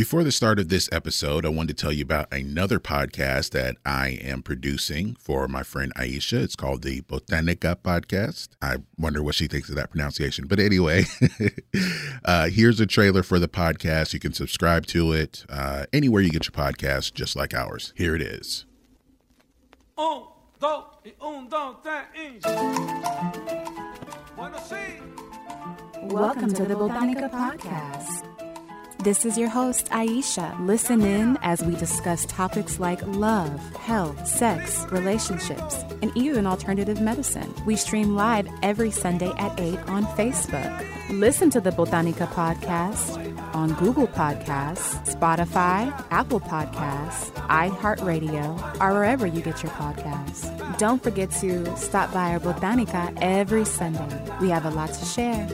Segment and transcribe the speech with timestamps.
[0.00, 3.76] Before the start of this episode, I wanted to tell you about another podcast that
[3.84, 6.42] I am producing for my friend Aisha.
[6.42, 8.48] It's called the Botanica Podcast.
[8.62, 10.46] I wonder what she thinks of that pronunciation.
[10.46, 11.04] But anyway,
[12.24, 14.14] uh, here's a trailer for the podcast.
[14.14, 17.92] You can subscribe to it uh, anywhere you get your podcast, just like ours.
[17.94, 18.64] Here it is.
[19.98, 20.22] Un,
[20.58, 22.40] dos, y un, dos, tres, y...
[26.04, 28.49] Welcome to the Botanica Podcast.
[29.02, 30.54] This is your host, Aisha.
[30.66, 37.54] Listen in as we discuss topics like love, health, sex, relationships, and even alternative medicine.
[37.64, 40.86] We stream live every Sunday at 8 on Facebook.
[41.18, 43.16] Listen to the Botanica Podcast
[43.54, 50.76] on Google Podcasts, Spotify, Apple Podcasts, iHeartRadio, or wherever you get your podcasts.
[50.76, 54.22] Don't forget to stop by our Botanica every Sunday.
[54.42, 55.48] We have a lot to share.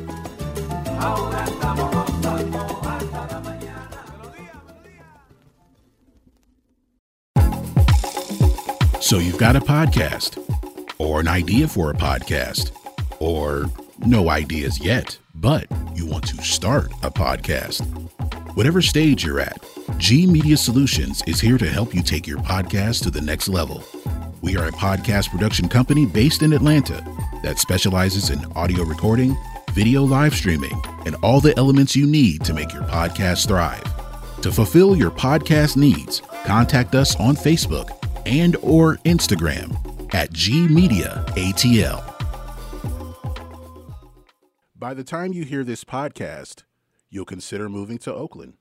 [9.07, 10.37] So you've got a podcast,
[10.99, 12.73] or an idea for a podcast,
[13.21, 13.67] or
[14.05, 17.87] no ideas yet, but you want to start a podcast.
[18.57, 19.65] Whatever stage you're at,
[19.99, 23.81] G Media Solutions is here to help you take your podcast to the next level.
[24.43, 27.01] We are a podcast production company based in Atlanta
[27.45, 29.37] that specializes in audio recording,
[29.71, 33.85] video live streaming, and all the elements you need to make your podcast thrive.
[34.43, 39.73] To fulfill your podcast needs, contact us on Facebook and or Instagram
[40.13, 42.13] at gmediaatl.
[44.79, 46.65] By the time you hear this podcast,
[47.09, 48.55] you'll consider moving to Oakland.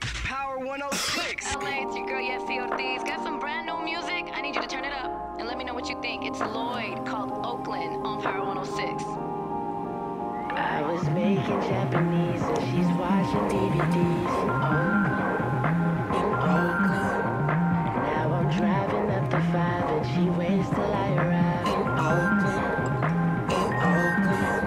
[0.00, 1.54] Power 106.
[1.56, 3.02] LA, it's your girl Yesi Ortiz.
[3.02, 4.30] Got some brand new music.
[4.32, 6.24] I need you to turn it up and let me know what you think.
[6.24, 9.45] It's Lloyd called Oakland on Power 106.
[10.56, 15.28] I was making Japanese and she's watching DVDs in oh, Oakland,
[16.12, 17.12] oh, in Oakland.
[18.08, 22.64] Now I'm driving up the five and she waits till I arrive in Oakland,
[23.52, 24.64] in Oakland.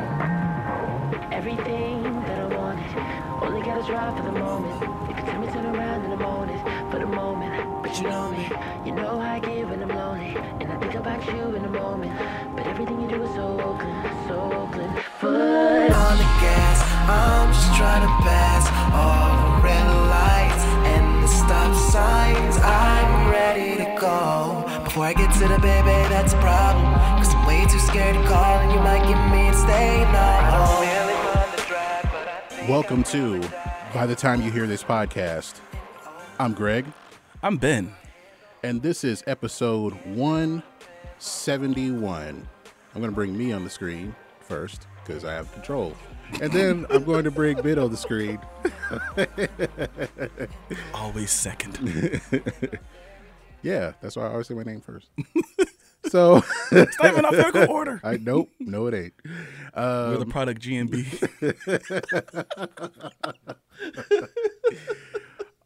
[1.34, 2.94] Everything that I wanted,
[3.42, 4.78] only gotta drive for the moment.
[5.10, 6.60] If you tell me turn around in the morning,
[6.92, 8.48] for the moment, but you know me,
[8.86, 11.70] you know how I get when I'm lonely, and I think about you in a
[11.70, 12.14] moment.
[12.56, 15.09] But everything you do is so Oakland, so Oakland.
[15.20, 21.28] Foot on the gas, I'm just trying to pass all the red lights and the
[21.28, 22.56] stop signs.
[22.64, 24.64] I'm ready to go.
[24.86, 26.86] Before I get to the baby, that's a problem.
[27.18, 30.80] Cause I'm way too scared to call, and you might get me to stay now.
[32.70, 33.42] Welcome to
[33.94, 35.60] By the Time You Hear This Podcast.
[36.40, 36.86] I'm Greg,
[37.44, 37.94] I'm Ben.
[38.64, 42.48] and this is episode 171.
[42.96, 45.96] I'm going to bring me on the screen first because I have control.
[46.42, 48.40] And then I'm going to bring Ben on the screen.
[50.94, 52.22] Always second.
[53.62, 55.10] Yeah, that's why I always say my name first.
[56.08, 58.00] so, It's not even alphabetical order.
[58.04, 59.14] I nope, no, it ain't.
[59.76, 61.06] We're Um, the product G and B.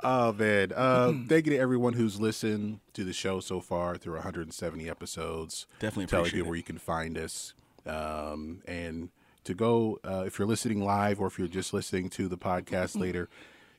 [0.05, 0.73] Oh man!
[0.75, 5.65] Uh, thank you to everyone who's listened to the show so far through 170 episodes.
[5.79, 7.53] Definitely telling appreciate people where you can find us,
[7.85, 9.09] um, and
[9.43, 12.99] to go uh, if you're listening live or if you're just listening to the podcast
[12.99, 13.29] later.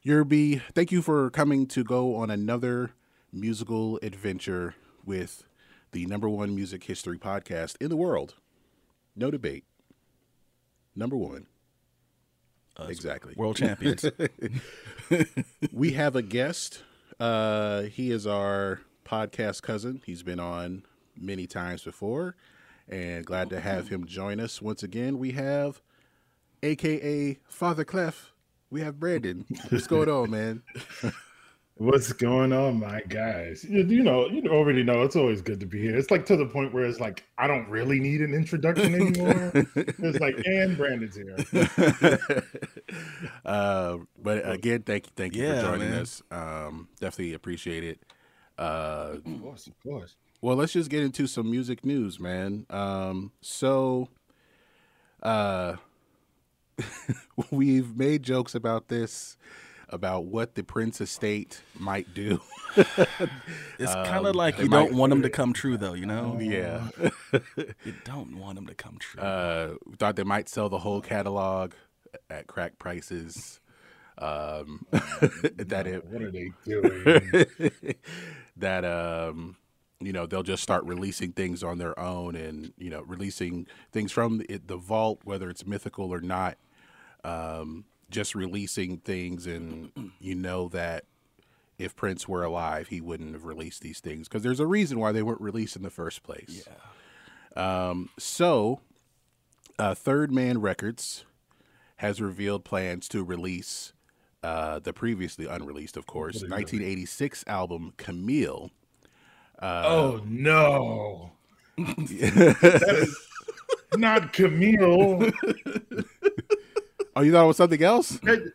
[0.02, 0.60] You'll.
[0.74, 2.90] Thank you for coming to go on another
[3.32, 4.74] musical adventure
[5.04, 5.44] with
[5.92, 8.34] the number one music history podcast in the world.
[9.16, 9.64] No debate.
[10.94, 11.46] Number one.
[12.88, 13.34] exactly.
[13.36, 14.04] World champions.
[15.72, 16.82] we have a guest.
[17.18, 20.02] Uh, he is our podcast cousin.
[20.04, 20.84] He's been on
[21.16, 22.36] many times before,
[22.88, 25.18] and glad to have him join us once again.
[25.18, 25.80] We have,
[26.62, 28.32] AKA Father Clef.
[28.70, 29.44] We have Brandon.
[29.70, 30.62] What's going on, man?
[31.76, 33.64] What's going on, my guys?
[33.64, 35.96] You, you know, you already know it's always good to be here.
[35.96, 39.50] It's like to the point where it's like I don't really need an introduction anymore.
[39.74, 41.36] it's like, and Brandon's here.
[43.44, 46.02] uh, but again, thank you, thank you Yeah, for joining man.
[46.02, 46.22] us.
[46.30, 48.00] Um, definitely appreciate it.
[48.56, 50.14] Uh, Of course, of course.
[50.44, 52.66] Well, let's just get into some music news, man.
[52.68, 54.10] Um, so,
[55.22, 55.76] uh,
[57.50, 59.38] we've made jokes about this,
[59.88, 62.42] about what the Prince estate might do.
[63.78, 65.94] It's kind of like they you don't want them to come true, though.
[65.94, 66.88] You know, yeah.
[67.56, 69.22] you don't want them to come true.
[69.22, 71.72] Uh, thought they might sell the whole catalog
[72.28, 73.60] at crack prices.
[74.18, 77.72] Um, that it, What are they doing?
[78.58, 79.56] that um
[80.00, 84.12] you know they'll just start releasing things on their own and you know releasing things
[84.12, 86.58] from the, the vault whether it's mythical or not
[87.24, 91.04] um, just releasing things, and you know that
[91.78, 95.10] if Prince were alive, he wouldn't have released these things because there's a reason why
[95.10, 96.68] they weren't released in the first place.
[96.68, 97.88] Yeah.
[97.88, 98.80] Um, so,
[99.78, 101.24] uh, Third Man Records
[101.96, 103.92] has revealed plans to release
[104.42, 108.70] uh, the previously unreleased, of course, 1986 album Camille.
[109.64, 111.32] Oh no,
[111.76, 113.28] that is
[113.96, 115.30] not Camille.
[117.16, 118.10] Oh, you thought it was something else?
[118.24, 118.52] That-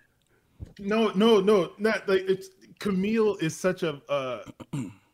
[0.79, 4.44] no, no, no, not like it's Camille is such a uh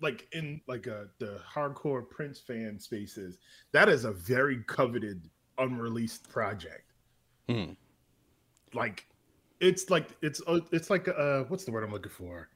[0.01, 3.37] like in like uh the hardcore Prince fan spaces.
[3.71, 6.91] That is a very coveted unreleased project.
[7.49, 7.71] Hmm.
[8.73, 9.05] Like
[9.59, 12.49] it's like it's uh, it's like uh what's the word I'm looking for?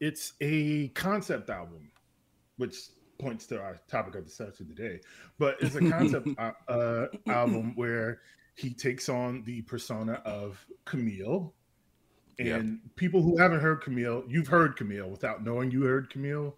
[0.00, 1.90] It's a concept album,
[2.56, 2.76] which
[3.18, 5.00] points to our topic of discussion today.
[5.38, 8.20] But it's a concept uh, uh, album where
[8.54, 11.54] he takes on the persona of Camille,
[12.38, 12.56] Yeah.
[12.56, 16.56] and people who haven't heard Camille, you've heard Camille without knowing you heard Camille.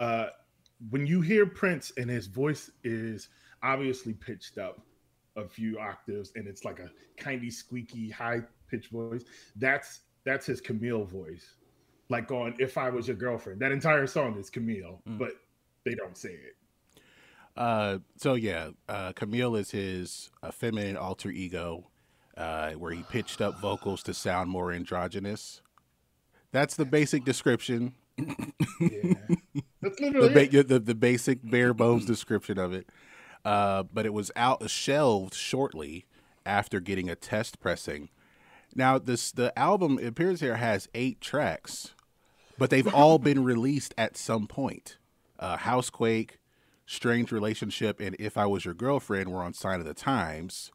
[0.00, 0.26] Uh,
[0.90, 3.28] when you hear Prince and his voice is
[3.62, 4.80] obviously pitched up
[5.36, 6.90] a few octaves, and it's like a
[7.20, 9.24] kindy, squeaky, high pitched voice.
[9.56, 11.56] That's that's his Camille voice,
[12.08, 15.32] like on "If I Was Your Girlfriend." That entire song is Camille, but
[15.84, 16.56] they don't say it.
[17.56, 21.86] Uh, so yeah, uh, Camille is his uh, feminine alter ego,
[22.36, 25.60] uh, where he pitched up vocals to sound more androgynous.
[26.52, 27.94] That's the basic description.
[28.80, 29.14] Yeah,
[29.80, 32.88] that's the, ba- the the basic bare bones description of it.
[33.44, 36.06] Uh, but it was out shelved shortly
[36.44, 38.08] after getting a test pressing.
[38.74, 41.93] Now this the album it appears here has eight tracks,
[42.58, 44.98] but they've all been released at some point.
[45.38, 46.38] Uh, Housequake,
[46.86, 50.70] Strange Relationship, and If I Was Your Girlfriend were on Sign of the Times.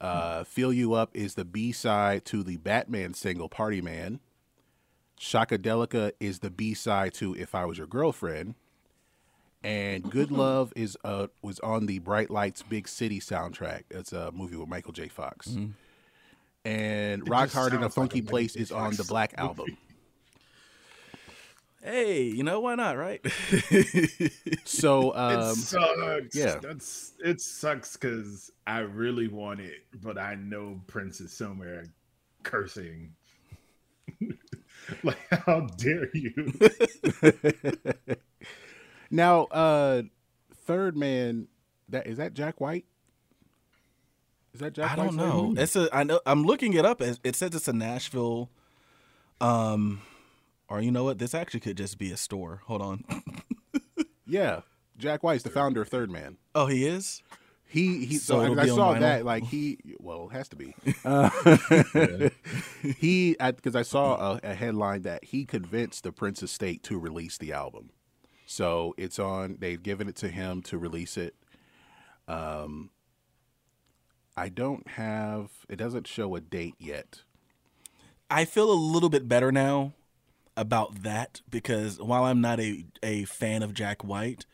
[0.00, 4.20] Uh, Feel You Up is the B side to the Batman single Party Man.
[5.20, 8.56] Shockadelica is the B side to If I Was Your Girlfriend.
[9.64, 13.84] And Good Love is uh was on the Bright Lights Big City soundtrack.
[13.92, 15.06] It's a movie with Michael J.
[15.06, 15.56] Fox.
[16.64, 19.48] And Rock Hard in a sounds like Funky a Place is on the Black movie.
[19.48, 19.76] album.
[21.82, 23.20] Hey, you know why not, right?
[24.64, 26.36] So It um sucks.
[26.36, 26.56] yeah.
[26.62, 31.86] that's it sucks because I really want it, but I know Prince is somewhere
[32.44, 33.12] cursing.
[35.02, 36.52] like, how dare you?
[39.10, 40.02] now uh
[40.64, 41.48] Third Man
[41.88, 42.84] that is that Jack White?
[44.54, 45.54] Is that Jack I don't White's name?
[45.54, 45.60] know.
[45.62, 45.88] It's a.
[45.92, 46.20] I know.
[46.26, 47.00] I'm looking it up.
[47.00, 48.50] It it says it's a Nashville.
[49.40, 50.02] Um,
[50.72, 51.18] or you know what?
[51.18, 52.62] This actually could just be a store.
[52.66, 53.04] Hold on.
[54.24, 54.60] Yeah.
[54.96, 56.38] Jack White's the founder of Third Man.
[56.54, 57.22] Oh, he is.
[57.66, 58.14] He he.
[58.16, 59.00] So So, I, I saw vinyl?
[59.00, 59.76] that like he.
[59.98, 60.74] Well, it has to be.
[61.04, 61.28] Uh,
[62.98, 67.36] he because I saw a, a headline that he convinced the Prince estate to release
[67.36, 67.90] the album.
[68.46, 69.56] So it's on.
[69.58, 71.34] They've given it to him to release it.
[72.26, 72.88] Um.
[74.34, 75.50] I don't have.
[75.68, 77.24] It doesn't show a date yet.
[78.30, 79.92] I feel a little bit better now
[80.56, 84.46] about that because while I'm not a, a fan of Jack White,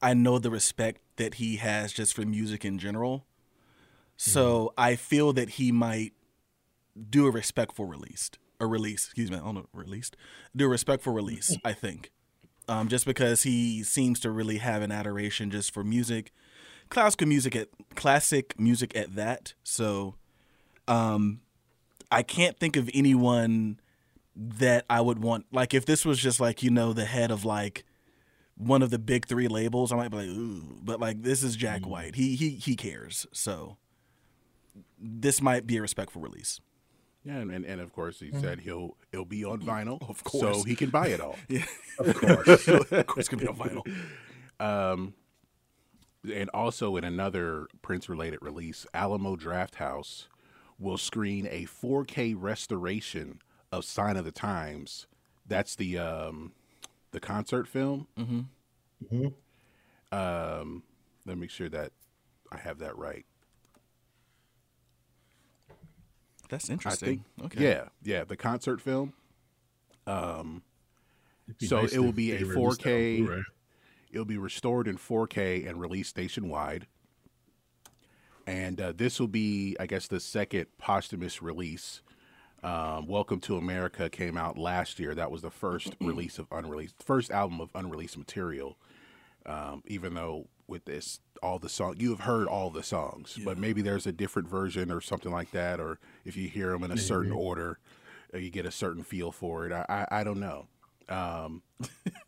[0.00, 3.26] I know the respect that he has just for music in general.
[4.16, 6.12] So I feel that he might
[7.10, 10.16] do a respectful release, a release, excuse me, I don't know, released,
[10.54, 12.12] do a respectful release, I think.
[12.68, 16.32] Um, just because he seems to really have an adoration just for music,
[16.88, 19.54] classical music at classic music at that.
[19.64, 20.14] So,
[20.86, 21.40] um,
[22.12, 23.80] I can't think of anyone
[24.34, 25.46] that I would want.
[25.52, 27.84] Like, if this was just like you know the head of like
[28.56, 30.78] one of the big three labels, I might be like, ooh.
[30.82, 31.86] But like, this is Jack mm.
[31.86, 32.14] White.
[32.16, 33.26] He he he cares.
[33.32, 33.76] So
[34.98, 36.60] this might be a respectful release.
[37.24, 38.40] Yeah, and, and, and of course he mm-hmm.
[38.40, 39.66] said he'll it'll be on mm.
[39.66, 41.36] vinyl, Of course, so he can buy it all.
[41.48, 41.64] Yeah,
[41.98, 42.68] Of course.
[42.68, 43.82] of course, it's gonna be on vinyl.
[44.60, 45.14] Um,
[46.32, 50.28] and also in another Prince related release, Alamo Drafthouse
[50.78, 53.40] will screen a 4K restoration
[53.72, 55.06] of Sign of the Times.
[55.46, 56.52] That's the um,
[57.10, 58.06] the concert film.
[58.18, 59.26] Mm-hmm.
[60.12, 60.82] Um,
[61.26, 61.92] let me make sure that
[62.52, 63.24] I have that right.
[66.48, 67.24] That's interesting.
[67.38, 67.64] think, okay.
[67.64, 69.14] yeah, yeah, the concert film.
[70.06, 70.62] Um,
[71.60, 73.42] So nice it will be a released that on 4K Blu-ray.
[74.12, 76.86] It'll be restored in 4K and released nationwide.
[78.46, 82.02] And uh, this will be, I guess, the second posthumous release.
[82.62, 85.14] Um, Welcome to America came out last year.
[85.14, 88.78] That was the first release of unreleased, first album of unreleased material.
[89.44, 93.58] Um, even though with this all the song you have heard all the songs, but
[93.58, 96.92] maybe there's a different version or something like that, or if you hear them in
[96.92, 97.80] a certain order,
[98.32, 99.72] uh, you get a certain feel for it.
[99.72, 100.66] I I, I don't know.
[101.08, 101.62] Um,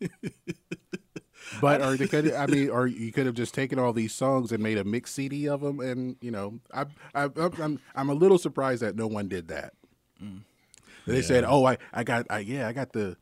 [1.61, 4.51] but or they could, I mean, or you could have just taken all these songs
[4.51, 8.13] and made a mix CD of them, and you know, I, I I'm I'm a
[8.13, 9.73] little surprised that no one did that.
[11.07, 13.15] They said, "Oh, I I got I, yeah, I got the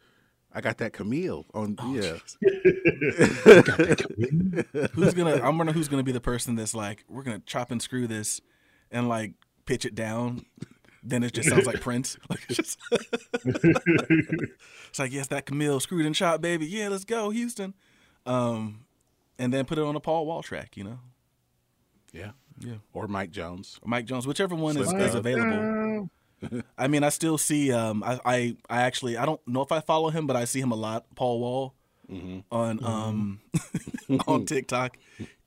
[0.53, 2.17] I got that Camille on yeah."
[4.93, 5.35] who's gonna?
[5.41, 8.41] I'm wondering who's gonna be the person that's like, we're gonna chop and screw this,
[8.91, 9.33] and like
[9.65, 10.45] pitch it down.
[11.05, 12.17] Then it just sounds like Prince.
[12.29, 12.79] Like it's, just
[13.43, 16.65] it's like yes, that Camille screwed and chop, baby.
[16.65, 17.73] Yeah, let's go, Houston.
[18.25, 18.85] Um,
[19.38, 20.77] and then put it on a Paul Wall track.
[20.77, 21.00] You know,
[22.13, 22.31] Yeah.
[22.59, 22.75] Yeah.
[22.93, 23.79] Or Mike Jones.
[23.81, 25.17] or Mike Jones, whichever one is, Slim is Down.
[25.17, 26.09] available.
[26.77, 27.71] I mean, I still see.
[27.71, 30.59] Um, I, I, I actually, I don't know if I follow him, but I see
[30.59, 31.05] him a lot.
[31.15, 31.75] Paul Wall
[32.12, 32.39] Mm-hmm.
[32.51, 33.39] on um
[34.27, 34.97] on TikTok,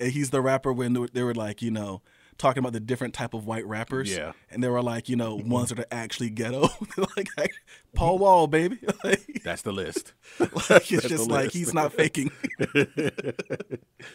[0.00, 2.00] and he's the rapper when they were, like, you know,
[2.38, 4.10] talking about the different type of white rappers.
[4.10, 4.32] Yeah.
[4.50, 6.62] and they were like, you know, ones that are actually ghetto.
[7.16, 7.52] like like,
[7.94, 8.78] Paul Wall, baby.
[9.04, 10.14] like, That's the list.
[10.40, 12.30] like, it's That's just like he's not faking.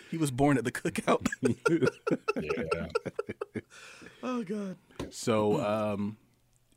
[0.09, 1.27] he was born at the cookout.
[2.41, 2.88] Yeah.
[4.23, 4.77] oh God.
[5.11, 6.17] So, um,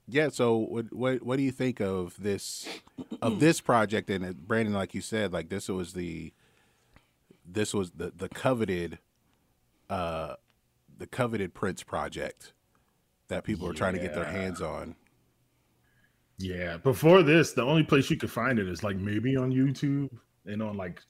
[0.09, 0.29] yeah.
[0.29, 2.69] So, what, what what do you think of this
[3.23, 4.11] of this project?
[4.11, 6.33] And Brandon, like you said, like this was the
[7.47, 8.99] this was the the coveted
[9.91, 10.35] uh
[10.97, 12.53] the coveted Prince project
[13.29, 14.95] that people are trying to get their hands on.
[16.39, 20.11] Yeah, before this, the only place you could find it is like maybe on YouTube
[20.47, 21.01] and on like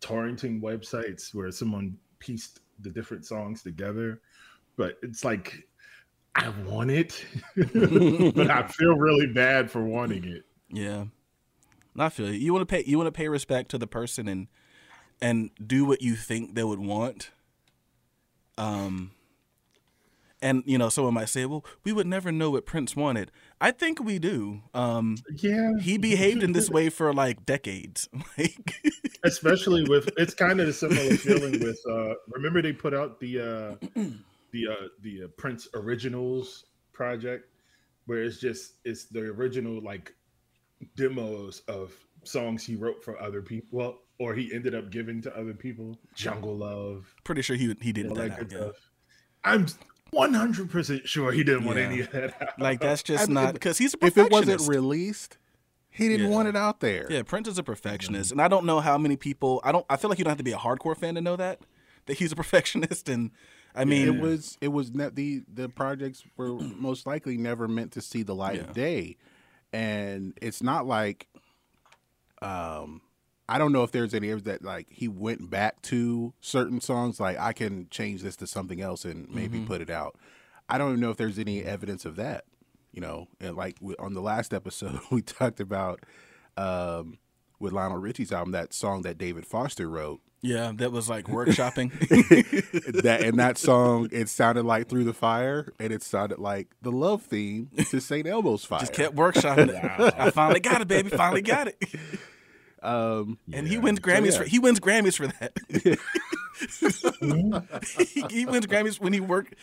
[0.00, 4.20] torrenting websites where someone pieced the different songs together.
[4.76, 5.68] But it's like
[6.34, 7.24] I want it,
[7.56, 10.44] but I feel really bad for wanting it.
[10.70, 11.06] Yeah,
[11.98, 12.38] I feel you.
[12.38, 12.84] You want to pay.
[12.86, 14.48] You want to pay respect to the person and
[15.20, 17.30] and do what you think they would want.
[18.56, 19.12] Um,
[20.42, 23.72] and you know, someone might say, "Well, we would never know what Prince wanted." I
[23.72, 24.62] think we do.
[24.72, 28.08] Um, Yeah, he behaved in this way for like decades.
[28.38, 28.74] like,
[29.24, 33.40] especially with it's kind of a similar feeling with uh remember they put out the
[33.40, 34.00] uh
[34.52, 37.46] the uh the uh, prince originals project
[38.06, 40.14] where it's just it's the original like
[40.96, 41.92] demos of
[42.24, 45.98] songs he wrote for other people well or he ended up giving to other people
[46.14, 48.14] jungle love pretty sure he he didn't.
[48.14, 48.30] that.
[48.30, 48.58] that out, yeah.
[48.58, 48.90] stuff
[49.44, 49.66] i'm
[50.12, 51.84] 100% sure he didn't want Yeah.
[51.84, 52.48] any of that out.
[52.58, 55.38] Like that's just I mean, not because he's a If it wasn't released,
[55.88, 56.34] he didn't Yeah.
[56.34, 57.06] want it out there.
[57.10, 59.60] Yeah, Prince is a perfectionist, and I don't know how many people.
[59.64, 59.86] I don't.
[59.88, 61.60] I feel like you don't have to be a hardcore fan to know that
[62.06, 63.08] that he's a perfectionist.
[63.08, 63.30] And
[63.74, 67.92] I mean, it was it was ne- the the projects were most likely never meant
[67.92, 68.62] to see the light Yeah.
[68.62, 69.16] of day
[69.72, 71.28] and it's not like
[72.42, 73.00] um
[73.48, 77.20] i don't know if there's any evidence that like he went back to certain songs
[77.20, 79.66] like i can change this to something else and maybe Mm-hmm.
[79.66, 80.16] put it out
[80.68, 82.44] i don't even know if there's any evidence of that
[82.92, 86.00] you know and like on the last episode we talked about
[86.56, 87.18] um
[87.60, 91.90] with Lionel Richie's album, that song that David Foster wrote, yeah, that was like workshopping.
[93.02, 96.90] that and that song it sounded like through the fire and it sounded like the
[96.92, 100.14] love theme to st elmo's fire Just kept workshopping it.
[100.18, 101.10] I finally got it, baby.
[101.10, 101.76] Finally got it.
[102.82, 104.38] um And he wins Grammys yeah.
[104.38, 105.52] for he wins Grammys for that.
[108.08, 109.54] he, he wins Grammys when he worked.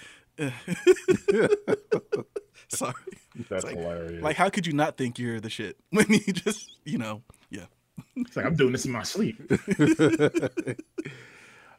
[2.69, 2.93] Sorry.
[3.49, 6.77] that's like- hilarious Like, how could you not think you're the shit when you just,
[6.85, 7.65] you know, yeah.
[8.15, 9.39] It's like i'm doing this in my sleep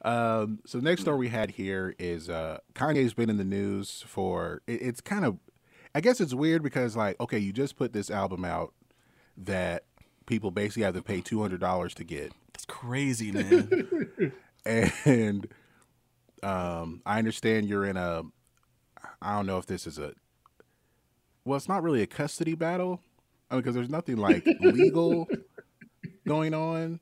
[0.02, 4.04] um so the next story we had here is uh kanye's been in the news
[4.06, 5.38] for it, it's kind of
[5.94, 8.72] i guess it's weird because like okay you just put this album out
[9.36, 9.84] that
[10.28, 14.32] people basically have to pay $200 to get That's crazy, man.
[15.04, 15.48] and
[16.42, 18.22] um, I understand you're in a.
[19.22, 20.12] I don't know if this is a.
[21.44, 23.00] Well, it's not really a custody battle
[23.50, 25.26] because there's nothing like legal
[26.26, 27.00] going on,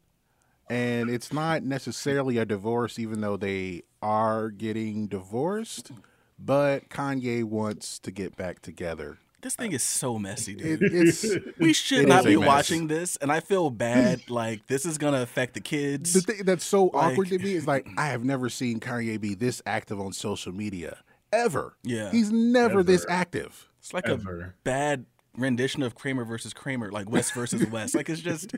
[0.69, 5.93] and it's not necessarily a divorce, even though they are getting divorced.
[6.39, 9.19] But Kanye wants to get back together.
[9.41, 10.93] this thing is so messy, It, dude.
[10.93, 11.25] it's
[11.59, 14.29] we should it not be watching this, and I feel bad.
[14.29, 16.13] Like this is gonna affect the kids.
[16.13, 19.35] the thing that's so awkward to me is like I have never seen Kanye be
[19.35, 20.99] this active on social media
[21.33, 21.77] ever.
[21.83, 22.11] Yeah.
[22.11, 23.69] he's never this active.
[23.81, 24.41] It's like Ever.
[24.41, 25.07] a bad
[25.39, 27.95] rendition of Kramer versus Kramer, like West versus West.
[27.95, 28.53] Like it's just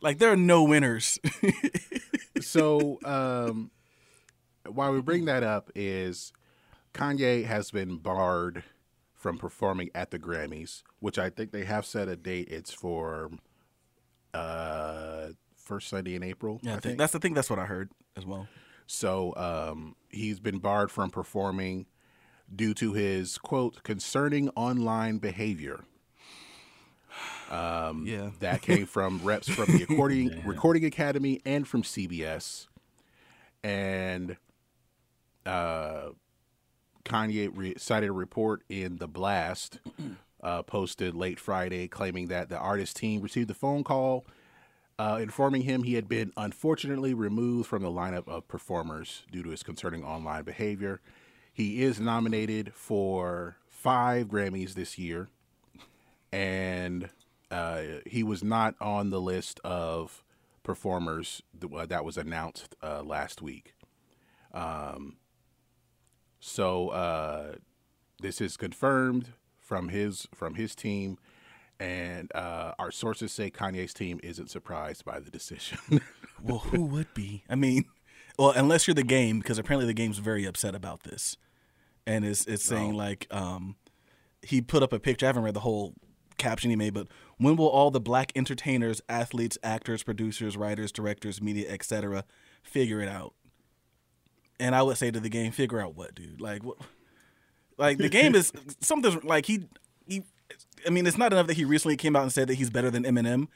[0.00, 1.18] like there are no winners.
[2.40, 3.70] so um
[4.66, 6.32] why we bring that up is
[6.94, 8.64] Kanye has been barred
[9.14, 12.48] from performing at the Grammys, which I think they have set a date.
[12.50, 13.30] It's for
[14.34, 16.60] uh first Sunday in April.
[16.62, 16.98] yeah, I think.
[16.98, 17.34] that's the thing.
[17.34, 18.48] That's what I heard as well.
[18.86, 21.86] So um, he's been barred from performing
[22.54, 25.84] due to his quote concerning online behavior.
[27.52, 28.30] Um, Yeah.
[28.40, 32.66] that came from reps from the Recording Recording Academy and from CBS,
[33.62, 34.36] and
[35.44, 36.10] uh,
[37.04, 39.78] Kanye re- cited a report in The Blast,
[40.42, 44.24] uh, posted late Friday, claiming that the artist team received a phone call
[44.98, 49.50] uh, informing him he had been unfortunately removed from the lineup of performers due to
[49.50, 51.00] his concerning online behavior.
[51.52, 55.28] He is nominated for five Grammys this year,
[56.32, 57.08] and
[57.52, 60.24] uh, he was not on the list of
[60.62, 61.42] performers
[61.76, 63.74] uh, that was announced uh, last week.
[64.52, 65.16] Um,
[66.40, 67.56] so uh,
[68.20, 69.28] this is confirmed
[69.60, 71.18] from his from his team,
[71.78, 75.78] and uh, our sources say Kanye's team isn't surprised by the decision.
[76.44, 77.44] Well, who would be?
[77.48, 77.84] I mean,
[78.36, 81.36] well, unless you're the game, because apparently the game's very upset about this,
[82.04, 83.76] and it's it's saying like um,
[84.42, 85.24] he put up a picture.
[85.24, 85.94] I haven't read the whole
[86.38, 87.06] caption he made, but
[87.42, 92.24] when will all the black entertainers, athletes, actors, producers, writers, directors, media, etc.,
[92.62, 93.34] figure it out?
[94.60, 96.40] And I would say to the game, figure out what, dude?
[96.40, 96.78] Like what?
[97.78, 99.68] Like the game is something like he
[100.06, 100.22] he.
[100.86, 102.90] I mean, it's not enough that he recently came out and said that he's better
[102.90, 103.48] than Eminem.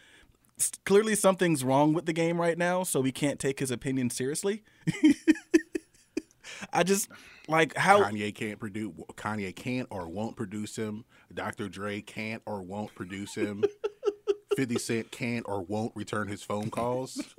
[0.58, 4.10] S- Clearly, something's wrong with the game right now, so we can't take his opinion
[4.10, 4.62] seriously.
[6.72, 7.08] I just
[7.48, 8.92] like how Kanye can't produce.
[9.14, 11.04] Kanye can't or won't produce him.
[11.32, 11.68] Dr.
[11.68, 13.64] Dre can't or won't produce him.
[14.56, 17.22] Fifty Cent can't or won't return his phone calls.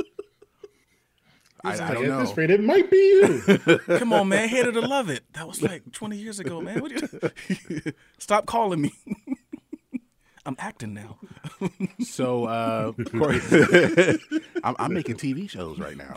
[1.64, 2.20] I, I don't at know.
[2.20, 3.80] this rate, it might be you.
[3.98, 4.48] Come on, man.
[4.48, 5.24] Hate it or love it.
[5.34, 6.82] That was like 20 years ago, man.
[6.82, 7.94] What do you...
[8.20, 8.94] Stop calling me.
[10.46, 11.18] I'm acting now.
[12.00, 14.20] So, uh, of
[14.64, 16.16] I'm, I'm making TV shows right now.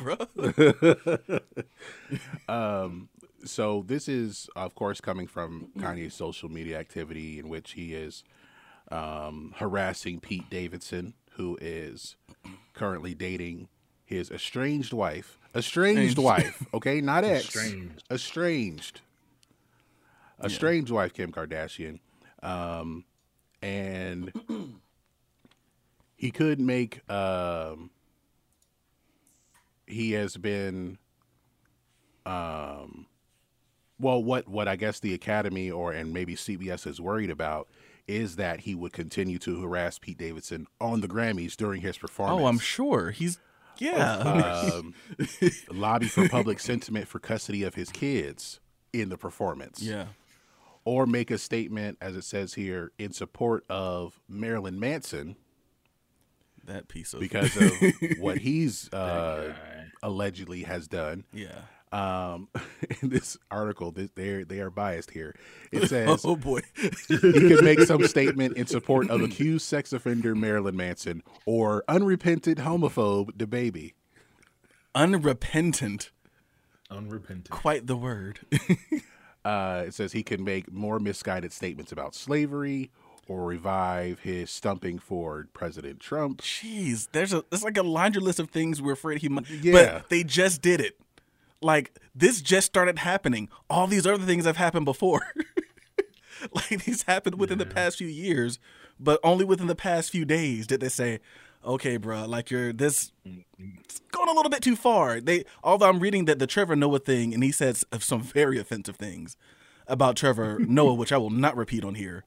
[2.48, 3.08] um,
[3.44, 8.24] so this is, of course, coming from Kanye's social media activity in which he is
[8.90, 12.16] um, harassing Pete Davidson, who is
[12.74, 13.68] currently dating
[14.04, 15.38] his estranged wife.
[15.54, 17.46] Estranged wife, okay, not ex.
[17.46, 18.04] Estranged.
[18.10, 19.00] Estranged.
[20.42, 22.00] Estranged wife Kim Kardashian.
[22.42, 23.04] Um,
[23.62, 24.32] and
[26.16, 27.90] he could make um
[29.86, 30.98] he has been
[32.24, 33.06] um
[34.00, 37.68] well what what I guess the academy or and maybe CBS is worried about
[38.10, 42.40] is that he would continue to harass Pete Davidson on the Grammys during his performance.
[42.42, 43.12] Oh, I'm sure.
[43.12, 43.38] He's,
[43.78, 44.16] yeah.
[44.18, 44.94] um,
[45.70, 48.58] lobby for public sentiment for custody of his kids
[48.92, 50.06] in the performance yeah.
[50.84, 55.36] or make a statement, as it says here, in support of Marilyn Manson
[56.64, 57.20] That piece of.
[57.20, 57.72] because of
[58.18, 59.54] what he's uh,
[60.02, 61.24] allegedly has done.
[61.32, 61.60] yeah.
[61.92, 62.48] Um,
[63.02, 65.34] in this article, they they are biased here.
[65.72, 66.60] It says Oh, boy.
[67.08, 72.58] he could make some statement in support of accused sex offender Marilyn Manson or unrepentant
[72.58, 73.94] homophobe DaBaby.
[74.94, 76.10] Unrepentant.
[76.90, 77.50] Unrepentant.
[77.50, 78.40] Quite the word.
[79.44, 82.90] Uh, it says he can make more misguided statements about slavery
[83.26, 86.42] or revive his stumping for President Trump.
[86.42, 89.48] Jeez, there's a it's like a laundry list of things we're afraid he might.
[89.48, 89.72] Yeah.
[89.72, 90.98] But they just did it.
[91.62, 93.48] Like this just started happening.
[93.68, 95.22] All these other things have happened before.
[96.52, 98.58] like these happened within the past few years,
[98.98, 101.20] but only within the past few days did they say,
[101.64, 103.76] "Okay, bro, like you're this mm-hmm.
[103.84, 106.98] it's going a little bit too far." They although I'm reading that the Trevor Noah
[106.98, 109.36] thing, and he says some very offensive things
[109.86, 112.24] about Trevor Noah, which I will not repeat on here.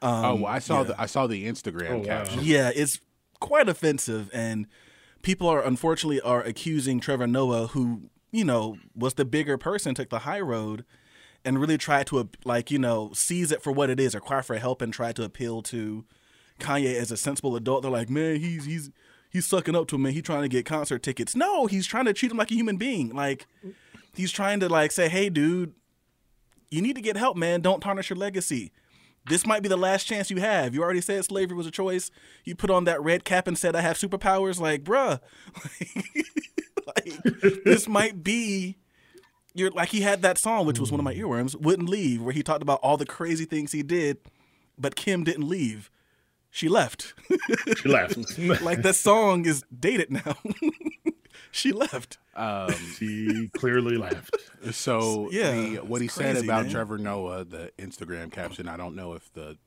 [0.00, 0.84] oh, well, I saw yeah.
[0.84, 2.04] the I saw the Instagram Oh, wow.
[2.04, 2.40] caption.
[2.42, 3.00] Yeah, it's
[3.40, 4.66] quite offensive, and
[5.22, 10.10] people are unfortunately are accusing Trevor Noah, who you know was the bigger person, took
[10.10, 10.84] the high road,
[11.44, 14.42] and really tried to like you know seize it for what it is, or cry
[14.42, 16.04] for help, and try to appeal to
[16.58, 17.82] Kanye as a sensible adult.
[17.82, 18.90] They're like, man, he's he's
[19.30, 20.12] he's sucking up to him, man.
[20.12, 21.36] He's trying to get concert tickets.
[21.36, 23.10] No, he's trying to treat him like a human being.
[23.14, 23.46] Like
[24.14, 25.74] he's trying to like say, hey, dude,
[26.70, 27.60] you need to get help, man.
[27.60, 28.72] Don't tarnish your legacy.
[29.26, 30.74] This might be the last chance you have.
[30.74, 32.10] You already said slavery was a choice.
[32.44, 34.58] You put on that red cap and said, I have superpowers.
[34.58, 35.20] Like, bruh,
[36.86, 37.22] like,
[37.64, 38.78] this might be.
[39.54, 42.32] You're like he had that song, which was one of my earworms, "Wouldn't Leave," where
[42.32, 44.16] he talked about all the crazy things he did,
[44.78, 45.90] but Kim didn't leave;
[46.50, 47.12] she left.
[47.76, 48.38] She left.
[48.62, 50.36] like that song is dated now.
[51.50, 52.16] she left.
[52.98, 54.34] she clearly left.
[54.72, 56.70] So Yeah, the, what he it's said about man.
[56.72, 59.58] Trevor Noah, the Instagram caption, I don't know if the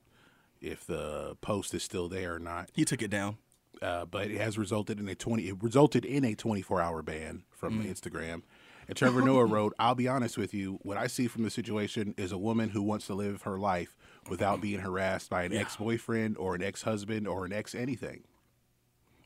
[0.61, 3.37] if the post is still there or not, He took it down.
[3.81, 5.47] uh, but it has resulted in a twenty.
[5.49, 7.91] It resulted in a twenty four hour ban from Mm.
[7.91, 8.41] Instagram,
[8.87, 12.13] And Trevor Noah wrote, I'll be honest with you, what I see from the situation
[12.17, 13.95] is a woman who wants to live her life
[14.29, 18.23] without being harassed by an ex boyfriend or an ex husband or an ex anything.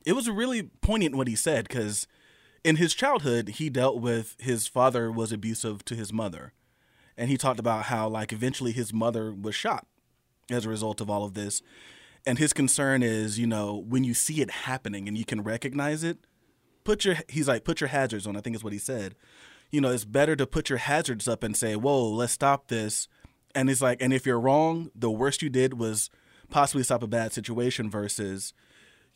[0.04, 2.06] it was really poignant what he said because
[2.64, 6.52] in his childhood he dealt with his father was abusive to his mother.
[7.16, 9.86] And he talked about how like eventually his mother was shot
[10.50, 11.62] as a result of all of this.
[12.26, 16.04] And his concern is you know when you see it happening and you can recognize
[16.04, 16.18] it
[16.84, 19.14] put your he's like put your hazards on i think is what he said.
[19.70, 23.08] You know it's better to put your hazards up and say whoa let's stop this.
[23.54, 26.10] And it's like and if you're wrong the worst you did was
[26.50, 28.52] possibly stop a bad situation versus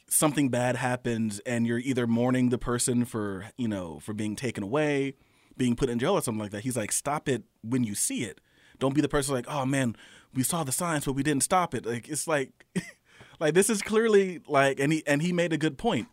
[0.09, 4.63] something bad happens and you're either mourning the person for you know for being taken
[4.63, 5.15] away
[5.57, 8.25] being put in jail or something like that he's like stop it when you see
[8.25, 8.41] it.
[8.79, 9.97] Don't be the person like oh man
[10.35, 11.87] we saw the signs but we didn't stop it.
[11.87, 12.65] Like it's like
[13.41, 16.09] like this is clearly like and he and he made a good point.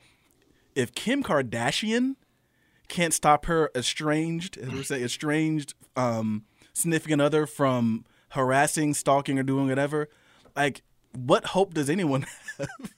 [0.76, 2.16] If kim kardashian
[2.88, 9.44] can't stop her estranged as we say estranged um significant other from harassing stalking or
[9.44, 10.10] doing whatever
[10.56, 10.82] like
[11.14, 12.26] what hope does anyone
[12.58, 12.94] have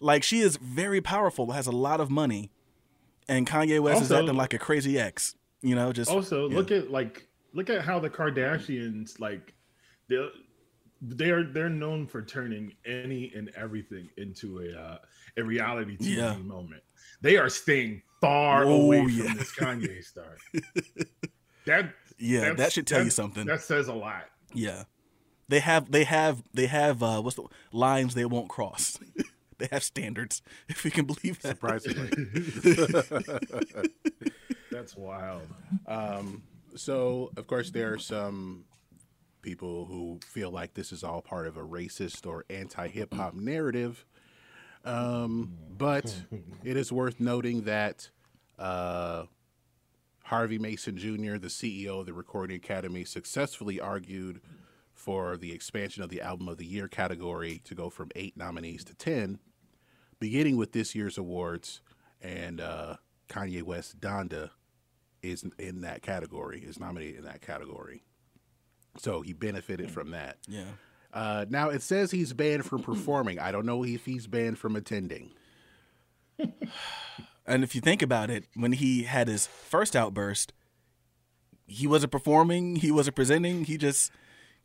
[0.00, 2.50] like she is very powerful, has a lot of money,
[3.28, 5.34] and Kanye West is acting like a crazy ex.
[5.60, 9.54] You know, just also look at like look at how the Kardashians like
[10.08, 10.28] they
[11.00, 14.98] they're they're known for turning any and everything into a uh,
[15.36, 16.36] a reality TV Yeah.
[16.36, 16.82] moment.
[17.20, 19.34] They are staying far away from yeah.
[19.34, 20.36] this Kanye star.
[21.66, 23.46] that Yeah, that should tell you something.
[23.46, 24.24] That says a lot.
[24.54, 24.84] yeah.
[25.48, 28.98] They have they have they have uh what's the lines they won't cross.
[29.58, 31.50] they have standards, if we can believe that.
[31.50, 32.10] Surprisingly.
[34.70, 35.48] That's wild.
[35.86, 36.42] Um,
[36.76, 38.64] so, of course, there are some
[39.42, 43.34] people who feel like this is all part of a racist or anti hip hop
[43.34, 44.04] narrative.
[44.84, 46.14] Um, but
[46.64, 48.10] it is worth noting that
[48.58, 49.24] uh,
[50.24, 54.40] Harvey Mason Jr., the CEO of the Recording Academy, successfully argued
[54.94, 58.84] for the expansion of the Album of the Year category to go from eight nominees
[58.84, 59.38] to 10,
[60.20, 61.80] beginning with this year's awards.
[62.20, 62.96] And uh,
[63.28, 64.50] Kanye West Donda
[65.22, 68.02] is in that category, is nominated in that category.
[68.96, 70.38] So he benefited from that.
[70.48, 70.64] Yeah.
[71.12, 73.38] Uh, now it says he's banned from performing.
[73.38, 75.30] I don't know if he's banned from attending.
[77.46, 80.52] And if you think about it, when he had his first outburst,
[81.66, 84.12] he wasn't performing, he wasn't presenting, he just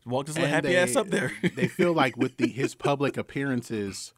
[0.05, 1.31] walked his little happy they- ass up there.
[1.55, 4.13] they feel like with the his public appearances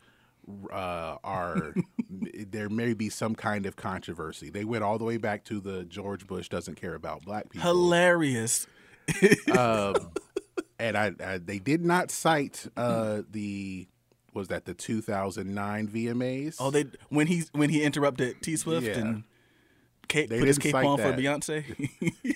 [0.71, 1.73] uh, are
[2.51, 4.49] there may be some kind of controversy.
[4.49, 7.67] They went all the way back to the George Bush doesn't care about black people.
[7.67, 8.67] Hilarious.
[9.55, 9.95] Um,
[10.79, 13.87] and I, I they did not cite uh, the
[14.33, 16.57] was that the 2009 VMAs.
[16.59, 18.97] Oh, they when he when he interrupted T Swift Yeah.
[18.99, 19.23] and
[20.07, 21.13] Kate, They put his cape on for.
[21.13, 21.89] Beyonce.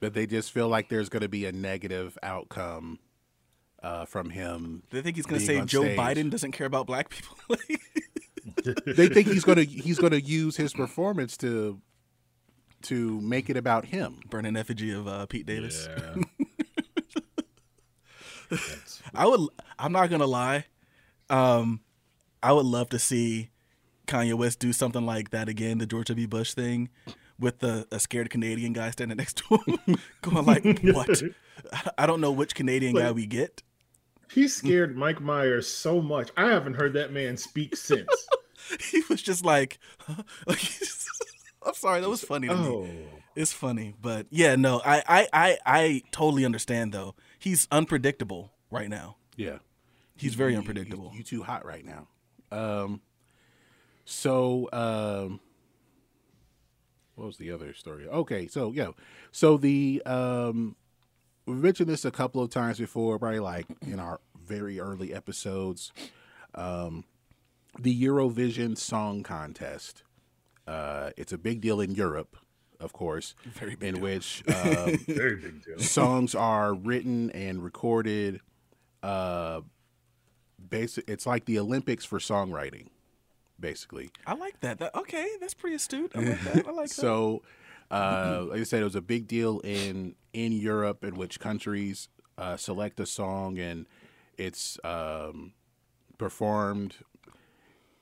[0.00, 2.98] but they just feel like there's going to be a negative outcome
[3.86, 4.82] uh, from him.
[4.90, 5.98] they think he's going to say Joe stage.
[5.98, 7.36] Biden doesn't care about black people.
[8.84, 11.80] They think he's going to he's going to use his performance to
[12.82, 14.20] to make it about him.
[14.28, 15.88] Burn an effigy of uh, Pete Davis.
[15.88, 16.16] Yeah.
[19.14, 19.40] I would.
[19.78, 20.64] I'm not gonna lie.
[21.30, 21.80] Um,
[22.42, 23.50] I would love to see
[24.08, 26.26] Kanye West do something like that again, the George W.
[26.26, 26.88] Bush thing,
[27.38, 31.22] with the a scared Canadian guy standing next to him, going like, "What?
[31.96, 33.62] I don't know which Canadian guy we get."
[34.32, 36.30] He scared Mike Myers so much.
[36.36, 38.08] I haven't heard that man speak since.
[38.90, 40.24] He was just like, huh?
[41.64, 42.66] I'm sorry, that was funny to me.
[42.68, 42.88] oh.
[43.36, 47.14] It's funny, but yeah, no, I, I, I, I totally understand though.
[47.38, 49.18] He's unpredictable right now.
[49.36, 49.58] Yeah.
[50.16, 51.10] He's very You- unpredictable.
[51.12, 52.08] You, you too hot right now.
[52.50, 53.02] Um,
[54.04, 55.38] so um,
[57.14, 58.08] what was the other story?
[58.08, 58.90] Okay, so yeah,
[59.30, 60.74] so the um,
[61.46, 65.92] we mentioned this a couple of times before, probably like in our very early episodes.
[66.54, 67.04] Um,
[67.78, 70.02] the Eurovision Song Contest.
[70.66, 72.36] Uh, it's a big deal in Europe,
[72.80, 74.02] of course, Very big in deal.
[74.02, 75.78] which um, Very big deal.
[75.78, 78.40] songs are written and recorded.
[79.02, 79.60] Uh,
[80.68, 81.08] basic.
[81.08, 82.88] It's like the Olympics for songwriting,
[83.60, 84.10] basically.
[84.26, 84.78] I like that.
[84.78, 84.94] that.
[84.96, 86.12] Okay, that's pretty astute.
[86.16, 86.66] I like that.
[86.66, 86.94] I like that.
[86.94, 87.42] So,
[87.90, 92.08] uh, like I said, it was a big deal in in Europe, in which countries
[92.38, 93.86] uh, select a song and
[94.36, 95.52] it's um,
[96.18, 96.96] performed.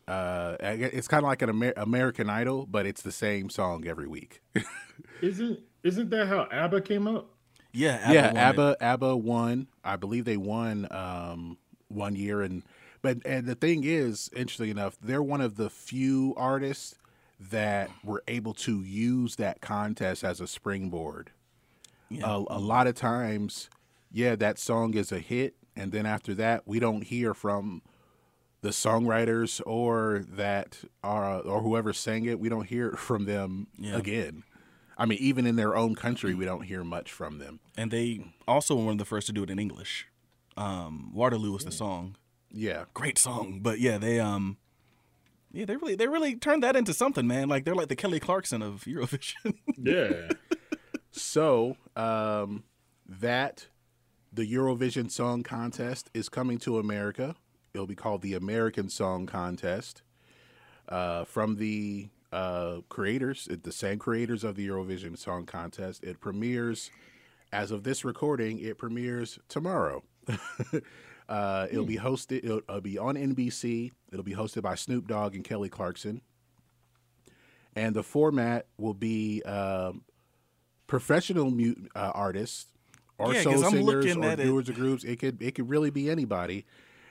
[0.06, 4.06] Uh, it's kind of like an Amer- American Idol, but it's the same song every
[4.06, 4.42] week.
[5.22, 7.30] Isn't isn't that how ABBA came up?
[7.72, 8.38] Yeah, Abba yeah, won it.
[8.38, 9.66] ABBA ABBA won.
[9.82, 12.62] I believe they won um, one year, and
[13.02, 16.94] but and the thing is, interestingly enough, they're one of the few artists
[17.38, 21.30] that were able to use that contest as a springboard.
[22.08, 22.26] Yeah.
[22.26, 23.68] A, a lot of times,
[24.12, 27.82] yeah, that song is a hit, and then after that, we don't hear from
[28.60, 32.38] the songwriters or that are or whoever sang it.
[32.40, 33.96] We don't hear from them Yeah.
[33.96, 34.44] again.
[34.96, 37.58] I mean, even in their own country, we don't hear much from them.
[37.76, 40.06] and they also were one of the first to do it in English.
[40.56, 42.16] Um, Waterloo was the song.
[42.52, 44.56] Yeah, Great song, but yeah, they um,
[45.54, 47.48] yeah, they really they really turned that into something, man.
[47.48, 49.54] Like they're like the Kelly Clarkson of Eurovision.
[49.78, 50.28] Yeah.
[51.16, 52.64] So um,
[53.06, 53.68] that
[54.32, 57.36] the Eurovision Song Contest is coming to America.
[57.72, 60.02] It'll be called the American Song Contest.
[60.88, 66.02] Uh, from the uh, creators, the same creators of the Eurovision Song Contest.
[66.02, 66.90] It premieres,
[67.52, 70.02] as of this recording, it premieres tomorrow.
[71.28, 72.44] uh, it'll be hosted.
[72.44, 73.90] It'll, it'll be on NBC.
[74.12, 76.20] It'll be hosted by Snoop Dogg and Kelly Clarkson.
[77.76, 80.02] And the format will be um,
[80.86, 82.66] professional mu- uh, artists
[83.18, 84.22] or Yeah, soul singers or
[84.66, 84.70] it.
[84.70, 85.02] of groups.
[85.04, 86.66] It could it could really be anybody,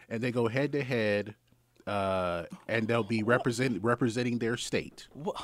[0.10, 1.36] and they go head to head,
[1.86, 5.38] uh, and they'll be represent representing their state, what?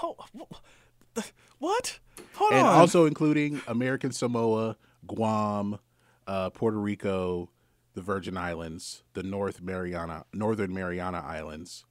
[1.59, 1.99] What?
[2.35, 2.73] Hold and on.
[2.79, 5.79] also including American Samoa, Guam,
[6.27, 7.49] uh, Puerto Rico,
[7.93, 11.85] the Virgin Islands, the North Mariana Northern Mariana Islands,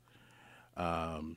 [0.77, 1.37] um,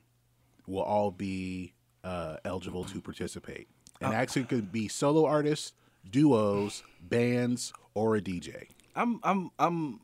[0.66, 3.68] will all be uh, eligible to participate.
[4.00, 5.72] And actually, could be solo artists,
[6.08, 8.66] duos, bands, or a DJ.
[8.96, 10.00] I'm I'm I'm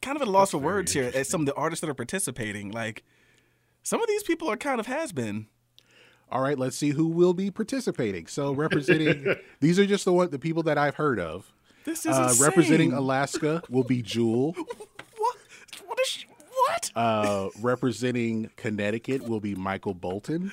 [0.00, 1.94] kind of at a loss for words here at some of the artists that are
[1.94, 2.70] participating.
[2.70, 3.04] Like
[3.82, 5.46] some of these people are kind of has been.
[6.30, 8.28] All right, let's see who will be participating.
[8.28, 11.52] So representing these are just the one the people that I've heard of.
[11.84, 14.54] This is Uh, representing Alaska will be Jewel.
[15.16, 15.36] What?
[15.86, 16.26] What is she,
[16.66, 16.90] what?
[16.96, 20.52] Uh, representing Connecticut will be Michael Bolton.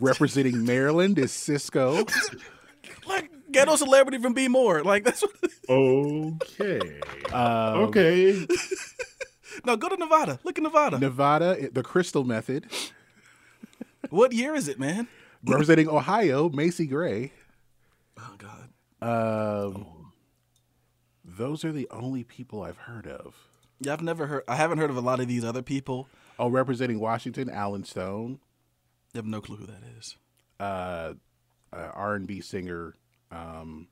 [0.00, 2.10] Representing Maryland is Sisqó.
[3.06, 4.82] like ghetto celebrity from B More.
[4.82, 5.32] Like that's what.
[5.68, 7.00] Okay.
[7.32, 8.46] Um, okay.
[9.64, 10.40] no, go to Nevada.
[10.42, 10.98] Look at Nevada.
[10.98, 12.66] Nevada, the Crystal Method.
[14.10, 15.06] what year is it, man?
[15.46, 17.32] Representing Ohio, Macy Gray.
[18.18, 18.61] Oh God.
[19.02, 20.12] Um,
[21.24, 23.34] those are the only people I've heard of.
[23.80, 24.44] Yeah, I've never heard.
[24.48, 26.08] I haven't heard of a lot of these other people.
[26.38, 28.38] Oh, representing Washington, Allen Stone,
[29.14, 30.16] I have no clue who that is.
[30.60, 31.14] uh,
[31.72, 32.94] uh, R&B singer,
[33.30, 33.88] um,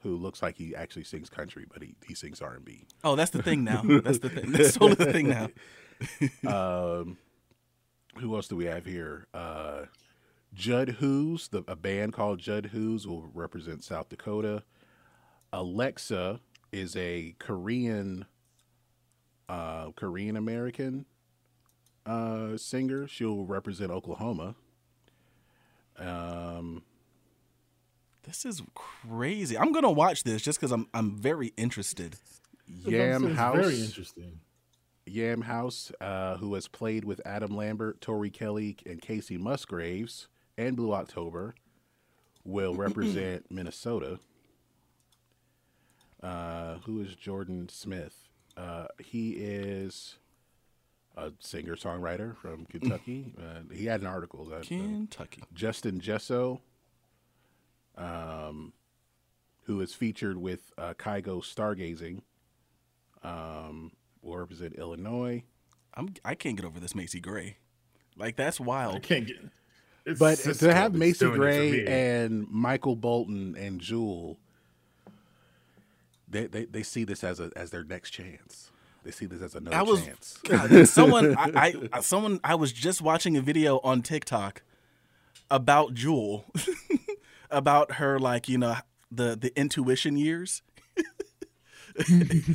[0.00, 2.86] who looks like he actually sings country, but he, he sings R&B.
[3.04, 3.82] Oh, that's the thing now.
[4.04, 4.52] That's the thing.
[4.52, 5.48] That's totally the thing now.
[6.46, 7.16] Um,
[8.18, 9.26] who else do we have here?
[9.34, 9.82] Uh,
[10.56, 14.62] Judd Hoos, the, a band called Judd Hoos will represent South Dakota.
[15.52, 16.40] Alexa
[16.72, 18.24] is a Korean,
[19.48, 21.04] uh, Korean American
[22.06, 23.06] uh, singer.
[23.06, 24.54] She'll represent Oklahoma.
[25.98, 26.82] Um,
[28.24, 29.56] This is crazy.
[29.56, 32.16] I'm gonna watch this just because I'm I'm very interested.
[32.84, 33.56] Yam Haus.
[33.56, 34.40] Very interesting.
[35.06, 40.26] Yam Haus, uh, who has played with Adam Lambert, Tori Kelly, and Kacey Musgraves,
[40.58, 41.54] and Blue October,
[42.44, 44.18] will represent Minnesota.
[46.22, 48.28] Uh, who is Jordan Smith?
[48.56, 50.16] Uh, he is
[51.16, 53.34] a singer songwriter from Kentucky.
[53.38, 55.42] Uh, he had an article that uh, Kentucky.
[55.52, 56.60] Justin Jesso,
[57.96, 58.72] um,
[59.64, 62.22] who is featured with uh, Kygo Stargazing,
[63.22, 63.92] um,
[64.22, 65.42] will represent Illinois.
[65.94, 67.58] I'm I can't get over this Macy Gray.
[68.16, 69.02] Like that's I wild.
[69.02, 69.36] can't get.
[70.06, 74.38] It's But Sisqó to have Macy doing it for Gray and Michael Bolton and Jewel,
[76.28, 78.70] they, they they see this as a as their next chance.
[79.02, 80.38] They see this as another I was chance.
[80.44, 84.62] God, someone I, I someone I was just watching a video on TikTok
[85.50, 86.44] about Jewel,
[87.50, 88.76] about her like you know
[89.10, 90.62] the the intuition years.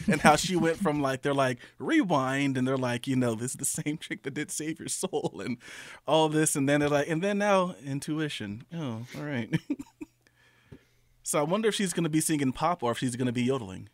[0.07, 3.51] and how she went from like they're like rewind and they're like you know this
[3.51, 5.57] is the same trick that did save your soul and
[6.07, 9.53] all this and then they're like and then now intuition oh all right
[11.23, 13.31] so i wonder if she's going to be singing pop or if she's going to
[13.31, 13.89] be yodeling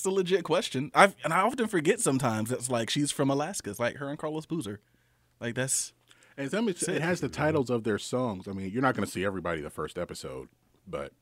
[0.00, 0.90] It's a legit question.
[0.94, 2.50] I've and I often forget sometimes.
[2.50, 3.68] It's like she's from Alaska.
[3.68, 4.80] It's like her and Carlos Boozer.
[5.40, 5.92] Like that's
[6.38, 8.48] And some it, it has the titles of their songs.
[8.48, 10.48] I mean, you're not going to see everybody the first episode,
[10.86, 11.12] but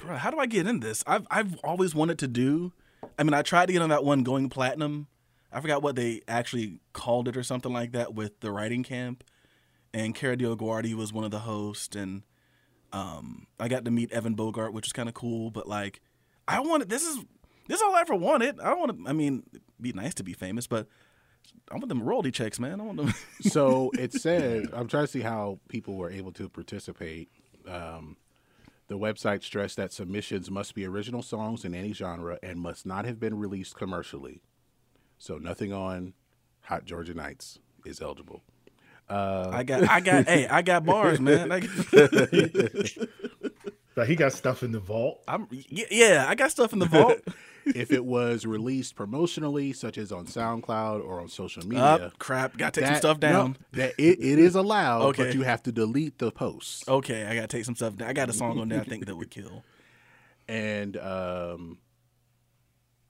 [0.00, 1.04] bro, how do I get in this?
[1.06, 2.72] I've I've always wanted to do.
[3.18, 5.06] I mean, I tried to get on that one going platinum.
[5.52, 9.22] I forgot what they actually called it or something like that with the writing camp.
[9.92, 12.24] And Kara DioGuardi was one of the hosts, and
[12.92, 15.52] um, I got to meet Evan Bogart, which was kind of cool.
[15.52, 16.00] But like,
[16.48, 17.18] I wanted this is
[17.68, 18.58] This is all I ever wanted.
[18.58, 19.08] I don't want to.
[19.08, 20.88] I mean, it'd be nice to be famous, but
[21.70, 22.80] I want them royalty checks, man.
[22.80, 23.14] I want them.
[23.42, 27.30] So it said, I'm trying to see how people were able to participate.
[27.68, 28.16] Um,
[28.88, 33.04] the website stressed that submissions must be original songs in any genre and must not
[33.04, 34.42] have been released commercially.
[35.18, 36.12] So nothing on
[36.62, 38.42] Hot Georgia Nights is eligible.
[39.08, 41.48] I got, I got, hey, I got bars, man.
[43.96, 45.22] I, But he got stuff in the vault.
[45.28, 47.18] I'm, yeah, I got stuff in the vault.
[47.66, 52.56] if it was released promotionally, such as on SoundCloud or on social media, Up, crap,
[52.58, 53.56] got to take some that- stuff no, down.
[53.72, 55.24] that it, it is allowed, Okay.
[55.24, 56.86] but you have to delete the posts.
[56.88, 58.08] Okay, I gotta take some stuff down.
[58.08, 59.64] I got a song on there I think that would kill.
[60.48, 61.78] and um,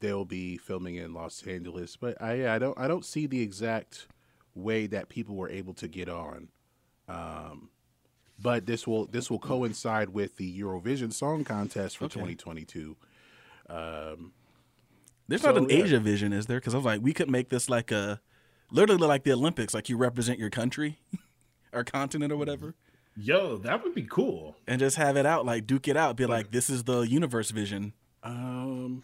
[0.01, 1.97] they'll be filming in Los Angeles.
[1.97, 4.07] But I, I don't, I don't see the exact
[4.55, 6.49] way that people were able to get on.
[7.09, 7.71] Um,
[8.41, 12.15] but this will this will coincide with the Eurovision Song Contest for Okay.
[12.35, 12.97] 2022.
[15.27, 15.77] There's not an yeah.
[15.77, 16.59] Asia vision, is there?
[16.61, 18.21] Because I was like, we could make this like a,
[18.71, 20.99] literally like the Olympics, like you represent your country,
[21.73, 22.75] or continent, or whatever,
[23.17, 24.57] Yo, that would be cool.
[24.67, 27.51] and just have it out, like duke it out, be like, this is the universe
[27.53, 27.95] vision.
[28.23, 29.03] Um,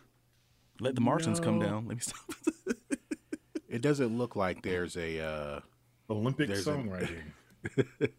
[0.78, 1.86] Let the Martians come down.
[1.86, 2.76] Let me stop.
[3.68, 5.20] it doesn't look like there's a.
[5.20, 5.60] Uh,
[6.10, 7.22] Olympic There's a- songwriting.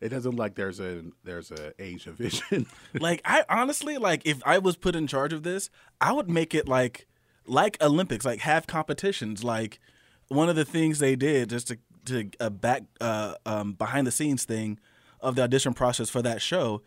[0.00, 2.66] it doesn't look like there's a there's a Asia vision.
[2.94, 6.54] like I honestly like if I was put in charge of this, I would make
[6.54, 7.06] it like
[7.46, 9.42] like Olympics, like have competitions.
[9.42, 9.80] Like
[10.28, 14.12] one of the things they did just to to a back uh, um, behind the
[14.12, 14.78] scenes thing
[15.20, 16.82] of the audition process for that show.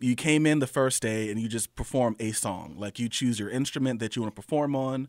[0.00, 2.74] You came in the first day and you just perform a song.
[2.76, 5.08] Like you choose your instrument that you want to perform on,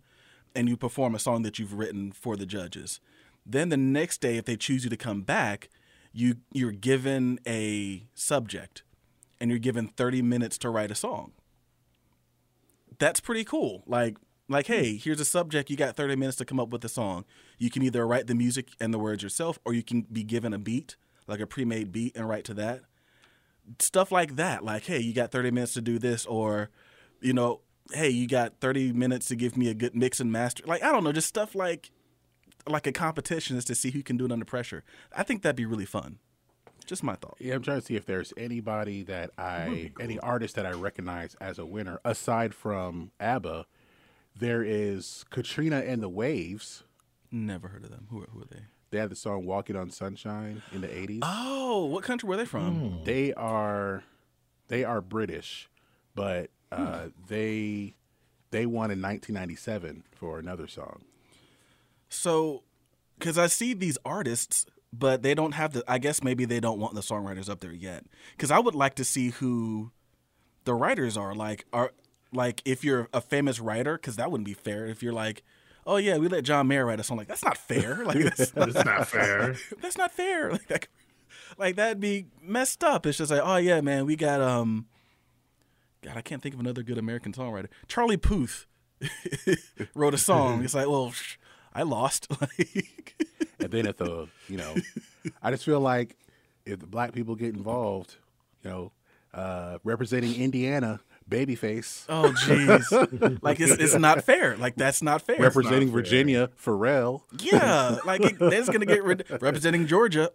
[0.56, 3.00] and you perform a song that you've written for the judges.
[3.46, 5.70] Then the next day, if they choose you to come back,
[6.16, 8.84] you you're given a subject
[9.40, 11.34] and you're given 30 minutes to write a song.
[12.98, 13.84] That's pretty cool.
[13.86, 16.90] Like like hey, here's a subject, you got 30 minutes to come up with a
[16.90, 17.26] song.
[17.58, 20.54] You can either write the music and the words yourself or you can be given
[20.54, 20.96] a beat,
[21.28, 22.84] like a pre-made beat and write to that.
[23.80, 24.64] Stuff like that.
[24.64, 26.70] Like hey, you got 30 minutes to do this or
[27.20, 27.60] you know,
[27.92, 30.64] hey, you got 30 minutes to give me a good mix and master.
[30.66, 31.92] Like I don't know, just stuff like
[32.68, 34.84] like a competition is to see who can do it under pressure.
[35.16, 36.20] I think that'd be really fun.
[36.86, 37.38] Just my thought.
[37.40, 41.36] Yeah, I'm trying to see if there's anybody that I, any artist that I recognize
[41.42, 43.66] as a winner aside from ABBA.
[44.38, 46.84] There is Katrina and the Waves.
[47.32, 48.08] Never heard of them.
[48.12, 48.62] Who are, who are they?
[48.92, 51.20] They had the song "Walking on Sunshine" in the '80s.
[51.24, 53.02] Oh, what country were they from?
[53.04, 54.04] They are,
[54.68, 55.70] they are British,
[56.14, 57.96] but uh, they
[58.52, 61.04] they won in 1997 for another song.
[62.16, 62.64] So,
[63.20, 65.84] because I see these artists, but they don't have the.
[65.88, 68.06] I guess maybe they don't want the songwriters up there yet.
[68.32, 69.92] Because I would like to see who
[70.64, 71.34] the writers are.
[71.36, 71.92] Like, are
[72.34, 74.86] like if you're a famous writer, because that wouldn't be fair.
[74.86, 75.44] If you're like,
[75.86, 77.18] oh yeah, we let John Mayer write a song.
[77.18, 78.04] Like that's not fair.
[78.06, 79.56] Like that's not, not fair.
[79.82, 80.52] that's not fair.
[80.52, 80.88] Like that.
[81.58, 83.06] Like that'd be messed up.
[83.06, 84.88] It's just like, oh yeah, man, we got um.
[86.02, 87.68] God, I can't think of another good American songwriter.
[87.88, 88.68] Charlie Puth
[89.96, 90.64] wrote a song.
[90.64, 91.38] It's like, well, sh-
[91.76, 92.28] I lost.
[92.42, 93.16] Like,
[93.60, 94.76] And then if the, you know,
[95.42, 96.16] I just feel like
[96.66, 98.16] if the black people get involved,
[98.64, 98.92] you know,
[99.34, 104.56] uh, representing Indiana, Babyface, oh jeez, like it's it's not fair.
[104.58, 105.38] Like that's not fair.
[105.40, 107.24] representing Virginia, Pharrell.
[107.40, 109.26] yeah, like it, that's gonna get rid.
[109.42, 110.32] Representing Georgia,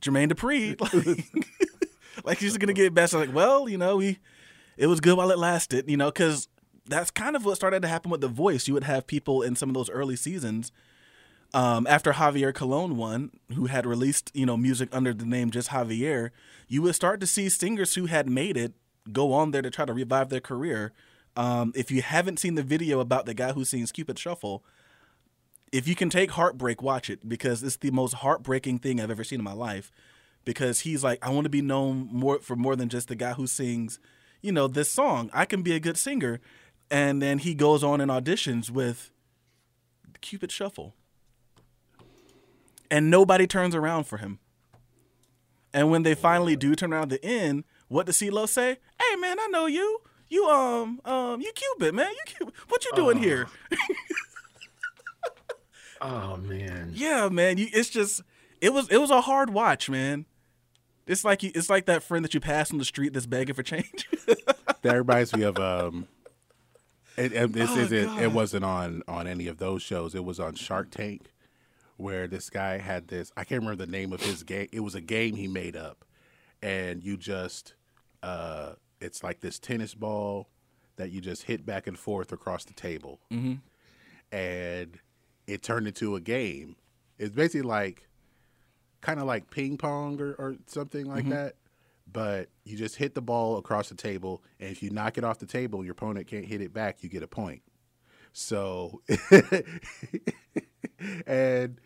[0.00, 0.76] Jermaine Dupri.
[2.24, 3.12] Like, like he's gonna get best.
[3.12, 4.18] Like, well, you know, we
[4.78, 5.88] it was good while it lasted.
[5.90, 6.48] You know, because
[6.88, 8.68] that's kind of what started to happen with The Voice.
[8.68, 10.72] You would have people in some of those early seasons.
[11.54, 15.70] Um, after Javier Colon won, who had released you know music under the name just
[15.70, 16.30] Javier,
[16.68, 18.74] you would start to see singers who had made it
[19.12, 20.92] go on there to try to revive their career.
[21.36, 24.64] Um, if you haven't seen the video about the guy who sings Cupid Shuffle,
[25.72, 29.24] if you can take heartbreak, watch it because it's the most heartbreaking thing I've ever
[29.24, 29.90] seen in my life.
[30.44, 33.32] Because he's like, I want to be known more for more than just the guy
[33.32, 33.98] who sings,
[34.42, 35.28] you know, this song.
[35.34, 36.40] I can be a good singer,
[36.90, 39.10] and then he goes on and auditions with
[40.20, 40.94] Cupid Shuffle,
[42.90, 44.38] and nobody turns around for him.
[45.72, 48.78] And when they finally do turn around at the end, what does CeeLo say?
[49.00, 50.00] Hey man, I know you.
[50.28, 52.10] You um um you Cupid man.
[52.10, 52.54] You Cupid.
[52.68, 53.46] What you doing here?
[56.00, 56.92] Oh man.
[56.94, 57.58] Yeah, man.
[57.58, 58.22] You, it's just
[58.60, 60.26] it was it was a hard watch, man.
[61.06, 63.54] It's like you, it's like that friend that you pass on the street that's begging
[63.54, 64.08] for change.
[64.82, 66.06] That reminds me of um.
[67.16, 68.18] It, and this Oh, isn't.
[68.18, 70.14] It wasn't on on any of those shows.
[70.14, 71.32] It was on Shark Tank,
[71.96, 73.32] where this guy had this.
[73.36, 74.68] I can't remember the name of his game.
[74.72, 76.04] It was a game he made up,
[76.62, 77.74] and you just.
[78.22, 80.48] uh It's like this tennis ball
[80.96, 83.54] that you just hit back and forth across the table, mm-hmm.
[84.34, 84.98] and
[85.46, 86.76] it turned into a game.
[87.18, 88.08] It's basically like
[89.02, 91.54] kind of like ping pong or, or something like that.
[92.10, 95.38] But you just hit the ball across the table, and if you knock it off
[95.38, 97.02] the table, your opponent can't hit it back.
[97.02, 97.62] You get a point.
[98.32, 99.02] So,
[101.26, 101.80] and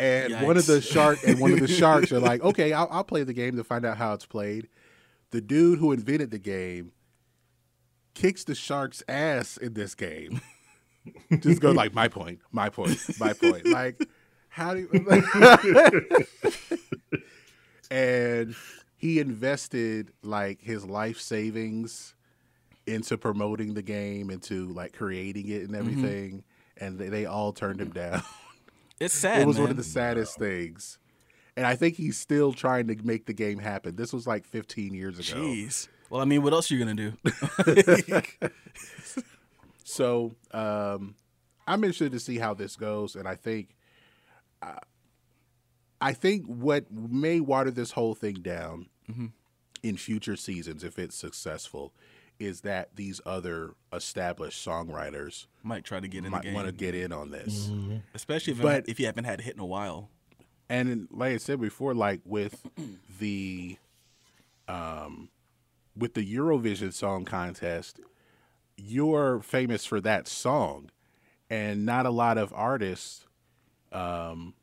[0.00, 0.92] and one of the Yikes.
[0.92, 3.64] shark and one of the sharks are like, okay, I'll, I'll play the game to
[3.64, 4.68] find out how it's played.
[5.30, 6.92] The dude who invented the game
[8.14, 10.40] kicks the shark's ass in this game.
[11.40, 13.66] Just go like my point, my point, my point.
[13.66, 14.00] Like,
[14.48, 16.02] how do you?
[17.90, 18.54] and
[19.00, 22.14] he invested like his life savings
[22.86, 26.44] into promoting the game, into like creating it and everything,
[26.76, 28.22] and they, they all turned him down.
[29.00, 29.40] It's sad.
[29.40, 30.98] it was one of the saddest things.
[31.56, 33.96] And I think he's still trying to make the game happen.
[33.96, 35.40] This was like 15 years ago.
[35.40, 35.88] Jeez.
[36.10, 38.22] Well, I mean, what else are you gonna do?
[39.90, 41.16] So um,
[41.66, 43.74] I'm interested to see how this goes, and I think,
[44.62, 44.74] uh,
[46.00, 48.86] I think what may water this whole thing down
[49.82, 51.92] in future seasons, if it's successful,
[52.38, 56.94] is that these other established songwriters Might try to get in might want to get
[56.94, 57.70] in on this.
[58.14, 60.08] especially if But- if you haven't had a hit in a while.
[60.68, 62.64] And like I said before, like with
[63.18, 63.76] the
[64.68, 65.28] um
[65.96, 68.00] with the Eurovision Song Contest,
[68.76, 70.90] you're famous for that song,
[71.50, 73.26] and not a lot of artists
[73.92, 74.54] um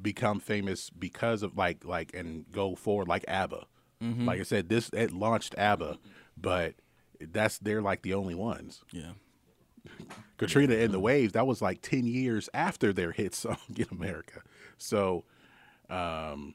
[0.00, 3.66] become famous because of like like and go forward like ABBA.
[4.00, 5.96] Like I said, this it launched ABBA,
[6.36, 6.74] but
[7.20, 8.82] that's they're like the only ones.
[8.92, 9.12] Yeah.
[10.36, 14.42] Katrina and the Waves, that was like 10 years after their hit song in America.
[14.76, 15.24] So,
[15.88, 16.54] um,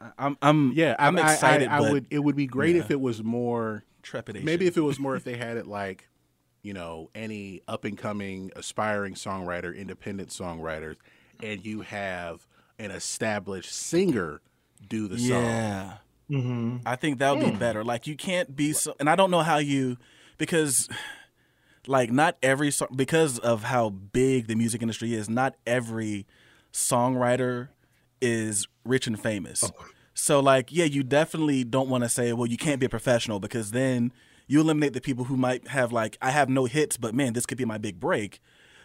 [0.00, 1.68] I- I'm I'm yeah, I'm I- I- excited.
[1.68, 4.44] I, I but would it would be great if it was more trepidation.
[4.44, 6.08] maybe if it was more if they had it like,
[6.62, 10.96] you know, any up and coming aspiring songwriter, independent songwriters
[11.42, 12.46] and you have
[12.78, 14.40] an established singer
[14.88, 15.42] do the song.
[15.42, 15.92] Yeah.
[16.30, 16.76] Mm-hmm.
[16.84, 17.82] I think that would be better.
[17.82, 19.96] Like you can't be so, and I don't know how you
[20.36, 20.88] because
[21.86, 25.28] like not every song because of how big the music industry is.
[25.28, 26.26] Not every
[26.72, 27.68] songwriter
[28.20, 29.70] is rich and famous.
[30.12, 33.40] So like yeah, you definitely don't want to say well you can't be a professional
[33.40, 34.12] because then
[34.46, 37.46] you eliminate the people who might have like I have no hits but man this
[37.46, 38.40] could be my big break.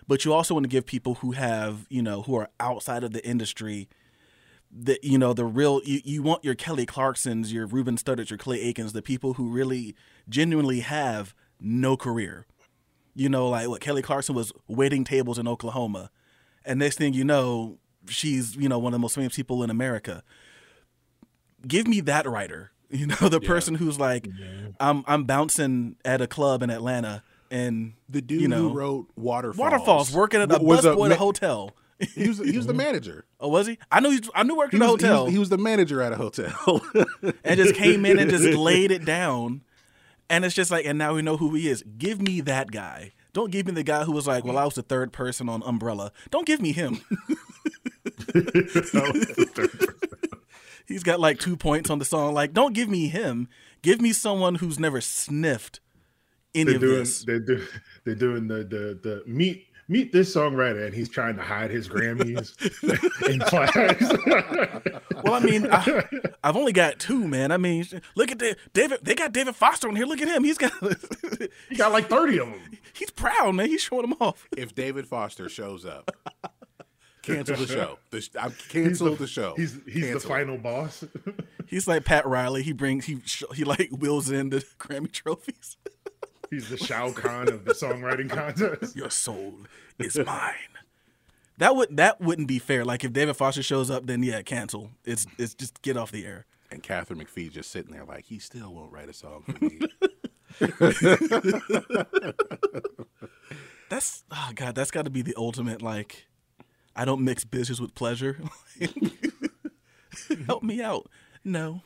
[0.07, 3.11] But you also want to give people who have you know who are outside of
[3.13, 3.87] the industry
[4.75, 8.39] the you know the real you, you want your Kelly Clarksons, your Ruben Studdards, your
[8.39, 9.95] Clay Aikens, the people who really
[10.27, 12.45] genuinely have no career.
[13.15, 16.09] You know, like what Kelly Clarkson was waiting tables in Oklahoma,
[16.65, 17.77] and next thing you know,
[18.07, 20.23] she's you know one of the most famous people in America.
[21.67, 22.71] Give me that writer.
[22.93, 24.27] You know, the person who's like,
[24.79, 27.23] I'm I'm bouncing at a club in Atlanta,
[27.53, 29.57] and The dude you know, who wrote Waterfalls.
[29.57, 31.71] Waterfalls working at a was busboy at a hotel.
[32.15, 33.25] He was, he was the manager.
[33.39, 33.77] Oh, was he?
[33.91, 35.23] I knew he, I knew he worked at a was, he hotel.
[35.25, 36.81] was- he was the manager at a hotel.
[37.43, 39.61] and just came in and just laid it down.
[40.29, 41.83] And it's just like, and now we know who he is.
[41.97, 43.11] Give me that guy.
[43.33, 45.61] Don't give me the guy who was like, well, I was the third person on
[45.63, 46.11] Umbrella.
[46.31, 47.01] Don't give me him.
[50.87, 52.33] He's got like two points on the song.
[52.33, 53.47] Like, don't give me him.
[53.81, 55.79] Give me someone who's never sniffed
[56.55, 57.23] any They're of doing this.
[57.23, 57.65] they're do
[58.05, 61.87] they're doing the the the meet meet this songwriter and he's trying to hide his
[61.89, 62.53] Grammys
[63.29, 64.93] in class.
[65.23, 66.03] Well, I mean, I,
[66.43, 67.53] I've only got two, man.
[67.53, 67.85] I mean,
[68.15, 68.99] look at the, David.
[69.03, 70.05] They got David Foster on here.
[70.05, 70.43] Look at him.
[70.43, 70.73] He's got.
[71.69, 72.59] he got like 30 of them.
[72.93, 73.67] he's proud, man.
[73.69, 74.49] He's showing them off.
[74.57, 76.11] if David Foster shows up,
[77.21, 77.99] cancel the show.
[78.11, 79.53] The, sh- I He's cancel the, show.
[79.55, 80.33] He's he's the Cancel it.
[80.33, 81.05] final boss.
[81.67, 82.63] He's like Pat Riley.
[82.63, 85.77] He brings he sh- he like wheels in the Grammy trophies.
[86.49, 88.95] He's the Shao Kahn of the songwriting contest.
[88.95, 89.55] Your soul
[89.99, 90.53] is mine.
[91.57, 92.85] That would that wouldn't be fair.
[92.85, 94.91] Like if David Foster shows up, then yeah, cancel.
[95.05, 96.45] It's it's just get off the air.
[96.71, 99.79] And Katharine McPhee just sitting there like he still won't write a song for me.
[103.89, 105.83] That's oh god, that's got to be the ultimate.
[105.83, 106.25] Like,
[106.95, 108.39] I don't mix business with pleasure.
[110.47, 111.07] Help me out.
[111.43, 111.81] No,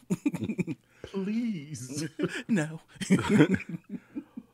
[1.01, 2.08] Please.
[2.47, 2.80] no.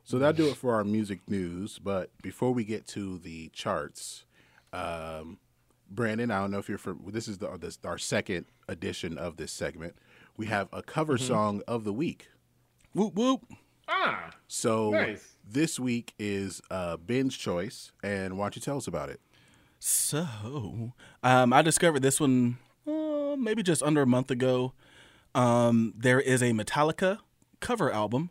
[0.03, 1.79] So that'll do it for our music news.
[1.79, 4.25] But before we get to the charts,
[4.71, 5.37] um,
[5.89, 7.01] Brandon, I don't know if you're from.
[7.07, 9.95] This is the this, our second edition of this segment.
[10.37, 12.27] We have a cover song of the week.
[12.93, 13.43] whoop whoop.
[13.87, 15.35] ah, So Nice.
[15.47, 19.19] this week is uh, Ben's choice, and why don't you tell us about it?
[19.79, 20.93] So,
[21.23, 24.73] um, I discovered this one uh, maybe just under a month ago.
[25.35, 27.19] Um, there is a Metallica
[27.59, 28.29] cover album.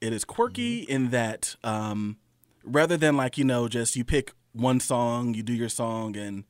[0.00, 2.18] It is quirky in that um,
[2.64, 6.44] rather than like you know just you pick one song, you do your song, and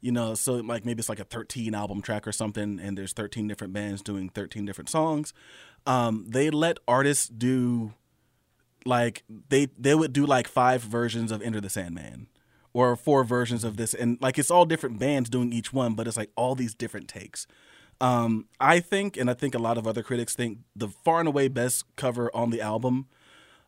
[0.00, 3.12] you know so like maybe it's like a 13 album track or something, and there's
[3.12, 5.32] 13 different bands doing 13 different songs.
[5.86, 7.92] Um, they let artists do
[8.84, 12.28] like they they would do like five versions of Enter the Sandman
[12.72, 16.06] or four versions of this and like it's all different bands doing each one but
[16.06, 17.46] it's like all these different takes
[18.00, 21.28] um, i think and i think a lot of other critics think the far and
[21.28, 23.06] away best cover on the album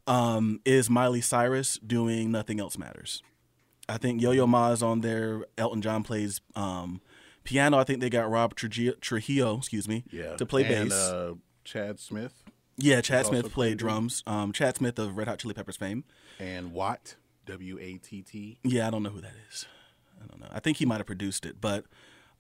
[0.07, 3.23] um, is miley cyrus doing nothing else matters
[3.89, 7.01] i think yo-yo ma is on there elton john plays um,
[7.45, 10.37] piano i think they got rob trujillo, excuse me Yeah.
[10.37, 12.45] to play and, bass Uh, Chad Smith
[12.77, 16.05] yeah chad smith played played drums um, chad smith of red hot chili peppers fame
[16.41, 17.17] and Watt,
[17.47, 18.59] W A T T.
[18.63, 19.67] Yeah, I don't know who that is.
[20.23, 20.47] I don't know.
[20.53, 21.85] I think he might have produced it, but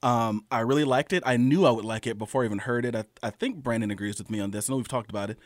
[0.03, 1.23] um, I really liked it.
[1.27, 2.95] I knew I would like it before I even heard it.
[2.95, 4.69] I, I think Brandon agrees with me on this.
[4.69, 5.39] I know we've talked about it.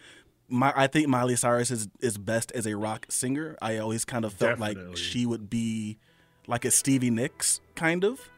[0.49, 3.57] My, I think Miley Cyrus is, is best as a rock singer.
[3.63, 5.99] I always kind of felt like she would be
[6.47, 8.31] like a Stevie Nicks kind of.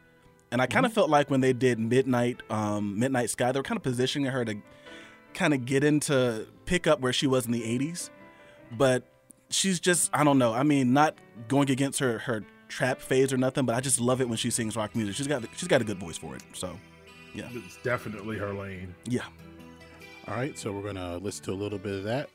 [0.51, 3.63] And I kind of felt like when they did Midnight um, Midnight Sky, they were
[3.63, 4.55] kind of positioning her to
[5.33, 8.09] kind of get into pick up where she was in the 80s.
[8.71, 9.03] But
[9.49, 10.53] she's just I don't know.
[10.53, 11.17] I mean, not
[11.49, 14.49] going against her her trap phase or nothing, but I just love it when she
[14.49, 15.15] sings rock music.
[15.15, 16.43] She's got she's got a good voice for it.
[16.53, 16.77] So,
[17.33, 17.47] yeah.
[17.53, 18.93] It's definitely her lane.
[19.05, 19.25] Yeah.
[20.27, 22.29] All right, so we're gonna listen to a little bit of that.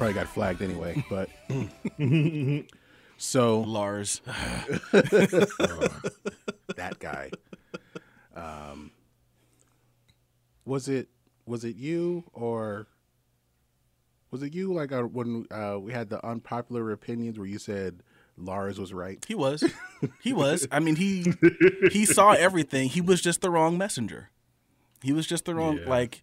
[0.00, 1.28] Probably got flagged anyway, but
[3.18, 4.22] so Lars.
[4.94, 7.30] that guy.
[8.34, 8.92] Um,
[10.64, 11.08] was it
[11.44, 12.86] was it you or
[14.30, 18.02] was it you like uh, when uh, we had the unpopular opinions where you said
[18.38, 19.22] Lars was right?
[19.28, 19.62] He was.
[20.22, 20.66] He was.
[20.72, 21.30] I mean, he
[21.92, 22.88] he saw everything.
[22.88, 24.30] He was just the wrong messenger.
[25.02, 25.90] He was just the wrong Yeah.
[25.90, 26.22] like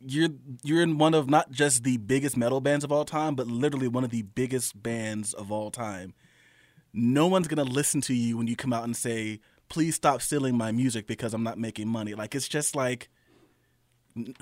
[0.00, 0.28] you're
[0.62, 3.88] you're in one of not just the biggest metal bands of all time, but literally
[3.88, 6.14] one of the biggest bands of all time.
[6.92, 10.22] No one's going to listen to you when you come out and say, "Please stop
[10.22, 13.08] stealing my music because I'm not making money." Like it's just like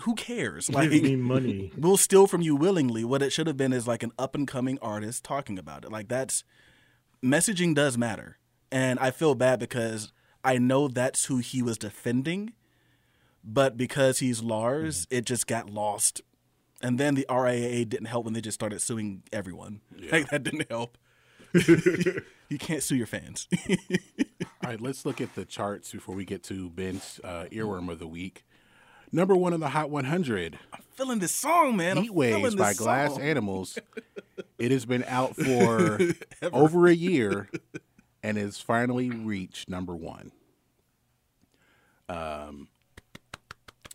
[0.01, 0.71] who cares?
[0.71, 1.73] Like Give me money.
[1.79, 3.05] we'll steal from you willingly.
[3.05, 5.91] What it should have been is like an up and coming artist talking about it.
[5.91, 6.45] Like that's
[7.25, 8.39] messaging does matter.
[8.71, 10.13] And I feel bad because
[10.45, 12.53] I know that's who he was defending,
[13.45, 16.23] but because he's Lars, it just got lost.
[16.83, 19.81] And then the RIAA didn't help when they just started suing everyone.
[20.11, 20.99] Like that didn't help.
[21.55, 23.49] you can't sue your fans.
[23.71, 27.99] All right, let's look at the charts before we get to Ben's uh, earworm of
[27.99, 28.45] the week.
[29.13, 31.99] Number one on the Hot 100, I'm feeling this song, man.
[31.99, 33.17] Heat Waves by this Glass.
[33.19, 33.79] Animals.
[34.59, 35.99] It has been out for
[36.53, 37.49] over a year
[38.23, 40.33] and has finally reached number one.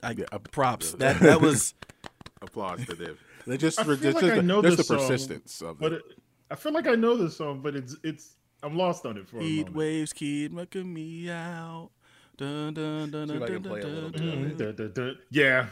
[0.02, 0.94] I, get props.
[0.94, 1.74] That that was
[2.42, 3.18] Applause to them.
[3.46, 5.62] They just, I feel just, like just I the- know just this the song, persistence
[5.62, 5.96] of But it.
[6.10, 6.20] it,
[6.52, 9.40] I feel like I know this song, but it's it's I'm lost on it for
[9.40, 9.76] a heat moment.
[9.76, 11.90] waves keep knocking me out.
[12.38, 14.52] Dun, dun, dun, See if I dun, can play a dun, dun, dun.
[14.52, 15.12] Mm, da, da, da.
[15.30, 15.68] Yeah.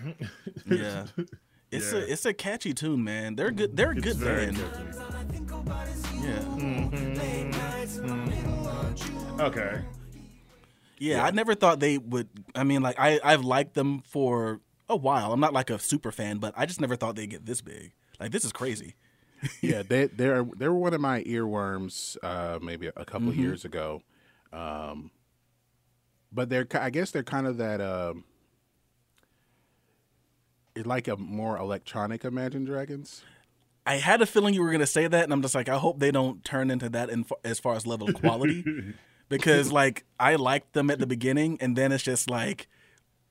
[0.66, 1.06] Yeah.
[1.70, 3.36] It's a it's a catchy tune, man.
[3.36, 3.76] They're good.
[3.76, 4.58] They're a It's good very band.
[4.58, 6.24] catchy.
[6.24, 6.44] Yeah.
[9.40, 9.82] Okay.
[11.00, 12.28] Yeah, I never thought they would.
[12.56, 15.34] I mean, like I I've liked them for a while.
[15.34, 17.94] I'm not like a super fan, but I just never thought they'd get this big.
[18.20, 18.96] Like this is crazy.
[19.62, 23.42] yeah, they they're they were one of my earworms uh, maybe a couple Mm-hmm.
[23.42, 24.02] years ago.
[24.52, 25.12] Um,
[26.32, 27.80] but they're I guess they're kind of that
[30.76, 33.24] it's like a more electronic Imagine Dragons.
[33.86, 36.00] I had a feeling you were gonna say that, and I'm just like, I hope
[36.00, 38.64] they don't turn into that in, as far as level of quality,
[39.30, 42.68] because like I liked them at the beginning, and then it's just like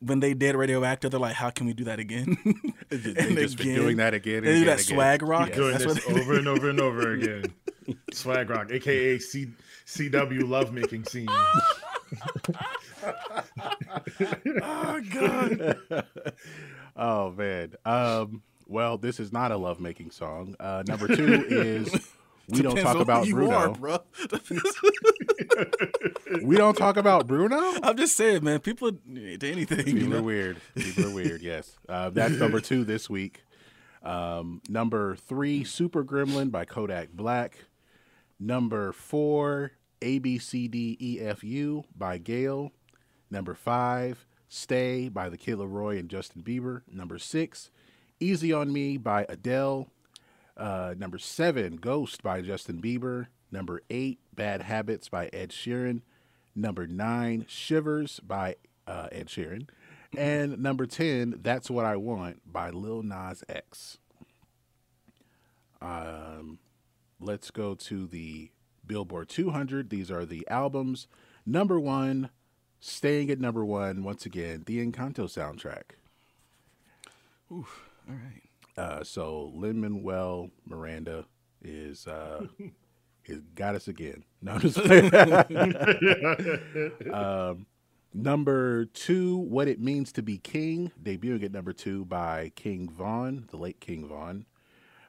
[0.01, 2.37] when they did Radioactive, they're like, how can we do that again?
[2.89, 3.75] They And just been again.
[3.83, 4.37] doing that again.
[4.39, 4.95] And They do again that again.
[4.97, 5.49] swag rock.
[5.49, 5.57] Yes.
[5.57, 7.45] Doing That's this what they over and over and over again.
[8.13, 9.51] Swag Rock, aka C-
[9.87, 11.27] CW lovemaking scene.
[14.63, 15.77] oh god.
[16.97, 17.75] Oh man.
[17.85, 20.55] Um, well, this is not a love making song.
[20.59, 21.93] Uh, number two is
[22.49, 23.53] we don't talk about Bruno.
[23.53, 23.99] are, bro.
[26.43, 27.59] we don't talk about Bruno.
[27.83, 28.61] I'm just saying, man.
[28.61, 29.85] People to anything.
[29.85, 30.19] People you know?
[30.19, 30.59] are weird.
[30.75, 31.43] People are weird.
[31.43, 33.43] Yes, uh, that's number two this week.
[34.03, 37.65] Um, number three, Super Gremlin by Kodak Black.
[38.39, 39.73] Number four,
[40.03, 42.71] A B C D E F U by GAYLE.
[43.31, 46.83] Number five, Stay by the Kid LAROI and Justin Bieber.
[46.91, 47.71] Number six,
[48.21, 49.89] Easy on Me by Adele.
[50.57, 53.27] Uh, number seven, Ghost by Justin Bieber.
[53.53, 56.01] Number eight, Bad Habits by Ed Sheeran.
[56.55, 59.69] Number nine, Shivers by uh, Ed Sheeran.
[60.17, 63.99] And number 10, That's What I Want by Lil Nas X.
[65.83, 66.59] Um,
[67.21, 68.51] let's go to the
[68.87, 69.91] Billboard 200.
[69.91, 71.07] These are the albums.
[71.45, 72.31] Number one,
[72.81, 75.97] staying at number one, once again, the Encanto soundtrack.
[77.53, 78.46] Oof, all right.
[78.77, 81.25] Uh, so Lin Manuel Miranda
[81.63, 82.47] is uh,
[83.25, 84.25] is got us again.
[84.43, 84.79] No, I'm just
[87.13, 87.67] um,
[88.15, 93.49] number two, What It Means to Be King, debuting at number two by King Von,
[93.51, 94.47] the late King Von.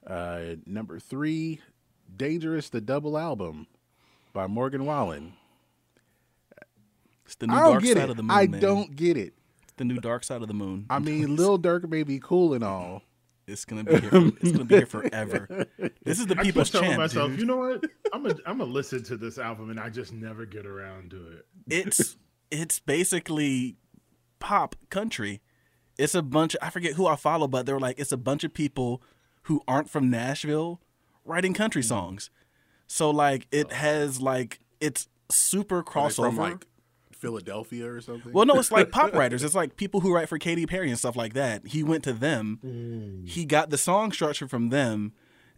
[0.07, 1.61] Uh, number three,
[2.15, 3.67] Dangerous, the double album
[4.33, 5.33] by Morgan Wallen.
[7.25, 8.09] It's the new I don't dark get side it.
[8.11, 8.37] of the moon.
[8.37, 8.61] I man.
[8.61, 9.33] don't get it.
[9.63, 10.85] It's the new dark side of the moon.
[10.89, 13.03] I mean, Lil Durk may be cool and all.
[13.47, 14.09] It's gonna be here.
[14.09, 15.65] For, it's gonna be here forever.
[16.03, 17.39] This is the I keep people's telling champ, myself, dude.
[17.39, 17.83] you know what?
[18.13, 21.27] I'm gonna I'm gonna listen to this album, and I just never get around to
[21.29, 21.45] it.
[21.67, 22.17] it's
[22.51, 23.77] it's basically
[24.39, 25.41] pop country.
[25.97, 26.55] It's a bunch.
[26.55, 29.01] Of, I forget who I follow, but they're like it's a bunch of people
[29.43, 30.81] who aren't from Nashville
[31.23, 32.29] writing country songs.
[32.87, 33.75] So like it oh.
[33.75, 36.27] has like it's super Are they crossover.
[36.27, 36.65] from like
[37.17, 38.31] Philadelphia or something.
[38.31, 39.43] Well, no, it's like pop writers.
[39.43, 41.67] It's like people who write for Katy Perry and stuff like that.
[41.67, 42.59] He went to them.
[42.65, 43.27] Mm.
[43.27, 45.13] He got the song structure from them,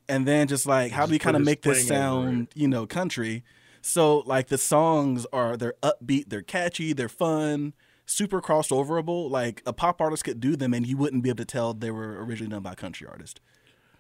[0.07, 3.43] and then just like, how do we kind of make this sound, you know, country?
[3.81, 7.73] So like the songs are they're upbeat, they're catchy, they're fun,
[8.05, 9.29] super crossoverable.
[9.29, 11.91] Like a pop artist could do them, and you wouldn't be able to tell they
[11.91, 13.39] were originally done by a country artist.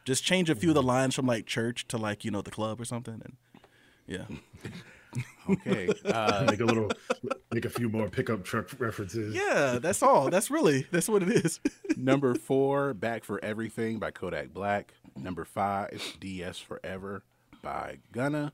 [0.05, 2.51] Just change a few of the lines from like church to like you know the
[2.51, 3.37] club or something, and
[4.07, 4.25] yeah.
[5.49, 5.89] okay.
[6.05, 6.89] Uh, make a little,
[7.51, 9.35] make a few more pickup truck references.
[9.35, 10.29] Yeah, that's all.
[10.29, 11.59] That's really that's what it is.
[11.97, 14.93] Number four, Back for Everything by Kodak Black.
[15.15, 17.23] Number five, DS Forever
[17.61, 18.53] by Gunna.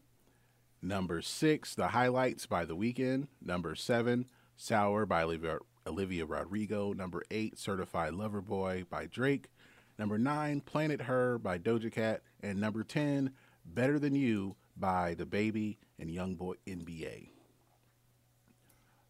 [0.82, 3.28] Number six, The Highlights by The Weeknd.
[3.42, 5.58] Number seven, Sour by Olivia,
[5.88, 6.94] Olivia Rodrigo.
[6.94, 9.50] Number eight, Certified Lover Boy by Drake.
[9.98, 12.22] Number nine, Planet Her by Doja Cat.
[12.42, 13.32] And number 10,
[13.66, 17.30] Better Than You by DaBaby and Youngboy NBA.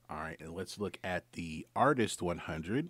[0.09, 2.89] All right, and let's look at the Artist 100.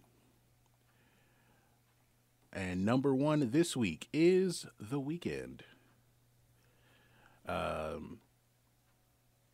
[2.52, 5.62] And number one this week is The Weeknd.
[7.48, 8.20] Um,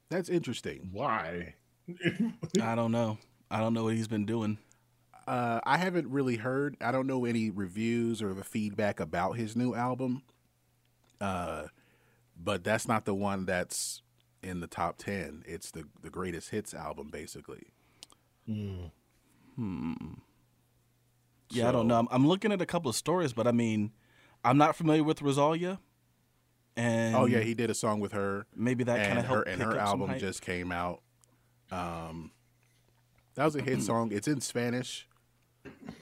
[0.10, 0.90] that's interesting.
[0.92, 1.56] Why?
[2.62, 3.18] I don't know.
[3.50, 4.58] I don't know what he's been doing.
[5.28, 6.78] Uh, I haven't really heard.
[6.82, 10.24] I don't know any reviews or the feedback about his new album.
[11.20, 11.68] Uh,
[12.42, 14.02] but that's not the one that's
[14.44, 15.44] in the top ten.
[15.46, 17.68] It's the the greatest hits album, basically.
[21.50, 22.00] Yeah, I don't know.
[22.00, 23.92] I'm, I'm looking at a couple of stories, but I mean,
[24.44, 25.80] I'm not familiar with Rosalia.
[26.78, 28.46] And oh yeah, he did a song with her.
[28.56, 31.02] maybe that kind of her helped and her album just came out.
[31.70, 32.32] Um,
[33.36, 34.12] that was a hit song.
[34.14, 35.08] It's in Spanish,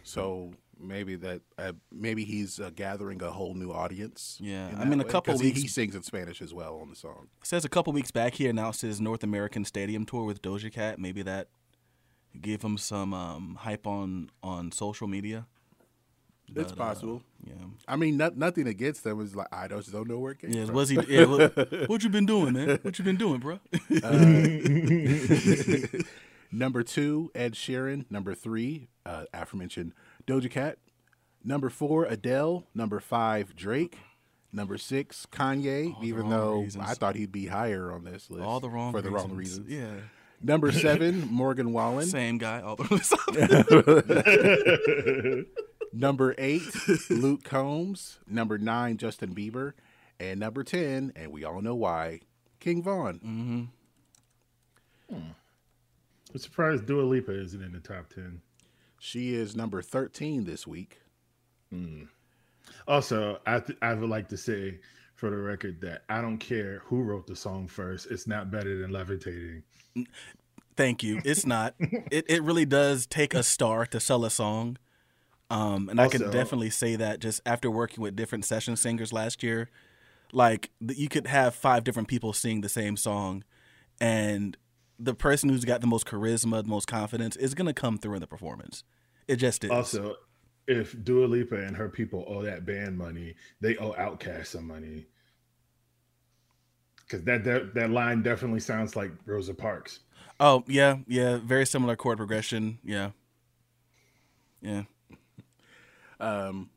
[0.04, 4.38] so maybe that uh, maybe he's uh, gathering a whole new audience.
[4.42, 6.80] Yeah, I mean, a way, couple 'cause he, weeks- he sings in Spanish as well
[6.82, 7.28] on the song.
[7.44, 11.00] says a couple weeks back he announced his North American Stadium tour with Doja Cat.
[11.00, 11.48] Maybe that
[12.40, 15.48] gave him some um, hype on on social media.
[16.56, 17.22] It's But, uh, possible.
[17.46, 17.54] yeah.
[17.88, 19.22] I mean, not, nothing against them.
[19.22, 20.74] It's like I just don't know where it came Yeah, from.
[20.76, 20.98] was he?
[21.08, 21.56] Yeah, what,
[21.90, 22.80] what you been doing, man?
[22.82, 23.60] What you been doing, bro?
[26.52, 28.06] Number two, Ed Sheeran.
[28.10, 29.94] Number three, uh, aforementioned
[30.28, 30.78] Doja Cat.
[31.43, 32.65] Number four, Adele.
[32.76, 33.97] Number five, Drake.
[34.51, 35.95] Number six, Kanye.
[35.95, 36.84] All even though reasons.
[36.88, 38.43] I thought he'd be higher on this list.
[38.43, 39.30] All the wrong for the reasons.
[39.30, 39.70] wrong reasons.
[39.70, 39.93] Yeah,
[40.41, 42.07] Number seven, Morgan Wallen.
[42.07, 42.61] same guy.
[42.61, 42.86] All the
[45.93, 46.63] Number eight,
[47.09, 48.20] Luke Combs.
[48.28, 49.74] Number nine, Justin Bieber.
[50.20, 52.20] And number 10, and we all know why,
[52.59, 53.20] King Von.
[53.20, 55.15] Mm-hmm.
[55.15, 55.30] Hmm.
[56.34, 58.41] I'm surprised Dua Lipa isn't in the top ten.
[59.00, 61.00] She is number 13 this week.
[62.88, 64.80] Also, I th- I would like to say
[65.16, 68.08] for the record that I don't care who wrote the song first.
[68.10, 69.64] It's not better than Levitating.
[70.76, 71.22] Thank you.
[71.26, 71.76] It's not.
[71.80, 74.78] it it really does take a star to sell a song.
[75.52, 79.41] Um, and I can definitely say that just after working with different session singers last
[79.41, 79.70] year,
[80.32, 83.43] like you could have five different people sing the same song,
[84.00, 84.56] and
[85.00, 88.22] the person who's got the most charisma, the most confidence, is gonna come through in
[88.22, 88.84] the performance.
[89.28, 89.72] It just is.
[89.72, 90.16] Also,
[90.68, 95.08] if Dua Lipa and her people owe that band money, they owe Outkast some money.
[96.97, 100.00] Because that, that that line definitely sounds like Rosa Parks.
[100.39, 102.80] Oh yeah, yeah, very similar chord progression.
[102.84, 103.12] Yeah,
[104.62, 104.84] yeah.
[106.20, 106.70] Um,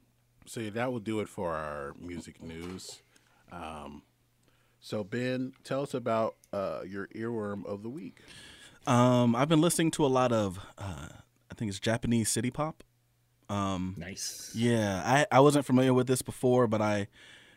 [0.47, 3.03] so yeah, that will do it for our music news.
[3.51, 4.03] Um,
[4.83, 8.19] so Ben, tell us about uh, your earworm of the week.
[8.87, 11.09] Um, I've been listening to a lot of, uh,
[11.51, 12.83] I think it's Japanese city pop.
[13.49, 14.51] Um, Nice.
[14.55, 17.07] yeah, I, I wasn't familiar with this before, but I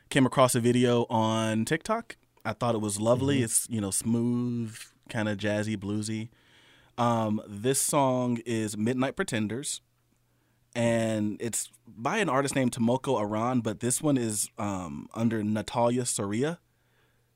[0.10, 2.16] came across a video on TikTok.
[2.44, 3.42] I thought it was lovely.
[3.42, 4.78] It's you know smooth,
[5.10, 6.30] kind of jazzy, bluesy.
[6.98, 9.82] Um, this song is Midnight Pretenders,
[10.76, 16.06] and it's by an artist named Tomoko Aran, but this one is um, under Natalia
[16.06, 16.60] Soria.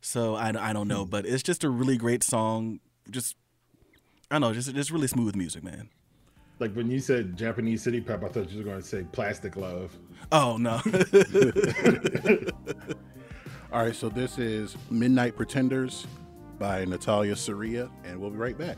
[0.01, 1.09] So I, I don't know, hmm.
[1.09, 2.79] but it's just a really great song.
[3.09, 3.35] Just
[4.31, 5.89] I don't know, just just really smooth music, man.
[6.59, 9.55] Like when you said Japanese city pop, I thought you were going to say Plastic
[9.55, 9.95] Love.
[10.31, 10.81] Oh no.
[13.71, 16.07] All right, so this is Midnight Pretenders
[16.57, 18.77] by Natalia Soria, and we'll be right back.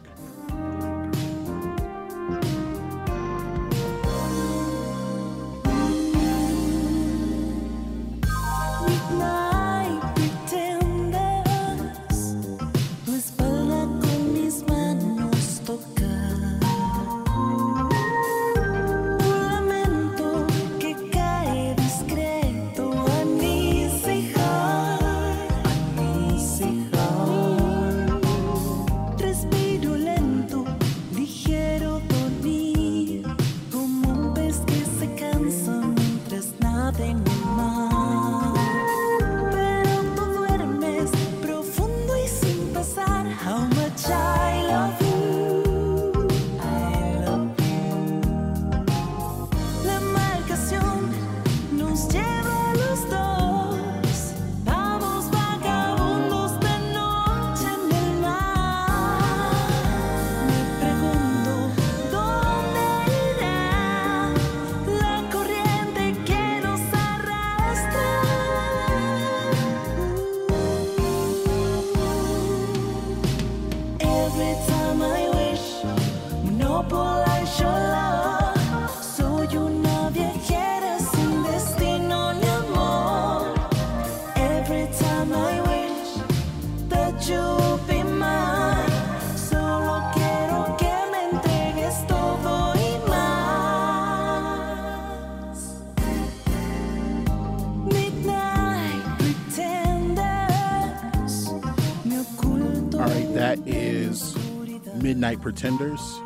[105.51, 106.21] Pretenders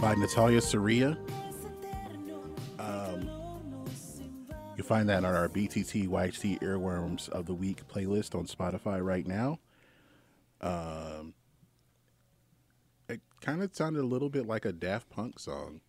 [0.00, 1.18] by Natalia Soria.
[2.78, 3.28] Um,
[4.78, 9.26] you find that on our BTT YHT Earworms of the Week playlist on Spotify right
[9.26, 9.58] now.
[10.62, 11.34] Um,
[13.10, 15.82] it kind of sounded a little bit like a Daft Punk song.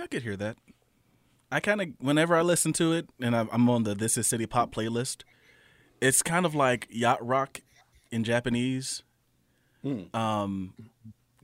[0.00, 0.56] I could hear that.
[1.52, 4.26] I kind of, whenever I listen to it, and I'm I'm on the This Is
[4.26, 5.22] City Pop playlist,
[6.00, 7.60] it's kind of like yacht rock
[8.10, 9.04] in Japanese.
[10.12, 10.74] Um,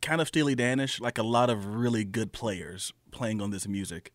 [0.02, 4.12] kind of Steely Danish, like a lot of really good players playing on this music.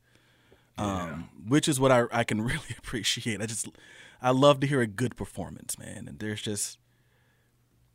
[0.78, 3.42] Um, which is what I I can really appreciate.
[3.42, 3.68] I just
[4.22, 6.08] I love to hear a good performance, man.
[6.08, 6.78] And there's just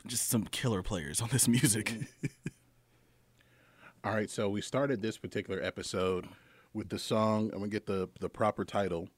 [0.07, 1.95] just some killer players on this music.
[4.05, 6.27] All right, so we started this particular episode
[6.75, 7.51] with the song.
[7.53, 9.09] I'm gonna get the the proper title.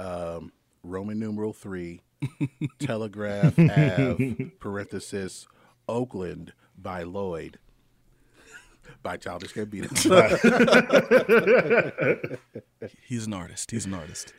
[0.00, 0.50] Um,
[0.82, 2.02] Roman numeral three,
[2.80, 5.46] Telegraph Ave parenthesis
[5.88, 7.58] Oakland by Lloyd
[9.04, 9.88] by Childish Gambino.
[13.06, 13.70] He's an artist.
[13.70, 14.34] He's an artist.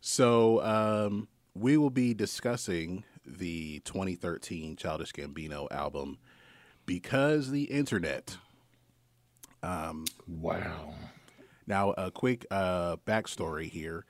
[0.00, 6.16] so um, we will be discussing the 2013 Childish Gambino album
[6.86, 8.38] because the internet.
[10.26, 10.94] Wow.
[11.66, 14.06] Now, a quick uh, backstory here.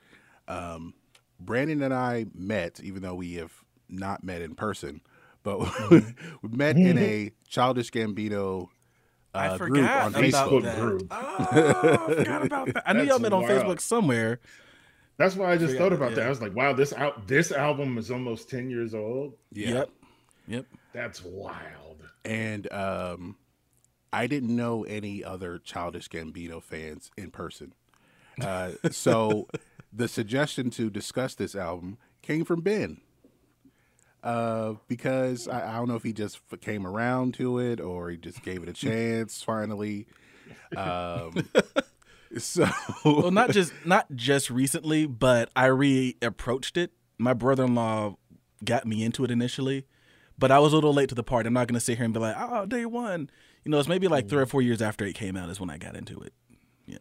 [0.47, 0.93] Um,
[1.39, 3.53] Brandon and I met, even though we have
[3.89, 5.01] not met in person,
[5.43, 5.59] but
[5.91, 6.03] we
[6.43, 8.69] met in a Childish Gambino
[9.37, 10.63] uh, I group forgot on about Facebook.
[10.63, 10.79] that.
[10.79, 11.07] group.
[11.11, 12.83] Oh, I forgot about that.
[12.89, 13.43] I knew y'all met on.
[13.43, 14.39] Facebook somewhere.
[15.17, 16.21] That's why I just Forgot, thought about that.
[16.21, 16.27] yeah.
[16.27, 19.33] I was like, wow, this out this album is almost 10 years old.
[19.51, 19.69] Yeah.
[19.69, 19.89] Yep.
[20.47, 20.65] Yep.
[20.93, 22.03] That's wild.
[22.23, 23.35] And um,
[24.13, 27.73] I didn't know any other Childish Gambino fans in person.
[28.39, 29.47] Uh, so
[29.93, 33.01] the suggestion to discuss this album came from Ben.
[34.23, 38.17] Uh, because I, I don't know if he just came around to it or he
[38.17, 40.07] just gave it a chance finally.
[40.75, 41.47] Um,
[42.37, 42.67] so
[43.05, 46.91] well, not just not just recently, but I re-approached it.
[47.17, 48.17] My brother-in-law
[48.63, 49.85] got me into it initially,
[50.37, 51.47] but I was a little late to the party.
[51.47, 53.29] I'm not going to sit here and be like, "Oh, day one."
[53.63, 55.69] You know, it's maybe like three or four years after it came out is when
[55.69, 56.33] I got into it.
[56.85, 56.97] Yeah.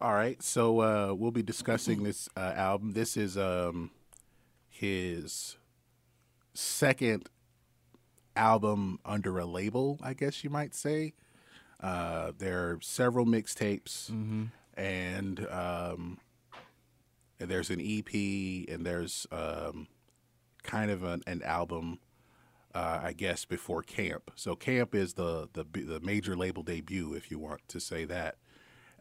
[0.00, 2.92] All right, so uh, we'll be discussing this uh, album.
[2.92, 3.90] This is um,
[4.68, 5.56] his
[6.56, 7.28] second
[8.36, 11.14] album under a label, I guess you might say.
[11.80, 14.10] Uh, there are several mixtapes,
[14.74, 16.18] and um,
[17.38, 18.12] and there's an EP,
[18.68, 19.88] and there's um,
[20.62, 21.98] kind of an, an album,
[22.74, 24.30] uh, I guess, before Camp.
[24.36, 28.36] So Camp is the, the the major label debut, if you want to say that.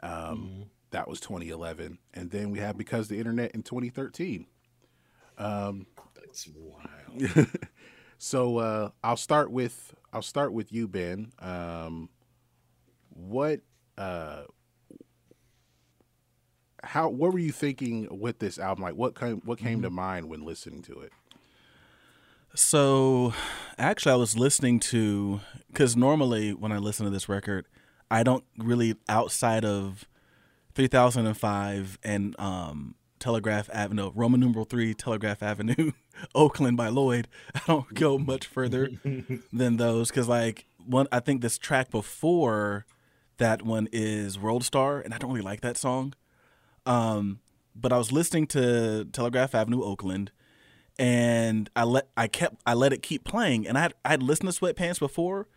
[0.04, 4.46] Um, That was 2011, and then we have because the internet in 2013.
[6.36, 7.48] That's wild.
[8.18, 11.32] so uh, I'll start with I'll start with you, Ben.
[11.40, 12.10] Um,
[13.10, 13.62] what
[13.98, 14.44] uh,
[16.84, 18.84] how what were you thinking with this album?
[18.84, 21.14] Like what came what came to mind when listening to it?
[22.54, 23.34] So,
[23.78, 27.66] actually, I was listening to because normally when I listen to this record,
[28.12, 30.06] I don't really outside of
[30.74, 35.92] 3005 and um, Telegraph Avenue, Roman numeral three, Telegraph Avenue,
[36.34, 37.28] Oakland by Lloyd.
[37.56, 38.90] I don't go much further
[39.54, 42.86] than those because, like, one I think this track before
[43.38, 46.14] that one is World Star, and I don't really like that song.
[46.86, 47.40] Um,
[47.76, 50.32] but I was listening to Telegraph Avenue, Oakland
[50.98, 54.52] and I let I kept I let it keep playing, and I had I'd listened
[54.52, 55.48] to Sweatpants before,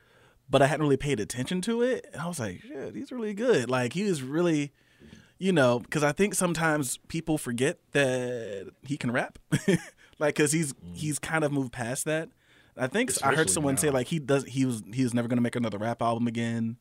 [0.49, 3.35] but I hadn't really paid attention to it, and I was like, shit, he's really
[3.35, 3.71] good.
[3.71, 4.73] Like he was really,
[5.39, 9.39] you know, because I think sometimes people forget that he can rap,
[10.19, 12.29] like because he's he's kind of moved past that.
[12.77, 15.27] I think I heard Especially someone say like he does he was he was never
[15.29, 16.77] gonna make another rap album again.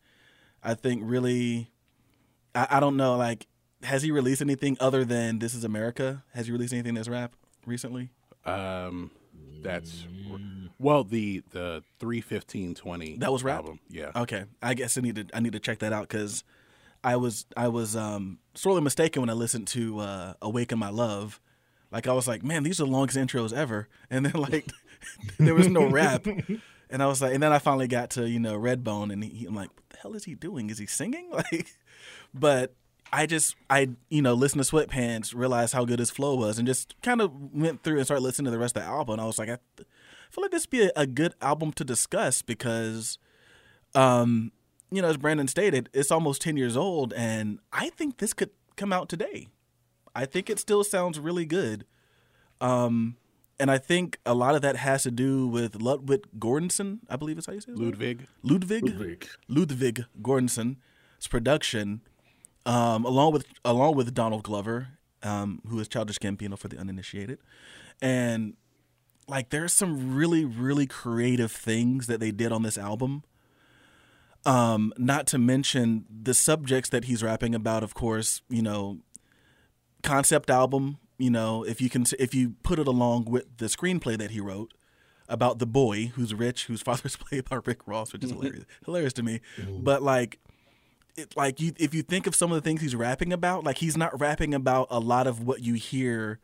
[0.63, 1.71] I think really,
[2.55, 3.47] I, I don't know like.
[3.83, 6.23] Has he released anything other than "This Is America"?
[6.33, 7.35] Has he released anything that's rap
[7.65, 8.09] recently?
[8.43, 9.11] Um,
[9.61, 10.05] that's
[10.79, 13.57] well the the three fifteen twenty That was rap.
[13.57, 13.79] album.
[13.89, 14.11] Yeah.
[14.15, 16.43] Okay, I guess I need to I need to check that out because
[17.03, 21.39] I was I was um, sorely mistaken when I listened to uh, "Awaken My Love."
[21.91, 24.67] Like I was like, man, these are the longest intros ever, and then like
[25.39, 26.25] there was no rap,
[26.89, 29.45] and I was like, and then I finally got to you know Redbone, and he,
[29.45, 30.69] I'm like, what the hell is he doing?
[30.69, 31.31] Is he singing?
[31.51, 31.75] Like,
[32.33, 32.73] but
[33.11, 36.67] I just I you know listened to Sweatpants, realized how good his flow was, and
[36.67, 39.13] just kind of went through and started listening to the rest of the album.
[39.13, 39.57] And I was like, I
[40.29, 43.17] feel like this would be a, a good album to discuss because
[43.95, 44.51] um,
[44.91, 48.51] you know, as Brandon stated, it's almost 10 years old, and I think this could
[48.75, 49.47] come out today.
[50.17, 51.85] I think it still sounds really good.
[52.59, 53.17] Um,
[53.59, 57.37] and I think a lot of that has to do with Ludwig Gordonson, I believe
[57.37, 57.77] is how you say it.
[57.77, 58.25] Ludwig.
[58.41, 58.83] Ludwig.
[58.83, 59.27] Ludwig.
[59.47, 62.01] Ludwig Gordonson's production,
[62.65, 64.87] um, along with along with Donald Glover,
[65.21, 67.37] um, who is Childish Gambino for the uninitiated,
[68.01, 68.55] and
[69.27, 73.23] like there's some really really creative things that they did on this album.
[74.45, 77.83] Um, not to mention the subjects that he's rapping about.
[77.83, 78.99] Of course, you know,
[80.07, 80.97] concept album.
[81.17, 84.39] You know, if you can, if you put it along with the screenplay that he
[84.39, 84.73] wrote
[85.27, 88.41] about the boy who's rich, whose father's played by Rick Ross, which is mm-hmm.
[88.41, 89.41] hilarious, hilarious to me.
[89.57, 89.83] Mm-hmm.
[89.83, 90.39] But like,
[91.15, 93.79] it, like you, if you think of some of the things he's rapping about, like
[93.79, 96.39] he's not rapping about a lot of what you hear,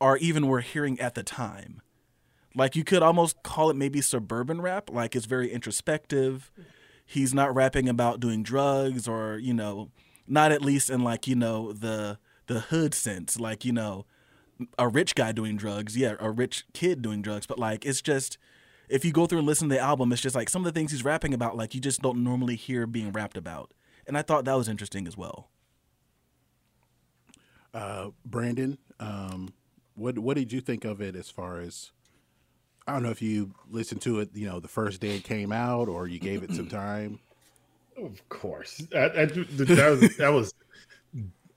[0.00, 1.80] or even were hearing at the time.
[2.54, 4.88] Like you could almost call it maybe suburban rap.
[4.90, 6.52] Like it's very introspective.
[7.04, 9.90] He's not rapping about doing drugs or you know,
[10.28, 13.38] not at least in like you know the the hood sense.
[13.38, 14.06] Like you know,
[14.78, 17.46] a rich guy doing drugs, yeah, a rich kid doing drugs.
[17.46, 18.38] But like it's just
[18.88, 20.78] if you go through and listen to the album, it's just like some of the
[20.78, 23.72] things he's rapping about, like you just don't normally hear being rapped about.
[24.06, 25.48] And I thought that was interesting as well.
[27.72, 29.52] Uh, Brandon, um,
[29.94, 31.90] what what did you think of it as far as
[32.86, 35.52] I don't know if you listened to it, you know, the first day it came
[35.52, 37.18] out, or you gave it some time.
[37.96, 39.34] Of course, that, that,
[39.68, 40.54] that was that was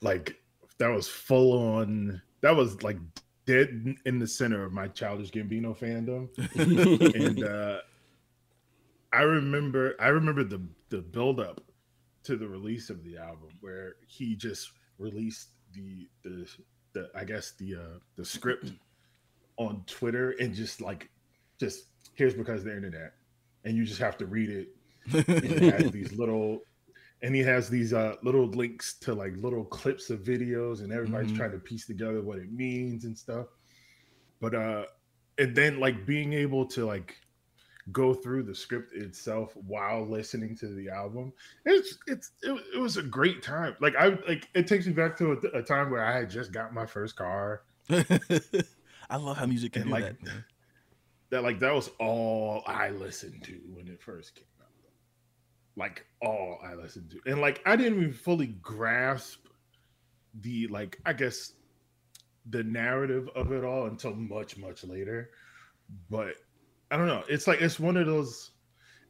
[0.00, 0.40] like
[0.78, 2.22] that was full on.
[2.40, 2.98] That was like
[3.46, 6.28] dead in the center of my childish Gambino fandom,
[7.14, 7.78] and uh,
[9.12, 11.60] I remember I remember the the build up
[12.24, 16.48] to the release of the album where he just released the the,
[16.92, 18.72] the I guess the uh, the script
[19.56, 21.10] on Twitter and just like
[21.58, 23.14] just here's because of the internet,
[23.64, 24.68] and you just have to read it.
[25.12, 26.60] and it has these little
[27.22, 31.32] and he has these uh little links to like little clips of videos and everybody's
[31.32, 31.36] Mhm.
[31.36, 33.46] trying to piece together what it means and stuff
[34.40, 34.84] but uh
[35.38, 37.16] and then like being able to like
[37.90, 41.32] go through the script itself while listening to the album
[41.64, 45.16] it's it's it, it was a great time like i like it takes me back
[45.16, 47.62] to a, a time where i had just got my first car
[49.10, 50.44] I love how music can and do like that.
[51.30, 54.44] that like that was all i listened to when it first came
[55.78, 57.30] like all i listened to.
[57.30, 59.46] And like i didn't even fully grasp
[60.40, 61.52] the like i guess
[62.50, 65.30] the narrative of it all until much much later.
[66.10, 66.34] But
[66.90, 67.22] i don't know.
[67.28, 68.50] It's like it's one of those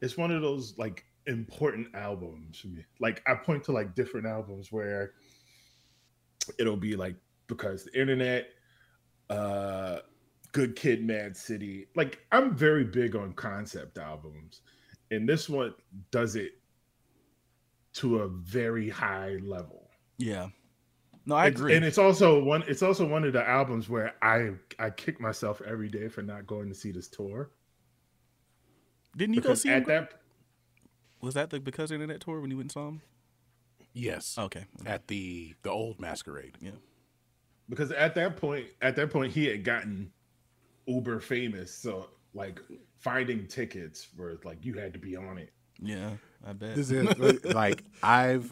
[0.01, 2.85] it's one of those like important albums for me.
[2.99, 5.13] Like i point to like different albums where
[6.57, 7.15] it'll be like
[7.47, 8.49] because the internet
[9.29, 9.99] uh
[10.51, 11.87] good kid mad city.
[11.95, 14.61] Like i'm very big on concept albums.
[15.11, 15.73] And this one
[16.11, 16.58] does it
[17.99, 20.49] to a very high level Yeah.
[21.25, 21.75] No, I It's- agree.
[21.75, 25.61] and it's also one it's also one of the albums where i i kick myself
[25.65, 27.51] every day for not going to see this tour
[29.15, 29.81] Didn't you go because see him?
[29.81, 30.21] at that
[31.21, 33.01] Was that the because of the internet tour when you went and saw him?
[33.93, 34.37] Yes.
[34.37, 34.65] Okay.
[34.85, 36.57] At the the old masquerade.
[36.61, 36.71] Yeah.
[37.69, 40.11] because at that point at that point he had gotten
[40.87, 42.59] uber famous so like
[42.97, 46.11] finding tickets were like you had to be on it Yeah,
[46.45, 46.75] I bet.
[46.75, 48.51] This is like I've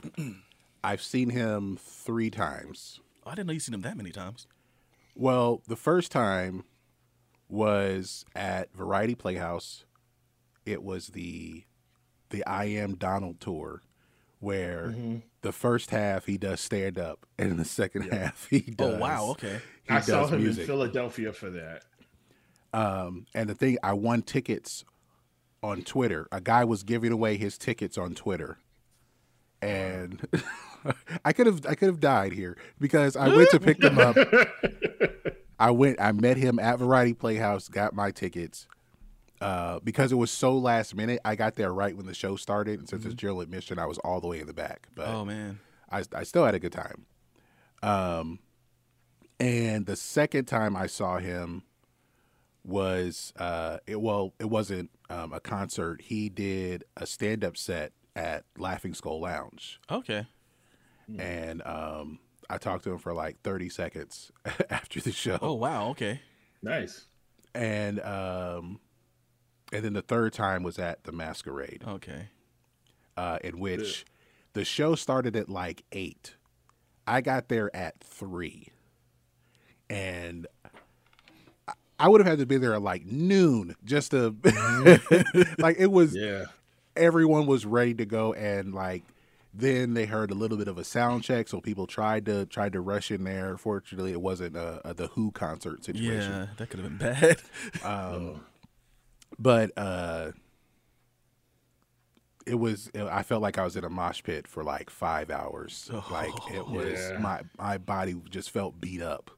[0.83, 2.99] I've seen him three times.
[3.25, 4.47] I didn't know you seen him that many times.
[5.15, 6.63] Well, the first time
[7.49, 9.85] was at Variety Playhouse.
[10.65, 11.63] It was the
[12.29, 13.81] the I Am Donald tour,
[14.39, 15.21] where Mhm.
[15.41, 18.93] the first half he does stand up, and in the second half he does.
[18.95, 19.59] Oh, wow, okay.
[19.83, 20.61] he i saw him music.
[20.61, 21.83] in philadelphia for that
[22.73, 24.83] Um, and the thing, I won tickets
[25.63, 26.27] on Twitter.
[26.31, 28.57] A guy was giving away his tickets on Twitter,
[29.61, 30.27] and
[31.25, 34.17] I could have I could have died here because I went to pick them up.
[35.59, 35.99] I went.
[35.99, 37.67] I met him at Variety Playhouse.
[37.67, 38.67] Got my tickets.
[39.39, 42.79] Uh, because it was so last minute, I got there right when the show started,
[42.79, 44.87] and since it's general admission, I was all the way in the back.
[44.95, 45.59] But Oh man.
[45.91, 47.05] I, I still had a good time.
[47.83, 48.39] Um,
[49.39, 51.63] and the second time I saw him
[52.67, 56.01] was uh, it well, it wasn't um, a concert.
[56.03, 60.27] He did a stand up set at Laughing Skull Lounge, Okay.
[61.17, 64.31] and um, I talked to him for like thirty seconds
[64.69, 65.39] after the show.
[65.41, 65.89] Oh wow.
[65.89, 66.21] Okay.
[66.61, 67.05] nice
[67.55, 68.79] and um,
[69.71, 71.83] and then the third time was at the Masquerade.
[71.87, 72.27] Okay.
[73.15, 74.05] uh, in which
[74.53, 76.35] the show started at like eight.
[77.07, 78.67] I got there at three,
[79.89, 80.45] and
[81.99, 84.35] I- I would have had to be there at like noon just to
[85.57, 86.15] like it was.
[86.15, 86.45] yeah
[86.95, 89.03] Everyone was ready to go, and like
[89.53, 92.73] then they heard a little bit of a sound check, so people tried to tried
[92.73, 93.55] to rush in there.
[93.57, 96.31] Fortunately, it wasn't a, a the Who concert situation.
[96.31, 97.37] Yeah, that could have been bad.
[97.83, 98.41] Um,
[99.37, 100.31] but uh,
[102.45, 102.89] it was.
[102.95, 105.91] I felt like I was in a mosh pit for like five hours.
[106.09, 107.19] like it was Yeah.
[107.19, 109.31] my my body just felt beat up.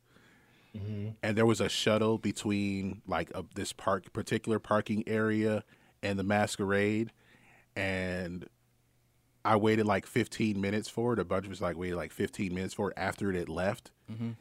[0.76, 1.16] Mhm.
[1.24, 5.64] And there was a shuttle between like a, this park particular parking area
[6.04, 7.12] and the masquerade,
[7.76, 8.48] and
[9.46, 11.20] I waited like 15 minutes for it.
[11.20, 13.92] A bunch of us like waited like 15 minutes for it after it had left.
[14.12, 14.36] Mhm.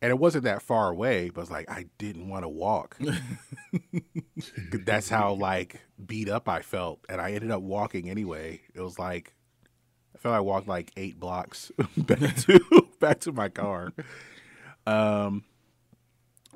[0.00, 2.96] And it wasn't that far away, but like I didn't want to walk.
[4.86, 8.60] That's how like beat up I felt, and I ended up walking anyway.
[8.74, 9.34] It was like
[10.14, 12.60] I felt I walked like eight blocks back to
[13.00, 13.92] back to my car.
[14.86, 15.44] Um,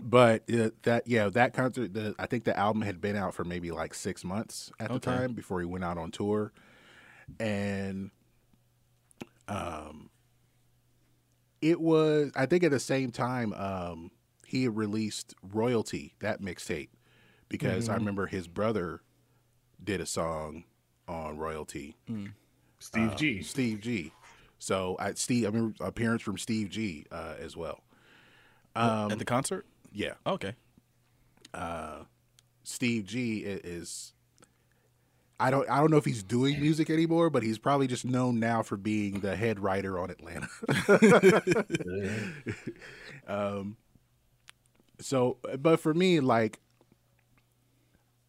[0.01, 1.93] but uh, that yeah, that concert.
[1.95, 4.95] The, I think the album had been out for maybe like six months at the
[4.97, 5.11] Okay.
[5.13, 6.53] time before he went out on tour,
[7.39, 8.11] and
[9.49, 10.11] um,
[11.61, 14.11] it was I think at the same time um
[14.47, 16.89] he had released Royalty that mixtape
[17.49, 17.99] because I Mhm.
[17.99, 19.01] remember his brother
[19.83, 20.65] did a song
[21.09, 21.97] on Royalty.
[22.79, 23.43] Steve Uh, G.
[23.43, 24.13] Steve G.
[24.59, 27.83] So I Steve I remember appearance from Steve G uh, as well.
[28.75, 29.67] Um, At the concert?
[29.93, 30.15] Yeah.
[30.27, 30.55] Okay.
[31.55, 32.05] Uh,
[32.65, 34.15] Steve G is
[35.41, 38.39] I don't I don't know if he's doing music anymore, but he's probably just known
[38.39, 40.49] now for being the head writer on Atlanta.
[43.27, 43.77] um,
[45.01, 46.61] So, but for me, like,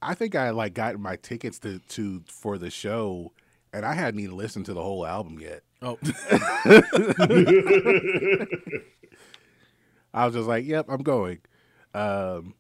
[0.02, 3.32] I think I like got my tickets to to for the show,
[3.72, 5.64] and I hadn't even listened to the whole album yet.
[5.82, 5.98] Oh.
[10.14, 11.40] I was just like, "Yep, I'm going,"
[11.94, 12.54] um,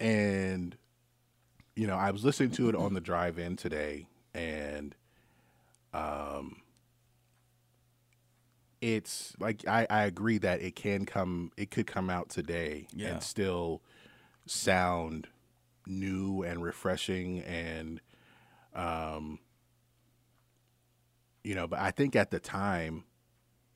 [0.00, 0.76] and
[1.76, 4.94] you know, I was listening to it on the drive in today, and
[5.92, 6.60] um,
[8.80, 13.08] it's like I, I agree that it can come, it could come out today Yeah.
[13.08, 13.82] and still
[14.46, 15.28] sound
[15.86, 18.00] new and refreshing, and
[18.74, 19.38] um,
[21.42, 23.04] you know, but I think at the time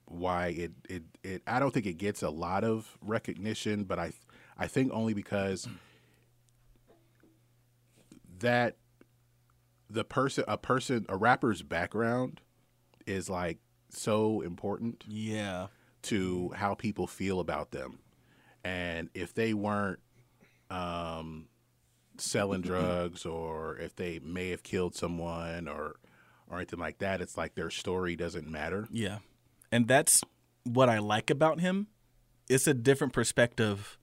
[0.07, 4.13] why it, it it I don't think it gets a lot of recognition, but I
[4.59, 5.69] I think only because
[8.41, 8.77] that
[9.91, 12.41] the person a person a rapper's background
[13.07, 13.59] is like
[13.91, 15.69] so important Yeah.
[16.03, 17.99] to how people feel about them.
[18.65, 20.01] And if they weren't
[20.71, 21.47] um
[22.19, 25.97] selling drugs or if they may have killed someone or
[26.51, 28.89] or anything like that, it's like their story doesn't matter.
[28.91, 29.19] Yeah.
[29.71, 30.23] And that's
[30.65, 31.89] what I like about him.
[32.49, 33.99] It's a different perspective.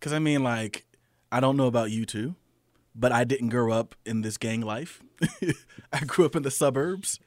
[0.00, 0.84] Cause I mean, like,
[1.32, 2.36] I don't know about you two,
[2.94, 5.02] but I didn't grow up in this gang life.
[5.92, 7.20] I grew up in the suburbs.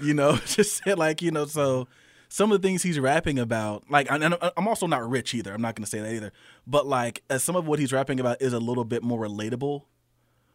[0.00, 1.88] You know, just like, you know, so
[2.28, 5.52] some of the things he's rapping about, like, I'm also not rich either.
[5.52, 6.32] I'm not going to say that either.
[6.66, 9.82] But like, uh, some of what he's rapping about is a little bit more relatable,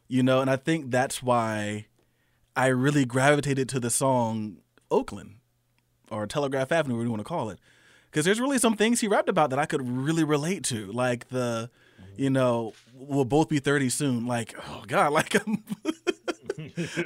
[0.08, 1.88] you know, and I think that's why
[2.56, 4.58] I really gravitated to the song
[4.90, 5.36] Oakland
[6.10, 7.60] or Telegraph Avenue, whatever you want to call it.
[8.12, 11.30] Because there's really some things he rapped about that I could really relate to, like
[11.30, 11.70] the,
[12.18, 14.28] you know, we'll both be 30 soon.
[14.28, 15.64] Like, oh God, like I'm,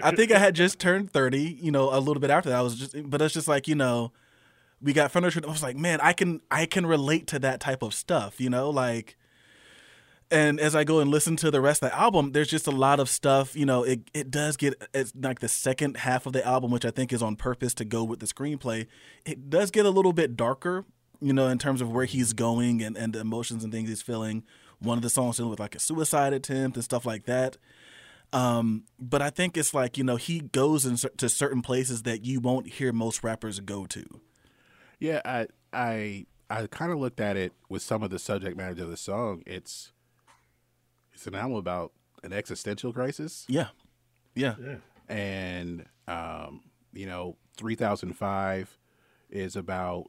[0.04, 2.58] I think I had just turned 30, you know, a little bit after that.
[2.58, 4.14] I was just, but it's just like, you know,
[4.82, 5.42] we got furniture.
[5.46, 8.50] I was like, man, I can, I can relate to that type of stuff, you
[8.50, 9.16] know, like,
[10.32, 12.72] and as I go and listen to the rest of the album, there's just a
[12.72, 13.56] lot of stuff.
[13.56, 16.86] You know, it it does get it's like the second half of the album, which
[16.86, 18.88] I think is on purpose to go with the screenplay.
[19.26, 20.86] It does get a little bit darker,
[21.22, 24.02] you know, in terms of where he's going and and the emotions and things he's
[24.02, 24.44] feeling.
[24.80, 27.58] One of the songs dealing with like a suicide attempt and stuff like that.
[28.34, 32.04] Um, but I think it's like you know he goes in, cer- to certain places
[32.04, 34.04] that you won't hear most rappers go to.
[35.00, 38.84] Yeah, I I I kind of looked at it with some of the subject matter
[38.84, 39.44] of the song.
[39.46, 39.94] It's
[41.14, 41.94] it's an album about
[42.24, 43.46] an existential crisis.
[43.48, 43.68] Yeah,
[44.36, 44.76] yeah, Yeah.
[45.08, 46.62] and um,
[46.94, 48.78] you know, three thousand five
[49.30, 50.08] is about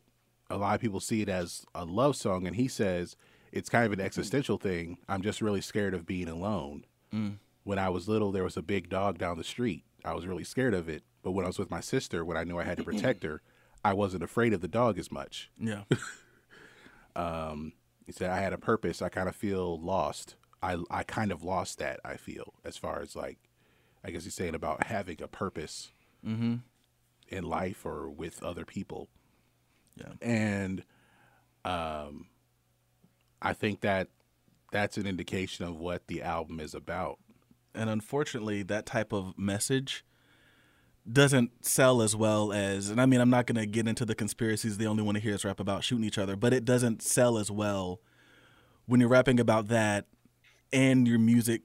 [0.50, 3.16] a lot of people see it as a love song, and he says
[3.52, 4.98] it's kind of an existential thing.
[5.08, 6.84] I'm just really scared of being alone.
[7.12, 7.36] Mm.
[7.64, 9.84] When I was little, there was a big dog down the street.
[10.04, 12.44] I was really scared of it, but when I was with my sister, when I
[12.44, 13.42] knew I had to protect her,
[13.84, 15.50] I wasn't afraid of the dog as much.
[15.58, 15.82] yeah,
[17.16, 17.72] Um,
[18.04, 19.00] he said I had a purpose.
[19.02, 20.36] I kind of feel lost.
[20.62, 21.98] I I kind of lost that.
[22.04, 23.38] I feel as far as like,
[24.04, 25.92] I guess he's saying about having a purpose
[26.24, 26.56] mm-hmm.
[27.28, 29.08] in life or with other people.
[29.96, 30.12] Yeah.
[30.20, 30.84] And
[31.64, 32.26] um
[33.42, 34.08] I think that
[34.72, 37.18] that's an indication of what the album is about.
[37.74, 40.04] and unfortunately that type of message
[41.10, 44.14] doesn't sell as well as and i mean i'm not going to get into the
[44.14, 47.00] conspiracies they only want to hear us rap about shooting each other but it doesn't
[47.02, 48.00] sell as well
[48.86, 50.06] when you're rapping about that
[50.72, 51.62] and your music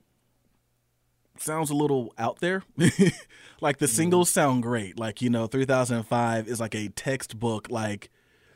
[1.37, 2.61] sounds a little out there
[3.61, 8.11] like the singles sound great like you know 3005 is like a textbook like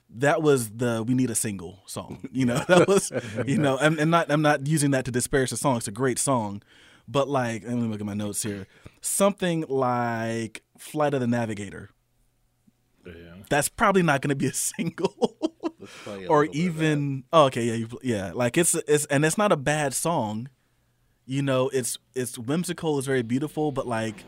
[0.10, 2.64] that was the we need a single song you know?
[2.68, 3.12] That was
[3.46, 5.92] you know and, and not i'm not using that to disparage the song it's a
[5.92, 6.62] great song
[7.08, 8.68] but like let me look at my notes here.
[9.02, 11.90] Something like flight of the navigator.
[13.06, 13.36] Yeah.
[13.52, 15.38] that's probably not going to be a single.
[16.08, 19.38] Or little bit of even oh, okay yeah you, yeah like it's it's and it's
[19.38, 20.50] not a bad song.
[21.28, 24.24] You know it's it's whimsical it's very beautiful but like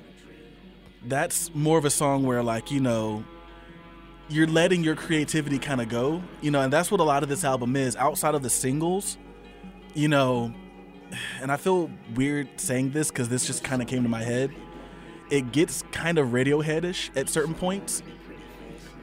[1.05, 3.23] that's more of a song where like you know
[4.29, 7.29] you're letting your creativity kind of go you know and that's what a lot of
[7.29, 9.17] this album is outside of the singles
[9.93, 10.53] you know
[11.41, 14.53] and i feel weird saying this because this just kind of came to my head
[15.29, 18.01] it gets kind of radioheadish at certain points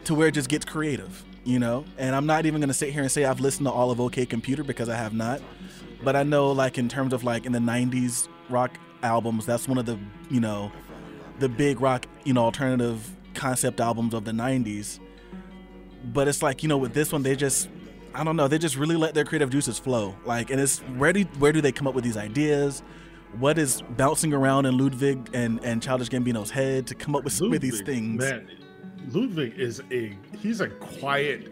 [0.05, 1.85] to where it just gets creative, you know?
[1.99, 4.27] And I'm not even gonna sit here and say I've listened to all of OK
[4.27, 5.41] Computer because I have not.
[6.03, 9.79] But I know like in terms of like in the nineties rock albums, that's one
[9.79, 9.99] of the
[10.31, 10.71] you know,
[11.39, 15.01] the big rock, you know, alternative concept albums of the nineties.
[16.13, 17.69] But it's like, you know, with this one they just
[18.15, 20.15] I don't know, they just really let their creative juices flow.
[20.25, 22.83] Like and it's where do where do they come up with these ideas?
[23.39, 27.33] What is bouncing around in Ludwig and, and Childish Gambino's head to come up with
[27.33, 28.21] some of these things?
[28.21, 28.49] Man,
[29.11, 31.51] Ludwig is a he's a quiet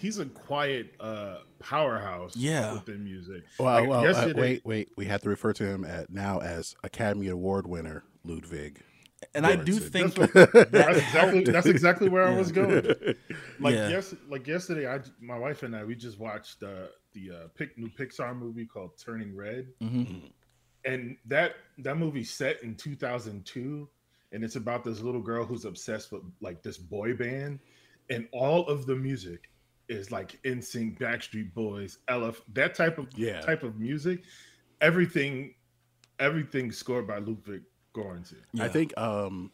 [0.00, 2.34] he's a quiet uh powerhouse.
[2.36, 2.74] Yeah.
[2.74, 3.44] within music.
[3.58, 4.88] Well, Like, well uh, wait, wait.
[4.96, 8.80] We have to refer to him at now as Academy Award winner Ludwig.
[9.34, 9.90] And I do Göransson.
[9.92, 12.84] think That's, what- that's exactly that's exactly where I was going.
[13.60, 13.88] Like Yeah.
[13.90, 17.76] yes, like yesterday, I my wife and I we just watched uh, the uh, pic,
[17.76, 20.30] new Pixar movie called Turning Red, Mhm.
[20.86, 23.88] and that that movie set in 2002,
[24.32, 27.58] and it's about this little girl who's obsessed with like this boy band,
[28.08, 29.50] and all of the music
[29.88, 33.40] is like NSYNC, Backstreet Boys, Elf, that type of Yeah.
[33.42, 34.22] type of music.
[34.80, 35.54] Everything,
[36.18, 37.62] everything scored by Ludwig
[37.94, 38.36] Göransson.
[38.60, 39.50] I think um,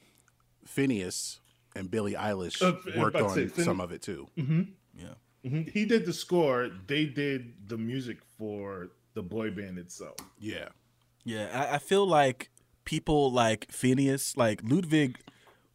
[0.66, 1.38] Finneas
[1.74, 4.28] and Billie Eilish Uh, worked on say, Phin- some of it too.
[4.36, 4.62] hmm
[4.94, 5.14] Yeah.
[5.44, 5.70] Mhm.
[5.70, 6.70] He did the score.
[6.86, 10.16] They did the music for the boy band itself.
[10.38, 10.68] Yeah.
[11.24, 12.50] Yeah, I, I feel like
[12.84, 15.18] people like Finneas, like Ludwig,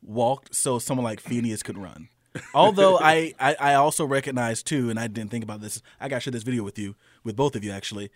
[0.02, 2.10] walked so someone like Finneas could run.
[2.54, 5.82] Although I, I, I also recognize too, and I didn't think about this.
[6.00, 8.10] I got to share this video with you, with both of you actually,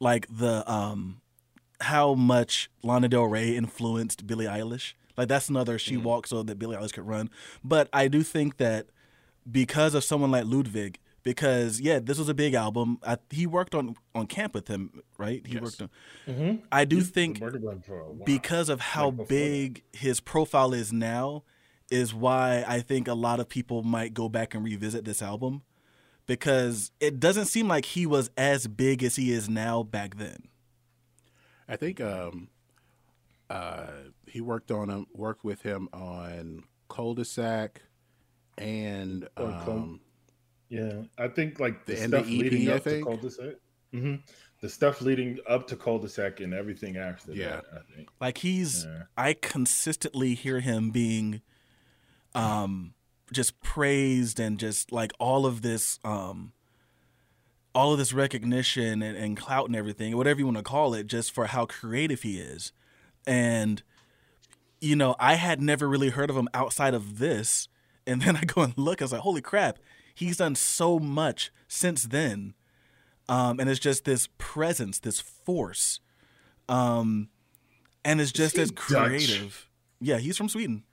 [0.00, 1.20] like the um,
[1.80, 4.94] how much Lana Del Rey influenced Billie Eilish.
[5.16, 6.04] Like that's another she mm-hmm.
[6.04, 7.30] walked so that Billie Eilish could run.
[7.64, 8.86] But I do think that
[9.50, 12.98] because of someone like Ludwig, because yeah, this was a big album.
[13.06, 15.44] I, he worked on on camp with him, right?
[15.46, 15.90] He worked on.
[16.28, 16.56] Mm-hmm.
[16.70, 18.24] I do think Worked with him for a while.
[18.24, 19.28] because of how Like that.
[19.28, 21.42] big his profile is now
[21.90, 25.62] is why I think a lot of people might go back and revisit this album
[26.26, 30.48] because it doesn't seem like he was as big as he is now back then.
[31.68, 32.48] I think um,
[33.50, 33.86] uh,
[34.26, 37.82] he worked on him, worked with him on Cul-de-sac
[38.56, 40.00] and um,
[40.68, 43.54] Yeah, I think like the, The stuff EP, leading up to cul-de-sac.
[43.92, 44.16] hmm
[44.60, 47.56] The stuff leading up to cul-de-sac and everything after Yeah.
[47.56, 47.64] that.
[47.72, 48.08] I think.
[48.20, 49.02] Like he's Yeah.
[49.16, 51.42] I consistently hear him being
[52.34, 52.94] um
[53.32, 56.52] just praised and just like all of this um
[57.74, 61.06] all of this recognition and, and clout and everything, whatever you want to call it,
[61.06, 62.72] just for how creative he is.
[63.26, 63.82] And
[64.80, 67.68] you know, I had never really heard of him outside of this.
[68.06, 69.78] And then I go and look, I was like, holy crap,
[70.14, 72.54] he's done so much since then.
[73.28, 76.00] Um, and it's just this presence, this force.
[76.68, 77.28] Um,
[78.04, 78.76] and it's just as Dutch?
[78.76, 79.68] creative.
[80.00, 80.84] Yeah, he's from Sweden.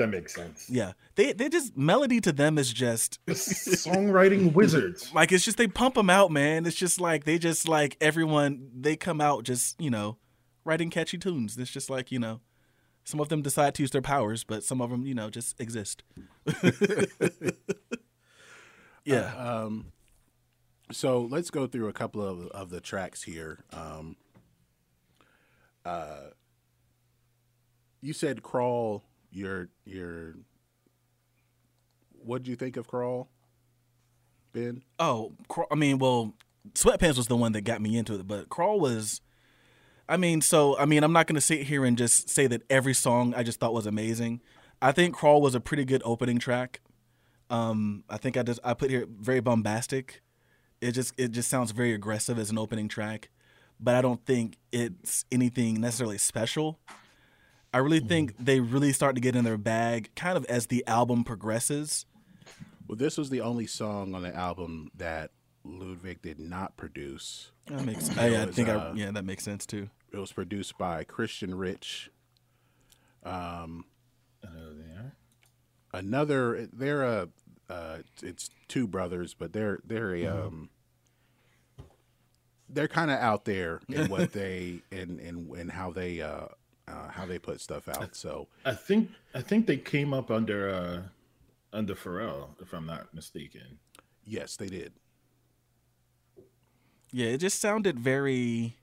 [0.00, 0.70] That makes sense.
[0.70, 0.92] Yeah.
[1.16, 5.12] They they just melody to them is just Songwriting wizards.
[5.12, 6.64] like it's just they pump them out, man.
[6.64, 10.16] It's just like they just like everyone they come out just, you know,
[10.64, 11.58] writing catchy tunes.
[11.58, 12.40] It's just like, you know,
[13.04, 15.60] some of them decide to use their powers, but some of them, you know, just
[15.60, 16.02] exist.
[19.04, 19.34] yeah.
[19.36, 19.92] um,
[20.90, 23.64] so let's go through a couple of, of the tracks here.
[23.70, 24.16] Um,
[25.84, 26.30] uh,
[28.00, 29.04] you said crawl.
[29.30, 30.34] Your your.
[32.12, 33.28] What would you think of crawl,
[34.52, 34.82] Ben?
[34.98, 35.32] Oh,
[35.70, 36.34] I mean, well,
[36.74, 39.20] Sweatpants was the one that got me into it, but Crawl was.
[40.08, 42.62] I mean, so I mean, I'm not going to sit here and just say that
[42.68, 44.40] every song I just thought was amazing.
[44.82, 46.80] I think Crawl was a pretty good opening track.
[47.48, 50.22] Um, I think I just I put here very bombastic.
[50.80, 53.30] It just it just sounds very aggressive as an opening track,
[53.78, 56.80] but I don't think it's anything necessarily special.
[57.72, 60.84] I really think they really start to get in their bag kind of as the
[60.86, 62.04] album progresses.
[62.88, 65.30] Well, this was the only song on the album that
[65.64, 67.52] Ludwig did not produce.
[67.66, 69.88] That makes It I, I think uh, I yeah that makes sense too.
[70.12, 72.10] It was produced by Christian Rich.
[73.22, 73.84] Um,
[75.92, 77.28] another they're a
[77.68, 80.70] uh, it's two brothers, but they're they're a um,
[82.68, 86.46] they're kind of out there in what they in in in how they uh,
[86.90, 88.14] uh, how they put stuff out.
[88.16, 91.02] So I think I think they came up under uh
[91.72, 93.78] under Pharrell, if I'm not mistaken.
[94.24, 94.92] yes, they did.
[97.12, 98.76] Yeah, it just sounded very.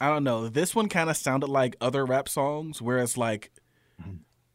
[0.00, 0.48] I don't know.
[0.48, 3.50] This one kind of sounded like other rap songs, whereas like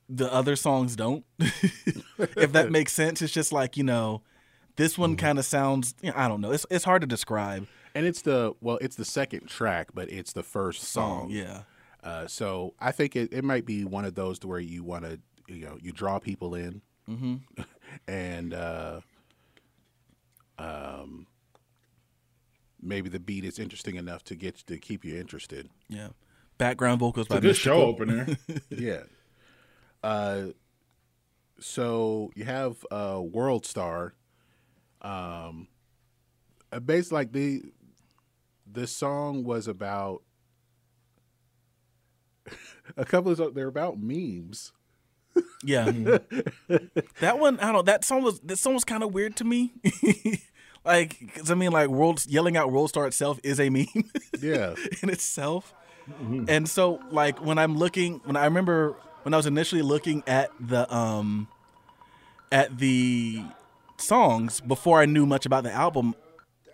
[0.07, 1.23] the other songs don't.
[1.39, 4.21] if that makes sense, it's just like you know,
[4.75, 5.95] this one kind of sounds.
[6.01, 6.51] You know, I don't know.
[6.51, 7.67] It's it's hard to describe.
[7.95, 11.21] And it's the well, it's the second track, but it's the first song.
[11.21, 11.61] Song, yeah.
[12.03, 15.05] Uh, so I think it, it might be one of those to where you want
[15.05, 17.35] to you know you draw people in, hmm
[18.07, 19.01] and uh,
[20.57, 21.27] um,
[22.81, 25.69] maybe the beat is interesting enough to get to keep you interested.
[25.87, 26.09] Yeah.
[26.57, 28.27] Background vocals It's a by good show opener.
[28.69, 29.03] yeah.
[30.03, 30.47] Uh,
[31.59, 34.13] so you have uh, World Star.
[35.01, 35.69] Um,
[36.71, 37.63] uh, based like the
[38.69, 40.23] the song was about
[42.97, 44.71] a couple of they're about memes.
[45.63, 45.85] Yeah,
[47.19, 47.59] that one.
[47.59, 47.73] I don't.
[47.73, 48.39] know, That song was.
[48.41, 49.71] That song was kind of weird to me.
[50.85, 53.85] like, 'cause I mean, like, world yelling out "World Star" itself is a meme.
[54.41, 54.75] Yeah.
[55.01, 55.73] in itself.
[56.47, 60.49] And so, like, when I'm looking, when I remember when I was initially looking at
[60.59, 61.47] the um
[62.51, 63.43] at the
[63.97, 66.15] songs before I knew much about the album,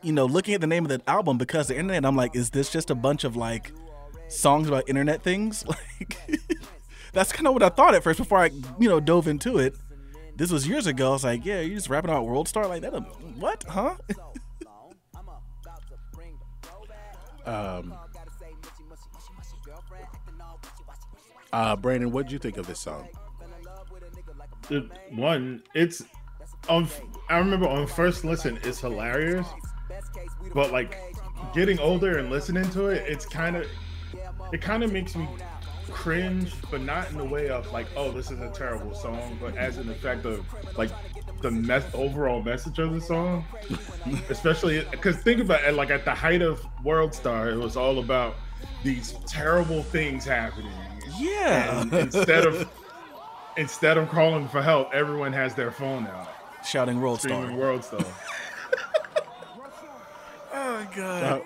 [0.01, 2.51] you know, looking at the name of the album because the internet, I'm like, is
[2.51, 3.73] this just a bunch of like
[4.27, 5.63] songs about internet things?
[5.99, 6.17] Like,
[7.13, 9.73] that's kind of what I thought at first before I, you know, dove into it.
[10.35, 11.09] This was years ago.
[11.09, 12.91] I was like, yeah, you're just rapping about World Star like that?
[12.91, 13.63] What?
[13.69, 13.95] Huh?
[17.45, 17.93] Um,
[21.53, 23.07] uh, Brandon, what did you think of this song?
[24.67, 26.01] The one, it's
[26.67, 26.87] on.
[27.29, 29.45] I remember on first listen, it's hilarious,
[30.53, 30.97] but like
[31.53, 33.67] getting older and listening to it, it's kind of,
[34.55, 35.27] it kind of makes me
[35.91, 39.55] cringe, but not in the way of like, oh, this is a terrible song, but
[39.57, 40.45] as an effect of
[40.77, 40.91] like
[41.41, 43.43] the mes- overall message of the song,
[44.29, 47.99] especially because think about it, like at the height of World Star, it was all
[47.99, 48.35] about
[48.81, 50.71] these terrible things happening.
[51.19, 51.81] Yeah.
[51.81, 52.69] And instead of
[53.57, 56.29] instead of calling for help, everyone has their phone out,
[56.63, 57.41] Shouting World Star.
[57.41, 58.05] screaming World Star.
[60.57, 61.41] Oh god.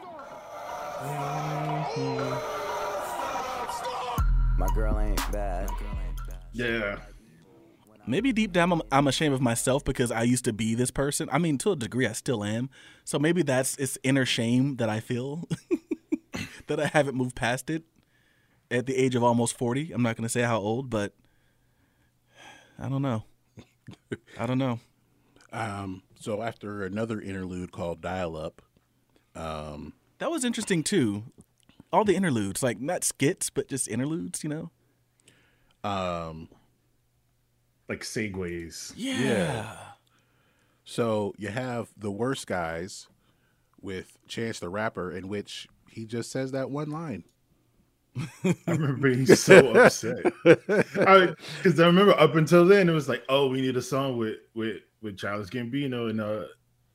[1.02, 2.59] Mm-hmm.
[4.60, 5.70] My girl ain't bad.
[6.52, 7.00] Yeah.
[8.06, 11.30] Maybe deep down I'm, I'm ashamed of myself because I used to be this person.
[11.32, 12.70] I mean, to a degree, I still am.
[13.06, 15.48] So maybe that's it's inner shame that I feel
[16.68, 17.84] that I haven't moved past it
[18.70, 19.94] at the age of almost forty.
[19.94, 21.14] I'm not going to say how old, but
[22.78, 23.24] I don't know.
[24.38, 24.82] I don't know.
[25.54, 28.62] Um, so after another interlude called Dial Up,
[29.36, 31.24] um, That was interesting too.
[31.92, 34.44] All the interludes, like not skits, but just interludes.
[34.44, 35.90] You know.
[35.90, 36.50] um,
[37.88, 38.94] Like segues.
[38.96, 39.76] Yeah.
[40.84, 43.08] So you have the worst guys
[43.82, 47.24] with Chance the Rapper, in which he just says that one line.
[48.44, 50.24] I remember being so upset.
[50.44, 54.38] Because I, remember up until then it was like, oh, we need a song with
[54.56, 56.46] with with Childish Gambino and uh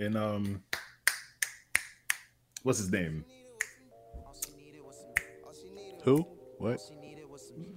[0.00, 0.62] and um
[2.62, 3.24] what's his name?
[6.04, 6.26] Who?
[6.58, 6.80] What?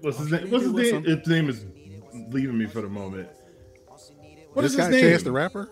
[0.02, 0.52] What's his name?
[0.52, 1.04] What's his name?
[1.04, 1.66] His name is
[2.30, 3.30] leaving me for the moment.
[4.54, 5.12] What this is guy his name?
[5.12, 5.70] Chance the Rapper?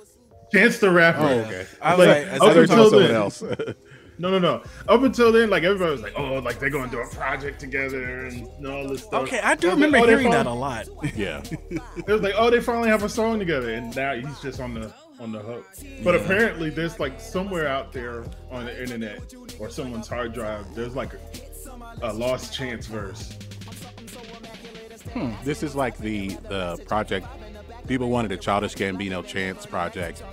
[0.54, 1.20] Chance the Rapper.
[1.20, 1.66] Oh, okay.
[1.82, 3.42] I was like, I up thought until talking then, else.
[4.18, 4.64] no, no, no.
[4.88, 7.60] Up until then, like everybody was like, "Oh, like they're going to do a project
[7.60, 10.46] together and all this stuff." Okay, I do was like, remember "Oh, they hearing that
[10.46, 10.88] a lot.
[11.16, 11.42] Yeah.
[11.70, 14.74] It was like, "Oh, they finally have a song together," and now he's just on
[14.76, 15.66] the on the hook.
[16.04, 16.22] But Yeah.
[16.22, 21.12] apparently, there's like somewhere out there on the internet or someone's hard drive, there's like
[22.02, 23.38] a, a lost chance verse.
[25.44, 27.28] This is like the the project.
[27.88, 30.24] People wanted a Childish Gambino Chance project.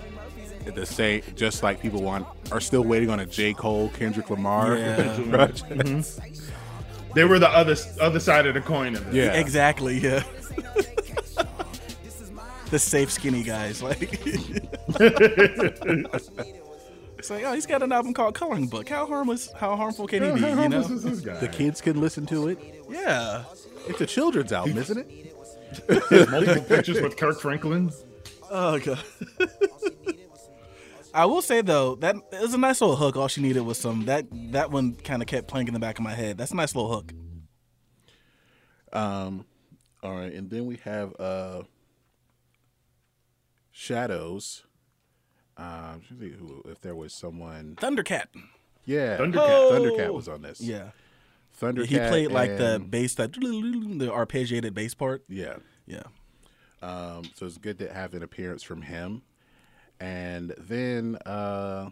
[0.65, 4.79] The same, just like people want are still waiting on a J Cole Kendrick Lamar
[4.79, 5.21] Yeah.
[5.31, 5.71] project.
[5.73, 7.13] Mm-hmm.
[7.15, 9.15] They were the other other side of the coin of it.
[9.15, 9.35] Yeah.
[9.35, 9.99] Exactly.
[9.99, 10.23] Yeah.
[12.71, 14.19] the safe skinny guys, like.
[17.23, 18.89] It's like, oh, he's got an album called Coloring Book.
[18.89, 19.53] How harmless?
[19.53, 20.41] How harmful can he be?
[20.41, 20.83] You know?
[20.83, 22.59] The kids can listen to it.
[22.91, 23.45] Yeah.
[23.87, 26.31] It's a children's album, isn't it?
[26.31, 27.93] Multiple pictures with Kirk Franklin.
[28.51, 28.99] Oh god.
[31.15, 33.17] I will say though that it was a nice little hook.
[33.17, 35.99] All she needed was some that that one kind of kept playing in the back
[35.99, 36.39] of my head.
[36.39, 37.13] That's a nice little hook.
[38.93, 39.47] Um,
[40.03, 41.63] all right, and then we have uh,
[43.71, 44.65] Shadows.
[45.63, 47.77] Um, trying to think who, if there was someone.
[47.81, 48.27] Thundercat.
[48.85, 49.71] Yeah, Thundercat.
[49.71, 50.61] Thundercat was on this.
[50.61, 50.91] Yeah.
[51.61, 51.87] Thundercat.
[51.87, 55.23] he played like the bass that the arpeggiated bass part.
[55.29, 55.57] Yeah.
[55.87, 56.03] Yeah.
[56.83, 59.23] Um, so it's good to have an appearance from him.
[60.01, 61.91] And then uh,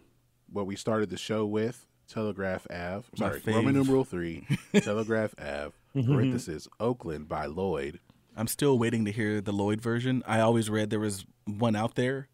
[0.51, 3.05] what we started the show with, Telegraph Ave.
[3.15, 3.77] Sorry, Roman fave.
[3.77, 4.45] numeral three,
[4.81, 7.99] Telegraph Ave, parenthesis, Oakland by Lloyd.
[8.35, 10.23] I'm still waiting to hear the Lloyd version.
[10.25, 12.27] I always read there was one out there,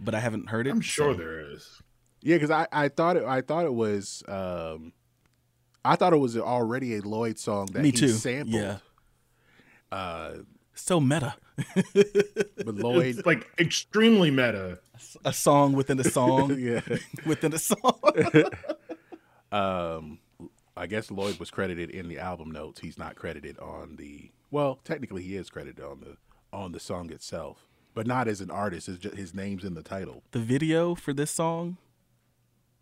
[0.00, 0.70] but I haven't heard it.
[0.70, 1.80] I'm sure so- there is.
[2.22, 4.92] Yeah, because I, I thought it I thought it was um,
[5.84, 8.08] I thought it was already a Lloyd song that Me he too.
[8.08, 8.54] sampled.
[8.54, 8.76] Yeah.
[9.90, 10.32] Uh,
[10.74, 11.34] So meta.
[11.94, 14.80] but Lloyd, It's like extremely meta.
[15.24, 16.80] a song within a song yeah.
[17.26, 17.98] within a song.
[19.52, 20.18] um,
[20.76, 22.80] I guess Lloyd was credited in the album notes.
[22.80, 24.30] He's not credited on the.
[24.50, 26.16] Well, technically, he is credited on the
[26.52, 27.68] on the song itself,
[28.00, 28.88] but not as an artist.
[28.88, 30.22] It's just his name's in the title.
[30.30, 31.76] the video for this song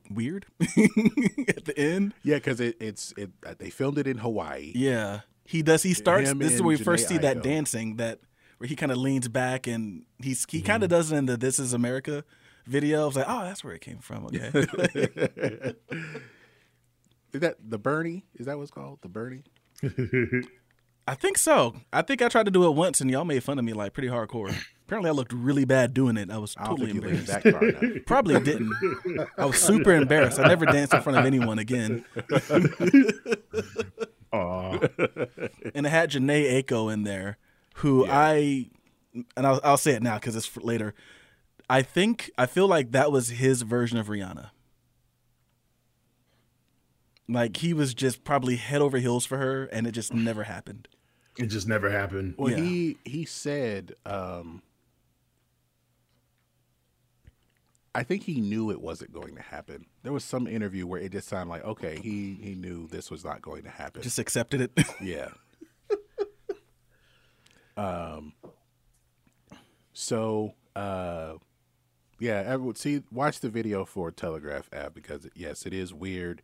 [0.09, 2.15] weird at the end.
[2.23, 3.31] Yeah, because it, it's it.
[3.45, 4.71] uh, They filmed it in Hawaii.
[4.77, 5.23] Yeah.
[5.45, 8.21] He does he starts Him this is where we first Jhené see that dancing that
[8.59, 10.85] where he kind of leans back and he's he kind Mm-hmm.
[10.85, 12.23] of does it in the "This Is America"
[12.65, 13.03] video.
[13.03, 14.27] I was like, oh, that's where it came from.
[14.27, 14.51] Okay.
[17.33, 18.25] Is that the Bernie?
[18.37, 19.01] Is that what's called?
[19.03, 19.43] The Bernie?
[21.07, 21.75] I think so.
[21.93, 23.93] I think I tried to do it once and y'all made fun of me like
[23.95, 24.55] pretty hardcore.
[24.89, 26.31] Apparently, I looked really bad doing it.
[26.31, 27.45] I was I don't totally think you embarrassed.
[27.45, 28.03] that far enough.
[28.07, 28.73] Probably didn't.
[29.37, 30.39] I was super embarrassed.
[30.39, 32.07] I never danced in front of anyone again.
[34.33, 34.79] Aw.
[35.75, 37.37] and it had Jhené Aiko in there,
[37.77, 38.71] who I,
[39.37, 40.95] and I'll, I'll say it now because it's for later.
[41.69, 44.53] I think I feel like that was his version of Rihanna.
[47.29, 50.89] Like he was just probably head over heels for her, and it just never happened.
[51.37, 52.37] It just never happened.
[52.39, 52.57] Well, Yeah.
[52.65, 54.63] he he said, um,
[57.99, 59.87] I think he knew it wasn't going to happen.
[60.05, 63.25] There was some interview where it just sounded like, okay, he he knew this was
[63.25, 64.03] not going to happen.
[64.03, 64.71] Just accepted it.
[65.03, 65.31] yeah.
[67.77, 68.35] um.
[69.93, 71.35] So, uh,
[72.21, 76.43] yeah, everyone see watch the video for Telegraph Ave because yes, it is weird,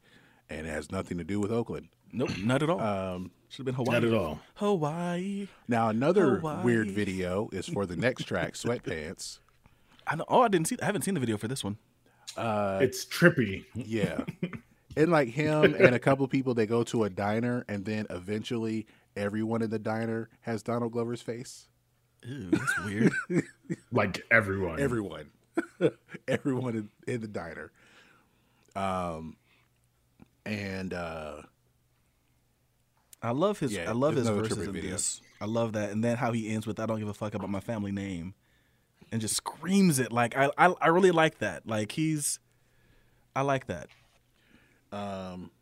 [0.50, 1.86] and it has nothing to do with Oakland.
[2.12, 2.80] nope, not at all.
[2.80, 4.00] Um, Should have been Hawaii.
[4.00, 4.40] Not at all.
[4.54, 5.46] Hawaii.
[5.68, 6.64] now another Hawaii.
[6.64, 9.38] weird video is for the next track, Sweatpants.
[10.06, 10.24] I know.
[10.28, 10.76] Oh, I didn't see.
[10.82, 11.76] I haven't seen the video for this one.
[12.36, 13.64] Uh, It's trippy.
[13.74, 14.24] Yeah.
[14.96, 18.86] and like him and a couple people, they go to a diner, and then eventually
[19.16, 21.68] everyone in the diner has Donald Glover's face.
[22.26, 23.12] Ew, that's weird.
[23.92, 24.80] Like everyone.
[24.80, 25.30] Everyone,
[26.28, 27.70] everyone in, in the diner.
[28.76, 29.36] Um,
[30.44, 31.42] and uh,
[33.22, 33.72] I love his.
[33.72, 34.90] Yeah, I love his verses trippy in video.
[34.92, 35.20] this.
[35.40, 37.48] I love that, and then how he ends with "I don't give a fuck about
[37.50, 38.34] my family name,"
[39.14, 40.10] and just screams it.
[40.10, 41.68] Like I, I, I really like that.
[41.68, 42.40] Like he's,
[43.36, 43.86] I like that.
[44.90, 45.52] um,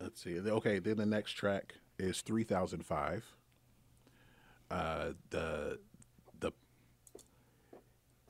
[0.00, 0.40] let's see.
[0.40, 3.26] Okay, then the next track is three thousand five.
[4.70, 5.91] Uh, the the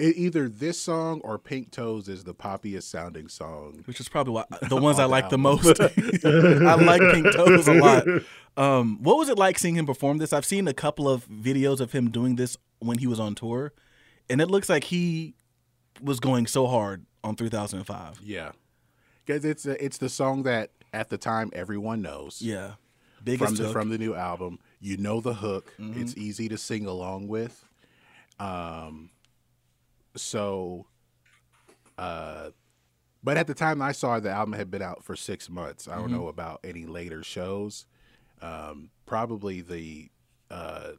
[0.00, 3.82] e- either this song or Pink Toes is the poppiest sounding song.
[3.86, 5.80] Which is probably why the ones I like the most.
[6.24, 8.04] I like Pink Toes a lot.
[8.56, 10.32] Um, what was it like seeing him perform this?
[10.32, 13.72] I've seen a couple of videos of him doing this when he was on tour,
[14.28, 15.34] and it looks like he
[16.02, 18.20] was going so hard on 3005.
[18.22, 18.52] Yeah,
[19.24, 22.42] because it's a, it's the song that at the time everyone knows.
[22.42, 23.72] Yeah, from biggest the hook.
[23.72, 24.58] from the new album.
[24.80, 25.72] You know the hook.
[25.78, 27.64] It's easy to sing along with.
[28.40, 29.10] Um,
[30.16, 30.86] so,
[31.98, 32.50] uh,
[33.22, 35.88] but at the time I saw the album had been out for six months.
[35.88, 37.86] I don't know about any later shows.
[38.40, 40.10] Um, probably the
[40.50, 40.92] uh,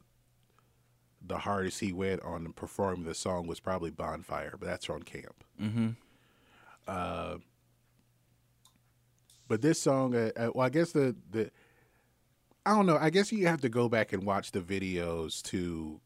[1.26, 5.44] the hardest he went on performing the song was probably Bonfire, but that's on Camp.
[5.60, 5.88] Mm-hmm.
[6.86, 7.36] Uh,
[9.48, 11.50] but this song, uh, uh, well, I guess the the
[12.66, 12.96] I don't know.
[12.98, 16.00] I guess you have to go back and watch the videos to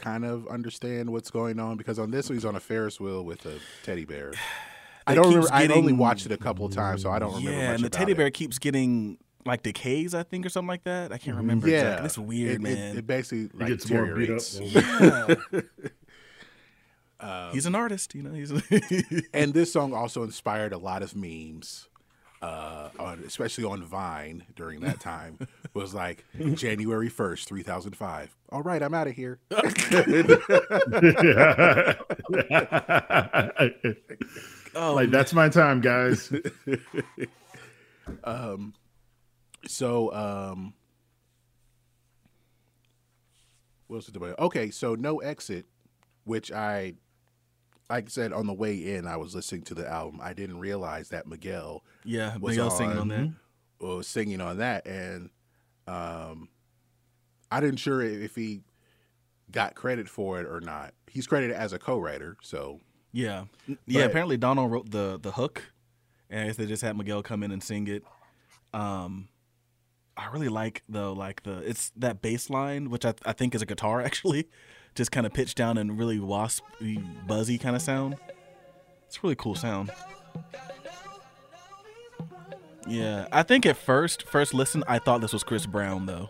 [0.00, 3.24] kind of understand what's going on because on this one he's on a Ferris wheel
[3.24, 4.32] with a teddy bear.
[5.06, 5.74] I don't keeps remember.
[5.74, 7.50] I only watched it a couple of times, so I don't remember.
[7.50, 8.18] Yeah, much and the about teddy it.
[8.18, 11.12] bear keeps getting like decays, I think, or something like that.
[11.12, 11.38] I can't mm-hmm.
[11.38, 11.68] remember.
[11.68, 12.06] Yeah, exactly.
[12.06, 12.98] It's weird, It- it- man.
[12.98, 14.38] It, basically like gets more beat up.
[14.38, 15.52] deteriorates.
[17.52, 18.32] he's an artist, you know.
[18.32, 18.52] He's
[19.34, 21.88] and this song also inspired a lot of memes,
[22.42, 25.38] uh, on, especially on Vine during that time.
[25.74, 28.34] was like January first, three thousand five.
[28.50, 29.38] All right, I'm out of here.
[34.74, 36.32] oh, like that's my time, guys.
[38.24, 38.74] um,
[39.66, 40.74] so um,
[43.86, 44.34] what else did I?
[44.38, 45.66] Okay, so no exit,
[46.24, 46.94] which I.
[47.90, 50.20] Like I said on the way in, I was listening to the album.
[50.22, 53.32] I didn't realize that Miguel yeah, was Miguel singing on that.
[53.80, 55.30] was singing on that, and
[55.88, 56.48] um,
[57.50, 58.60] I didn't sure if he
[59.50, 60.94] got credit for it or not.
[61.08, 62.80] He's credited as a co-writer, so
[63.12, 63.76] Yeah, yeah.
[64.02, 65.72] But- Apparently, Donald wrote the the hook,
[66.30, 68.04] and I guess they just had Miguel come in and sing it.
[68.72, 69.28] Um,
[70.16, 73.62] I really like though, like the it's that bass line, which I I think is
[73.62, 74.48] a guitar actually,
[75.00, 78.18] just kind of pitched down and really waspy, buzzy kind of sound.
[79.06, 79.90] It's a really cool sound.
[82.86, 86.28] Yeah, I think at first, first listen, I thought this was Chris Brown though.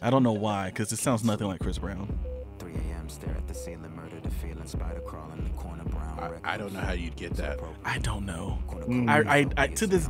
[0.00, 2.18] I don't know why, because it sounds nothing like Chris Brown.
[2.60, 3.10] 3 a.m.
[3.10, 6.40] Stare at the ceiling, murder the feeling, spider crawling the corner, brown.
[6.42, 7.60] I, I don't know how you'd get that.
[7.84, 8.58] I don't know.
[8.68, 9.10] Mm.
[9.10, 10.08] I, I, I to this,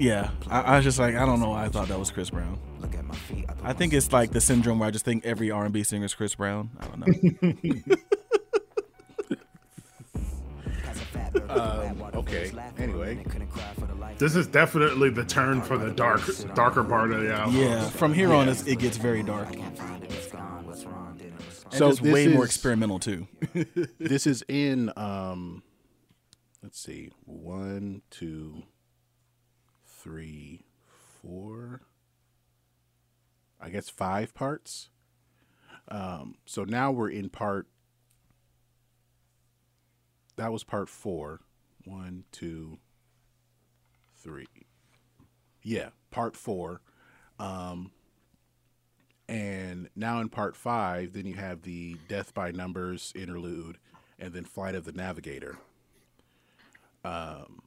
[0.00, 1.50] yeah, I, I was just like, I don't know.
[1.50, 2.58] why I thought that was Chris Brown.
[2.80, 3.46] Look at my feet.
[3.62, 6.06] I, think it's like the syndrome where I just think every R and B singer
[6.06, 6.70] is Chris Brown.
[6.80, 7.96] I don't know.
[11.48, 12.50] Um, Okay.
[12.78, 13.24] Anyway,
[14.18, 16.22] This is definitely the turn for the dark,
[16.54, 17.56] darker part of the album.
[17.56, 18.52] Yeah, from here on, Yeah.
[18.52, 19.48] it's, it gets very dark.
[19.56, 19.78] And
[21.70, 23.26] So just this way more experimental too.
[23.98, 25.62] this is in um
[26.62, 28.62] let's see one two
[30.02, 30.64] three
[31.22, 31.82] four
[33.60, 34.90] i guess five parts.
[35.88, 37.66] Um so now we're in part
[40.36, 41.40] that was part four.
[41.84, 42.78] One two
[44.16, 44.46] three.
[45.62, 46.80] Yeah part four.
[47.38, 47.90] Um
[49.30, 53.78] and now in part five, then you have the Death by Numbers interlude,
[54.18, 55.56] and then Flight of the Navigator.
[57.04, 57.62] Um,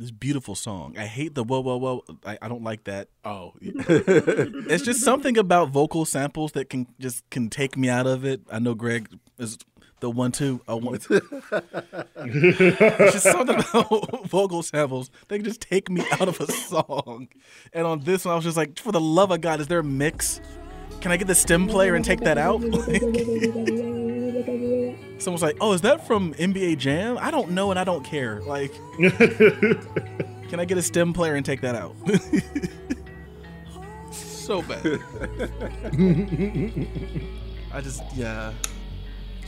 [0.00, 0.96] This beautiful song.
[0.96, 2.02] I hate the whoa whoa whoa.
[2.24, 3.08] I, I don't like that.
[3.22, 8.24] Oh, it's just something about vocal samples that can just can take me out of
[8.24, 8.40] it.
[8.50, 9.58] I know Greg is
[10.00, 10.62] the one two.
[10.66, 11.06] I want.
[11.10, 15.10] it's just something about vocal samples.
[15.28, 17.28] They can just take me out of a song.
[17.74, 19.80] And on this one, I was just like, for the love of God, is there
[19.80, 20.40] a mix?
[21.02, 22.62] Can I get the stem player and take that out?
[25.20, 28.40] Someone's like, "Oh, is that from NBA Jam?" I don't know, and I don't care.
[28.42, 31.94] Like, can I get a stem player and take that out?
[34.12, 34.84] so bad.
[37.72, 38.52] I just, yeah.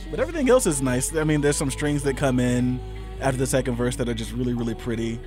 [0.09, 1.15] But everything else is nice.
[1.15, 2.79] I mean, there's some strings that come in
[3.19, 5.19] after the second verse that are just really, really pretty.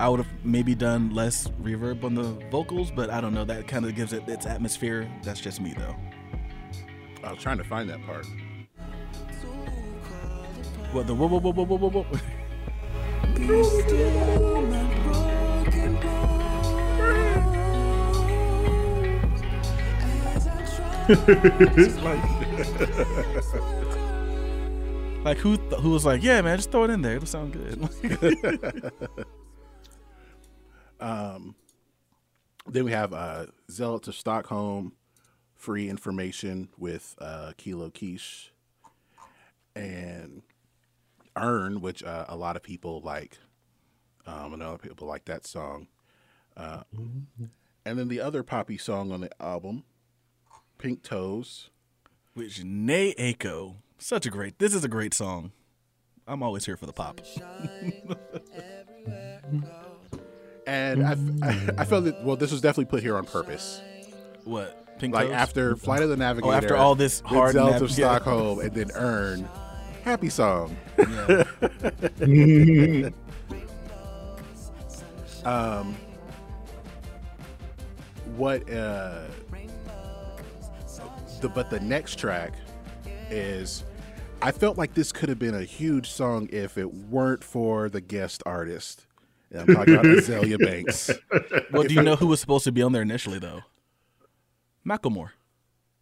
[0.00, 3.44] I would have maybe done less reverb on the vocals, but I don't know.
[3.44, 5.08] That kind of gives it its atmosphere.
[5.22, 5.94] That's just me, though.
[7.22, 8.26] I was trying to find that part.
[10.92, 12.02] What the whoa whoa whoa whoa whoa whoa?
[12.02, 12.18] whoa.
[25.24, 27.16] Like who th- who was like, yeah, man, just throw it in there.
[27.16, 28.92] It'll sound good.
[31.00, 31.54] um,
[32.66, 34.92] then we have uh, Zealots of Stockholm,
[35.54, 38.52] free information with uh, Kilo Kish,
[39.74, 40.42] and
[41.36, 43.38] Urn, which uh, a lot of people like.
[44.24, 45.88] Um, and other people like that song.
[46.56, 46.82] Uh,
[47.84, 49.82] and then the other poppy song on the album,
[50.78, 51.70] Pink Toes.
[52.34, 54.58] Which Nay Aiko, such a great.
[54.60, 55.50] This is a great song.
[56.26, 57.20] I'm always here for the pop.
[60.64, 63.82] And I, I, I felt that, well, this was definitely put here on purpose.
[64.44, 64.96] What?
[64.98, 65.34] Pink like Toes?
[65.34, 66.52] after Flight of the Navigator.
[66.52, 67.90] Oh, after all this hard nav- of.
[67.90, 69.48] Stockholm, and then Urn.
[70.02, 70.76] Happy song.
[75.44, 75.96] um,
[78.36, 78.68] what?
[78.68, 79.26] Uh,
[81.40, 82.54] the but the next track
[83.30, 83.84] is.
[84.44, 88.00] I felt like this could have been a huge song if it weren't for the
[88.00, 89.06] guest artist.
[89.52, 91.10] And I'm talking about Azealia Banks.
[91.70, 93.62] Well, do you know who was supposed to be on there initially, though?
[94.86, 95.30] Macklemore.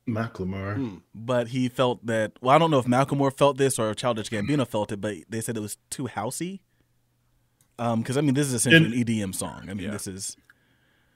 [0.09, 1.03] Macklemore.
[1.15, 2.33] But he felt that.
[2.41, 5.41] Well, I don't know if Macklemore felt this or Childish Gambino felt it, but they
[5.41, 6.61] said it was too housey.
[7.79, 9.69] Um, because I mean, this is essentially an EDM song.
[9.71, 10.37] I mean, this is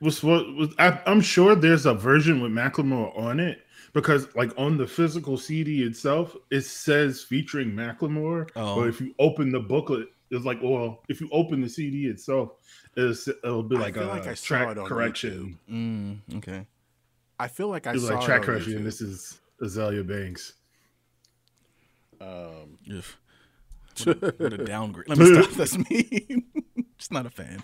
[0.01, 3.62] was what was I, I'm sure there's a version with Macklemore on it
[3.93, 8.48] because like on the physical CD itself, it says featuring Macklemore.
[8.56, 8.77] Oh.
[8.77, 12.52] But if you open the booklet, it's like well, if you open the CD itself,
[12.97, 15.59] it's, it'll be I like feel a like track correction.
[15.70, 16.66] Mm, okay.
[17.39, 18.73] I feel like I It's saw like it track on correction.
[18.74, 18.85] YouTube.
[18.85, 20.55] This is Azealia Banks.
[22.20, 23.05] Um, Ugh.
[24.05, 25.09] What a, what a downgrade.
[25.09, 25.51] Let me stop.
[25.56, 26.44] That's me.
[26.98, 27.62] Just not a fan.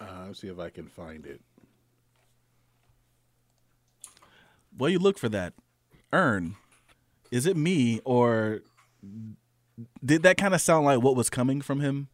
[0.00, 1.40] uh, let's see if I can find it.
[4.76, 5.54] Well, you look for that.
[6.12, 6.54] Urn.
[7.32, 8.60] Is it me or
[10.04, 12.08] did that kind of sound like what was coming from him?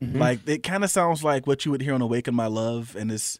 [0.00, 0.18] Mhm.
[0.18, 3.10] Like it kind of sounds like what you would hear on "Awaken My Love," and
[3.10, 3.38] this.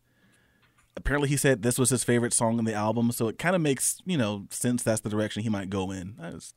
[0.97, 3.63] Apparently, he said this was his favorite song on the album, so it kind of
[3.63, 6.17] makes you know sense that's the direction he might go in.
[6.21, 6.55] I just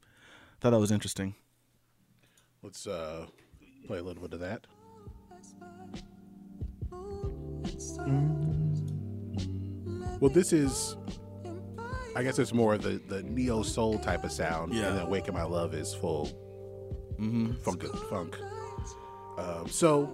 [0.60, 1.36] thought that was interesting.
[2.62, 3.28] Let's uh,
[3.86, 4.68] play a little bit of that.
[10.20, 10.96] Well, this is,
[12.16, 14.74] I guess it's more the the neo soul type of sound.
[14.74, 14.88] Yeah.
[14.88, 16.28] And then "Waking My Love" is full
[17.20, 17.54] mm-hmm.
[17.62, 18.38] funk funk.
[19.38, 20.12] Um, so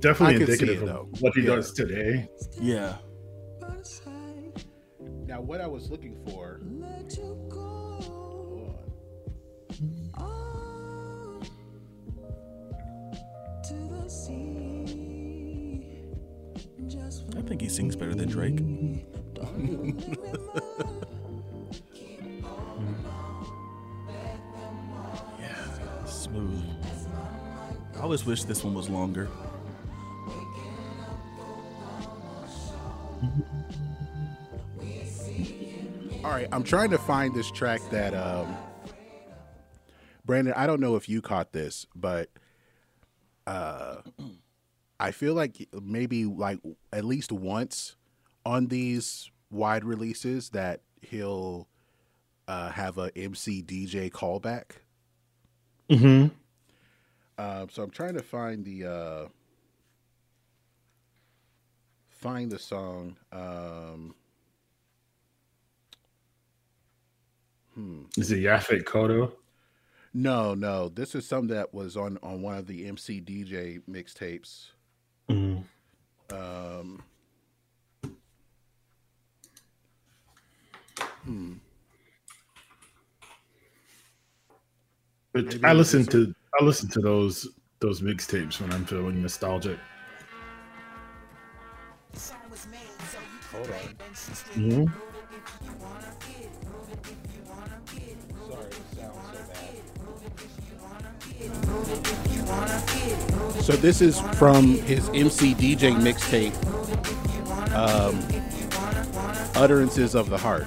[0.00, 1.56] definitely indicative it, of what he yeah.
[1.56, 2.28] does today.
[2.60, 2.96] Yeah.
[5.26, 6.60] Now, what I was looking for.
[17.36, 18.58] I think he sings better than Drake.
[25.38, 26.64] yeah, smooth.
[27.96, 29.28] I always wish this one was longer.
[36.28, 38.54] All right, I'm trying to find this track that um
[40.26, 42.28] Brandon, I don't know if you caught this, but
[43.46, 44.02] uh
[45.00, 46.58] I feel like maybe like
[46.92, 47.96] at least once
[48.44, 51.66] on these wide releases that he'll
[52.46, 54.82] uh have a MC DJ callback.
[55.88, 56.26] Mm-hmm.
[57.42, 59.28] Um so I'm trying to find the uh
[62.10, 64.14] find the song um
[67.78, 68.02] Hmm.
[68.16, 69.30] Is it Yaphet Kotto?
[70.12, 70.88] No, no.
[70.88, 74.70] This is something that was on on one of the MC DJ mixtapes.
[75.30, 75.62] Mhm.
[76.32, 77.02] Um.
[81.22, 81.52] Hmm.
[85.32, 87.46] But Maybe I listen to I listen to those
[87.78, 89.78] those mixtapes when I'm feeling nostalgic.
[93.52, 93.94] Hold on.
[94.56, 95.07] Mhm.
[103.68, 106.54] So this is from his MC DJ mixtape,
[107.74, 108.18] um,
[109.62, 110.66] "Utterances of the Heart."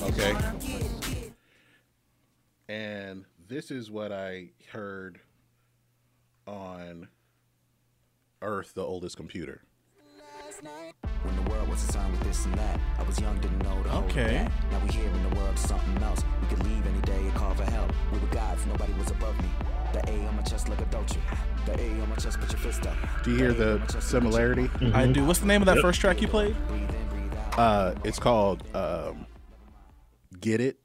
[0.00, 0.34] Okay.
[2.66, 5.20] And this is what I heard
[6.46, 7.08] on
[8.40, 9.60] Earth, the oldest computer.
[11.24, 13.82] When the world was a time with this and that, I was young, didn't know
[13.82, 14.48] the Okay.
[14.48, 14.72] that.
[14.72, 16.22] Now we here in the world, something else.
[16.40, 17.92] We could leave any day and call for help.
[18.10, 19.50] We were gods, nobody was above me.
[19.96, 22.86] The A on my chest like a The A on my chest, put your fist
[22.86, 22.96] up.
[23.24, 24.68] Do you hear the similarity?
[24.92, 25.24] I do.
[25.24, 26.54] What's the name of that first track you played?
[27.56, 29.24] Uh, it's called um,
[30.38, 30.76] "Get It,"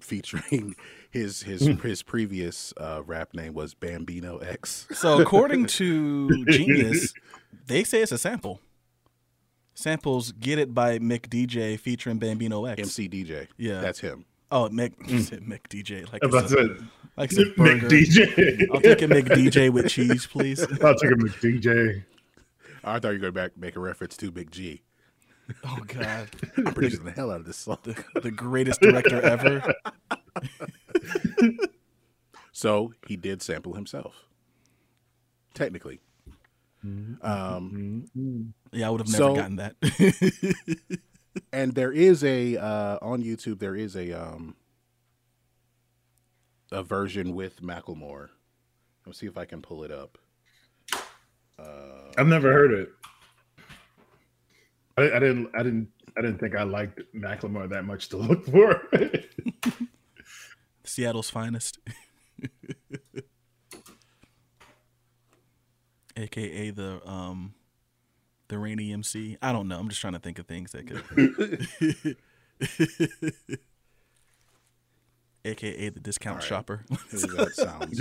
[0.00, 0.74] featuring
[1.12, 4.88] his his his previous uh, rap name was Bambino X.
[4.92, 7.14] So according to Genius,
[7.66, 8.60] they say it's a sample.
[9.74, 12.80] Samples "Get It" by Mick DJ featuring Bambino X.
[12.80, 13.46] MC DJ.
[13.58, 14.24] Yeah, that's him.
[14.50, 16.10] Oh, Mick, you said Mick DJ.
[16.12, 16.84] Like I was it's a, to say,
[17.16, 17.88] like it's a Mick burger.
[17.88, 18.66] DJ.
[18.72, 20.60] I'll take a Mick DJ with cheese, please.
[20.82, 22.04] I'll take a McDJ.
[22.84, 24.82] I thought you were going to make a reference to Big G.
[25.64, 27.78] Oh God, I'm producing the hell out of this song.
[27.84, 29.62] the, the greatest director ever.
[32.52, 34.24] So he did sample himself,
[35.52, 36.00] technically.
[36.82, 37.14] Mm-hmm.
[37.26, 39.74] Um, Yeah, I would have never So- gotten that.
[41.52, 43.58] and there is a uh, on YouTube.
[43.58, 44.56] There is a um,
[46.72, 48.28] a version with Macklemore.
[49.04, 50.18] Let's see if I can pull it up.
[52.18, 52.88] I've never heard it.
[54.96, 55.50] I, I didn't.
[55.54, 55.88] I didn't.
[56.16, 58.80] I didn't think I liked Macklemore that much to look for.
[60.84, 61.78] Seattle's finest,
[66.16, 67.54] aka the um,
[68.48, 69.36] the rainy MC.
[69.42, 69.78] I don't know.
[69.78, 72.16] I'm just trying to think of things that could.
[75.46, 76.48] AKA the discount All right.
[76.48, 76.84] shopper.
[77.12, 78.00] That sounds.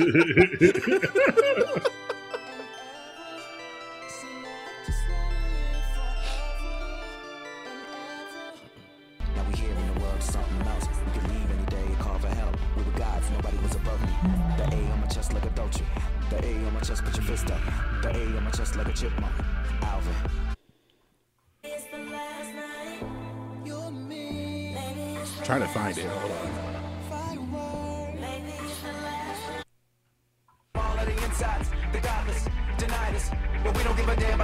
[9.35, 10.21] Now we here in the world,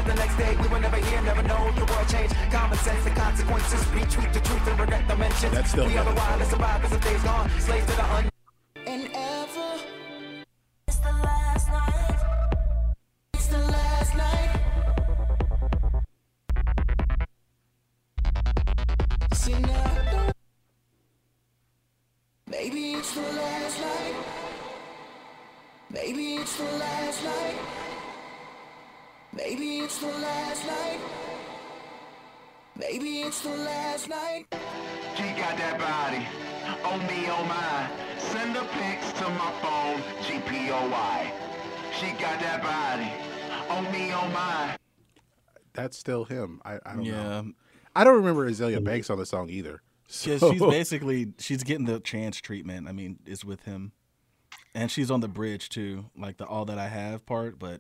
[0.02, 0.56] don't give a damn about the next day.
[0.62, 2.36] We were never here, never know the world changed.
[2.52, 3.84] Common sense, the consequences.
[3.86, 5.54] Retweet the truth and regret the mentions.
[5.54, 7.50] That's still we are the wildest survivors of days gone.
[7.60, 8.31] Slaves to the un.
[40.90, 41.32] GPOY.
[42.00, 43.12] She got that body.
[43.70, 44.76] Oh me, oh my.
[45.74, 46.62] That's still him.
[46.66, 47.42] I, I don't Yeah.
[47.42, 47.52] know.
[47.96, 49.82] I don't remember Azealia Banks on the song either.
[50.26, 52.90] Yeah, she's basically she's getting the chance treatment.
[52.90, 53.94] I mean, is with him,
[54.76, 57.58] and she's on the bridge too, like the "All That I Have" part.
[57.58, 57.80] But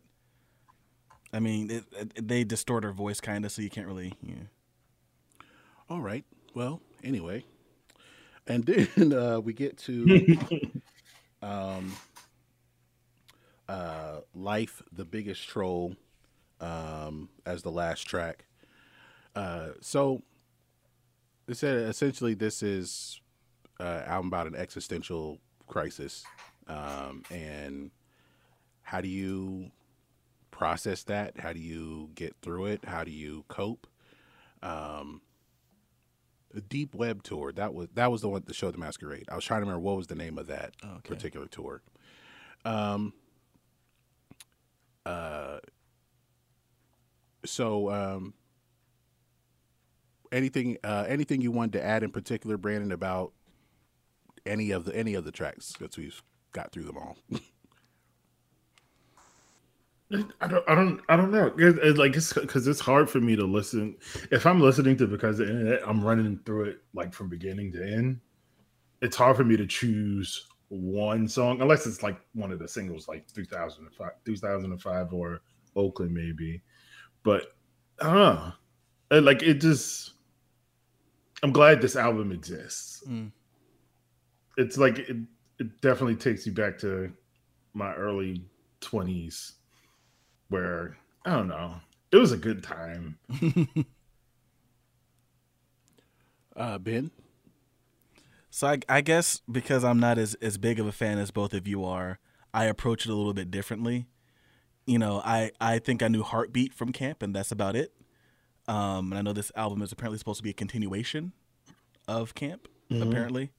[1.34, 4.14] I mean, it, it, they distort her voice kind of, so you can't really.
[4.24, 4.36] Yeah.
[5.90, 6.24] All right.
[6.54, 7.44] Well, anyway,
[8.48, 8.64] and
[8.96, 10.38] then uh, we get to
[11.42, 11.92] um,
[13.72, 15.96] uh, "Life: The Biggest Troll"
[16.60, 18.46] um, as the last track.
[19.34, 20.24] Uh, so,
[21.48, 23.22] it said essentially this is
[23.80, 26.26] uh, album about an existential crisis,
[26.68, 27.92] um, and
[28.82, 29.72] how do you
[30.52, 31.40] process that?
[31.40, 32.84] How do you get through it?
[32.86, 33.88] How do you cope?
[34.62, 35.22] Um,
[36.54, 39.28] the Deep Web tour that was that was the one the show the Masquerade.
[39.32, 40.74] I was trying to remember what was the name of that
[41.06, 41.82] particular tour.
[42.66, 43.14] Um.
[45.06, 45.60] Uh.
[47.46, 48.34] So um.
[50.32, 53.34] Anything uh anything you wanted to add in particular, Brandon, about
[54.46, 56.22] any of the any of the tracks because we've
[56.52, 57.18] got through them all.
[60.42, 61.54] I don't, I don't, I don't know.
[61.96, 63.96] Like it's because it's hard for me to listen.
[64.30, 67.84] If I'm listening to because the internet, I'm running through it like from beginning to
[67.84, 68.20] end.
[69.02, 73.10] It's hard for me to choose one song unless it's like one of the singles,
[73.10, 75.42] like 2005, 2005 or
[75.76, 76.62] Oakland maybe.
[77.24, 77.48] But
[78.02, 79.20] I don't know.
[79.22, 80.14] Like it just.
[81.44, 83.04] I'm glad this album exists.
[83.08, 83.32] Mm.
[84.58, 85.18] It's like it,
[85.60, 87.12] it definitely takes you back to
[87.74, 88.46] my early
[88.82, 89.54] 20s
[90.50, 91.76] where I don't know.
[92.12, 93.18] It was a good time.
[96.56, 97.12] uh, ben.
[98.54, 101.54] So I, I guess because I'm not as as big of a fan as both
[101.54, 102.20] of you are,
[102.54, 104.08] I approach it a little bit differently.
[104.86, 107.94] You know, I I think I knew Heartbeat from Camp, and that's about it.
[108.68, 111.32] Um, and I know this album is apparently supposed to be a continuation
[112.10, 112.68] of Camp.
[112.92, 113.08] Mhm.
[113.08, 113.52] Apparently,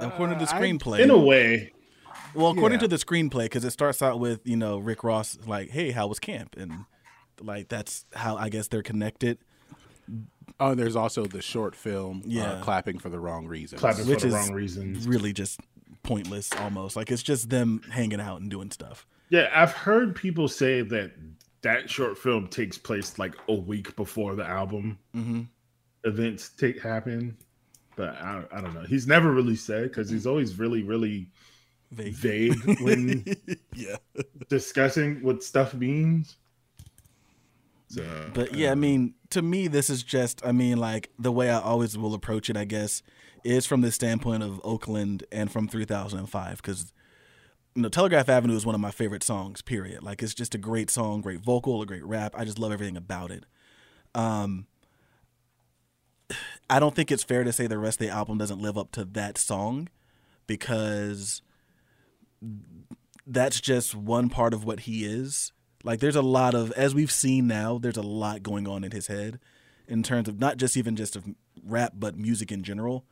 [0.00, 1.72] according to the I- screenplay, in a way.
[2.34, 2.82] Well, according Yeah.
[2.82, 6.06] to the screenplay, because it starts out with you know Rick Ross like, "Hey, how
[6.06, 6.86] was camp?" and
[7.40, 9.38] like that's how I guess they're connected.
[10.60, 12.52] Oh, there's also the short film, Yeah.
[12.52, 13.82] uh, clapping for the wrong reasons.
[14.06, 15.08] which is wrong reasons.
[15.08, 15.58] really just
[16.02, 16.96] pointless almost.
[16.96, 19.06] Like it's just them hanging out and doing stuff.
[19.30, 21.12] Yeah, I've heard people say that
[21.62, 25.46] that short film takes place like a week before the album Mhm.
[26.04, 27.36] events take happen.
[27.96, 28.82] But I, I don't know.
[28.84, 31.28] He's never really said because he's always really, really
[31.92, 33.24] vague, when
[33.74, 33.96] yeah
[34.48, 36.36] discussing what stuff means.
[37.90, 41.50] So, But yeah, I mean, to me, this is just, I mean, like the way
[41.50, 43.02] I always will approach it, I guess,
[43.42, 46.92] is from the standpoint of Oakland and from 3005, because
[47.74, 49.60] you know, Telegraph Avenue is one of my favorite songs.
[49.60, 50.02] Period.
[50.02, 52.34] Like it's just a great song, great vocal, a great rap.
[52.36, 53.44] I just love everything about it.
[54.14, 54.66] Um,
[56.68, 58.92] I don't think it's fair to say the rest of the album doesn't live up
[58.92, 59.88] to that song,
[60.46, 61.42] because
[63.26, 65.52] that's just one part of what he is.
[65.82, 68.92] Like there's a lot of as we've seen now, there's a lot going on in
[68.92, 69.38] his head
[69.88, 71.24] in terms of not just even just of
[71.64, 73.04] rap but music in general.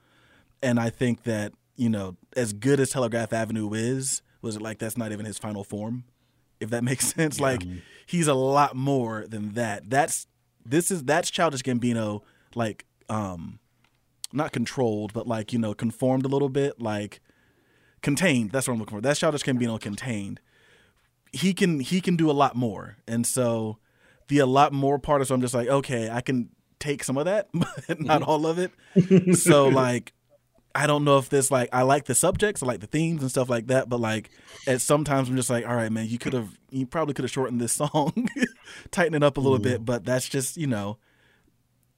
[0.62, 4.78] And I think that, you know, as good as Telegraph Avenue is, was it like
[4.78, 6.04] that's not even his final form?
[6.60, 7.40] If that makes sense.
[7.40, 7.62] Like
[8.06, 9.88] he's a lot more than that.
[9.88, 10.26] That's
[10.64, 12.22] this is that's Childish Gambino
[12.54, 13.58] like um
[14.32, 17.20] not controlled, but like, you know, conformed a little bit, like
[18.02, 18.50] contained.
[18.50, 19.00] That's what I'm looking for.
[19.00, 20.40] That's Childish Gambino contained.
[21.32, 23.78] He can he can do a lot more, and so
[24.28, 27.16] the a lot more part is so I'm just like, okay, I can take some
[27.16, 28.30] of that, but not mm-hmm.
[28.30, 28.70] all of it.
[29.36, 30.12] so like,
[30.74, 33.30] I don't know if this like I like the subjects, I like the themes and
[33.30, 34.30] stuff like that, but like
[34.66, 37.32] at sometimes I'm just like, all right, man, you could have you probably could have
[37.32, 38.28] shortened this song,
[38.90, 39.70] tighten it up a little mm-hmm.
[39.70, 40.98] bit, but that's just you know,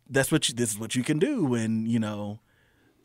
[0.09, 2.41] that's what you, this is what you can do when you know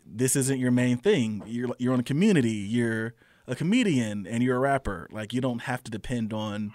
[0.06, 1.41] this isn't your main thing.
[1.45, 2.52] You're you're on a community.
[2.52, 3.15] You're
[3.47, 5.07] a comedian and you're a rapper.
[5.11, 6.73] Like you don't have to depend on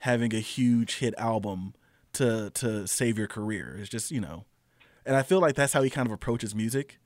[0.00, 1.74] having a huge hit album
[2.14, 3.76] to to save your career.
[3.78, 4.44] It's just you know,
[5.04, 6.98] and I feel like that's how he kind of approaches music,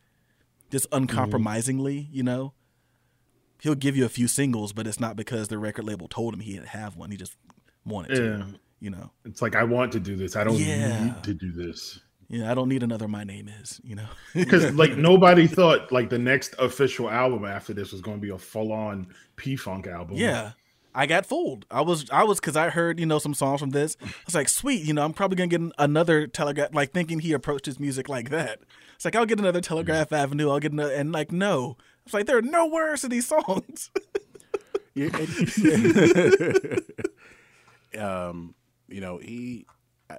[0.71, 1.03] just mm-hmm.
[1.03, 2.09] uncompromisingly.
[2.13, 2.55] You know,
[3.61, 6.41] he'll give you a few singles, but it's not because the record label told him
[6.41, 7.11] he had to have one.
[7.11, 7.37] He just
[7.85, 8.37] wanted Yeah.
[8.39, 8.61] to.
[8.83, 10.37] You know, It's like I want to do this.
[10.37, 11.05] I don't Yeah.
[11.05, 12.01] need to do this.
[12.31, 12.51] Yeah.
[12.51, 13.09] I don't need another.
[13.09, 13.81] My name is.
[13.85, 18.17] You know, Because like nobody thought like the next official album after this was going
[18.17, 20.17] to be a full on P Funk album.
[20.17, 20.53] Yeah.
[20.93, 21.67] I got fooled.
[21.71, 23.97] I was I was because I heard you know some songs from this.
[24.03, 26.75] I was like, sweet, you know, I'm probably gonna get another Telegraph.
[26.75, 28.59] Like thinking he approached his music like that.
[28.97, 30.51] It's like I'll get another Telegraph Avenue.
[30.51, 33.91] I'll get another, and like no, it's like there are no words to these songs.
[37.99, 38.55] um,
[38.89, 39.67] you know, he
[40.11, 40.17] I,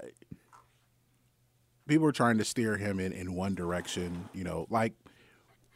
[1.88, 4.30] people were trying to steer him in in one direction.
[4.34, 4.94] You know, like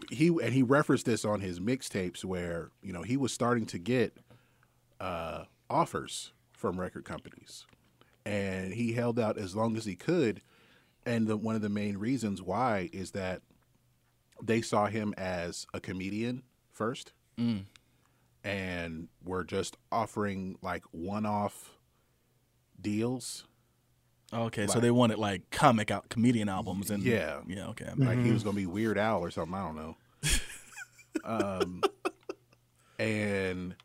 [0.10, 3.80] he and he referenced this on his mixtapes where you know he was starting to
[3.80, 4.18] get
[5.00, 7.66] uh, offers from record companies,
[8.26, 10.42] and he held out as long as he could.
[11.08, 13.44] And the, one of the main reasons why is that
[14.42, 17.66] they saw him as a comedian first Mm.
[18.44, 21.78] and were just offering like one-off
[22.82, 23.46] deals.
[24.34, 27.42] Okay, so they wanted like comic out comedian albums and Yeah.
[27.48, 27.90] yeah, okay.
[27.96, 29.54] Like he was gonna be Weird Al or something.
[29.54, 29.96] I don't know.
[31.24, 31.84] um,
[33.00, 33.76] and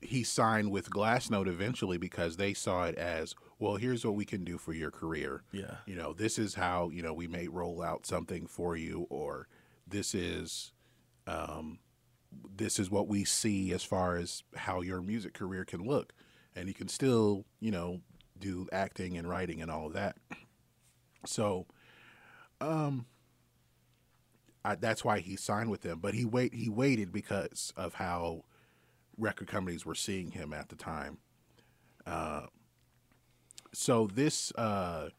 [0.00, 3.76] he signed with Glassnote eventually because they saw it as well.
[3.76, 5.42] Here's what we can do for your career.
[5.52, 5.76] Yeah.
[5.86, 9.48] You know, this is how you know we may roll out something for you, or
[9.86, 10.72] this is,
[11.26, 11.78] um,
[12.56, 16.12] this is what we see as far as how your music career can look,
[16.56, 18.00] and you can still, you know,
[18.42, 20.16] do acting and writing and all of that.
[21.24, 21.66] So,
[22.60, 23.06] um,
[24.64, 26.00] I, that's why he signed with them.
[26.00, 28.44] But he wait he waited because of how
[29.16, 31.18] record companies were seeing him at the time.
[32.06, 32.46] Uh,
[33.72, 35.10] so this uh,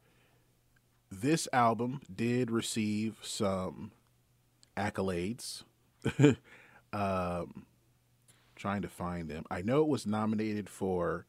[1.12, 3.92] this album did receive some
[4.76, 5.64] accolades.
[6.94, 7.66] um,
[8.56, 9.44] trying to find them.
[9.50, 11.26] I know it was nominated for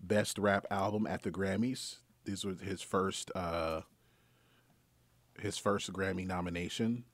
[0.00, 1.96] best rap album at the Grammys.
[2.24, 3.82] This was his first uh,
[5.40, 7.04] his first Grammy nomination.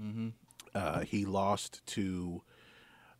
[0.00, 0.28] Mm-hmm.
[0.74, 2.42] Uh, he lost to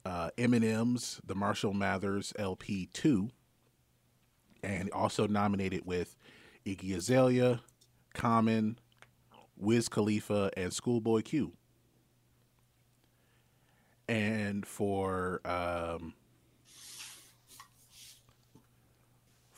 [0.04, 3.30] uh, Eminem's The Marshall Mathers LP 2,
[4.62, 6.16] and also nominated with
[6.64, 7.60] Iggy Azalea,
[8.14, 8.78] Common,
[9.56, 11.52] Wiz Khalifa, and Schoolboy Q.
[14.08, 16.14] And for um,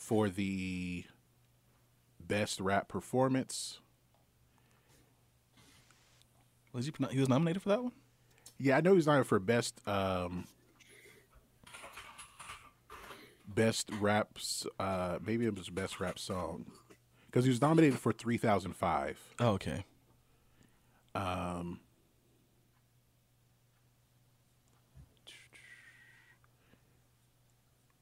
[0.05, 1.05] for the
[2.21, 3.81] best rap performance,
[6.75, 7.93] Was he he was nominated for that one?
[8.59, 10.47] Yeah, I know he's nominated for best um
[13.47, 14.67] best raps.
[14.79, 16.67] Uh, maybe it was best rap song
[17.27, 19.19] because he was nominated for three thousand five.
[19.39, 19.85] Oh, okay.
[21.15, 21.81] Um.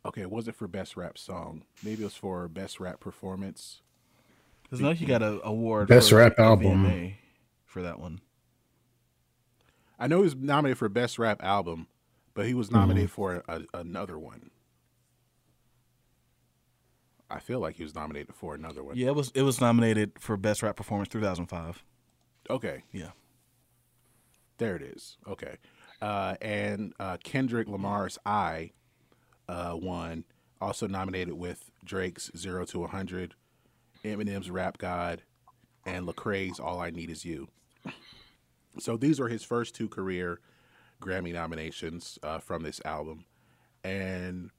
[0.05, 1.63] Okay, it wasn't for best rap song.
[1.85, 3.83] Maybe it was for best rap performance.
[4.65, 6.85] Because now he got an award Best for rap album.
[6.85, 7.15] VMA
[7.67, 8.21] for that one.
[9.99, 11.87] I know he was nominated for best rap album,
[12.35, 14.51] but he was nominated for a, another one.
[17.31, 18.97] I feel like he was nominated for another one.
[18.97, 21.85] Yeah, it was it was nominated for best rap performance 2005.
[22.51, 22.83] Okay.
[22.93, 23.11] Yeah.
[24.59, 25.17] There it is.
[25.27, 25.57] Okay.
[26.01, 28.73] Uh, and uh, Kendrick Lamar's I
[29.49, 30.25] uh, won,
[30.61, 33.35] also nominated with Drake's Zero to 100,
[34.05, 35.23] Eminem's Rap God,
[35.85, 37.49] and Lecrae's All I Need Is You.
[38.79, 40.41] So these were his first two career
[41.01, 43.25] Grammy nominations uh, from this album.
[43.85, 44.51] And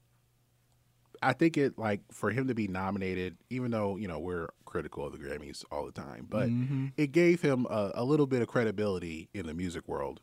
[1.21, 5.05] I think it, like, for him to be nominated, even though, you know, we're critical
[5.05, 6.91] of the Grammys all the time, but Mhm.
[6.97, 10.19] it gave him a, a little bit of credibility in the music world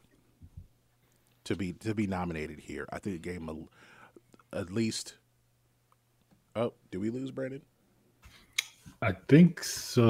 [1.45, 2.87] to be to be nominated here.
[2.93, 3.57] I think it gave him a,
[4.52, 5.14] at least.
[6.56, 7.62] Oh, do we lose Brandon?
[9.02, 10.02] I think so.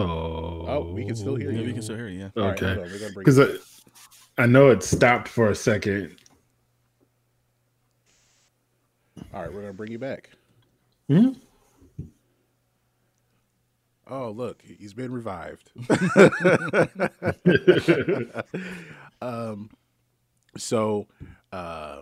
[0.68, 1.66] Oh, we can still hear Yeah, you.
[1.66, 2.42] we can still hear you, yeah.
[2.42, 2.74] Okay.
[2.74, 3.60] hold on, we're gonna bring Because it
[4.38, 6.16] I, I know it stopped for a second.
[9.32, 10.30] All right, we're gonna bring you back.
[11.08, 11.30] Hmm?
[14.08, 15.70] Oh, look, he's been revived.
[19.22, 19.70] um,
[20.56, 21.06] so,
[21.52, 22.00] uh,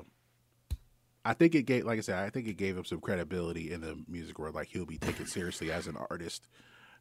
[1.28, 3.82] I think it gave, like I said, I think it gave him some credibility in
[3.82, 4.54] the music world.
[4.54, 6.48] Like he'll be taken seriously as an artist,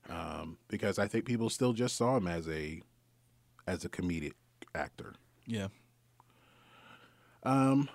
[0.09, 2.81] um, because I think people still just saw him as a,
[3.65, 4.33] as a comedic
[4.75, 5.13] actor.
[5.45, 5.67] Yeah.
[7.43, 7.87] Um,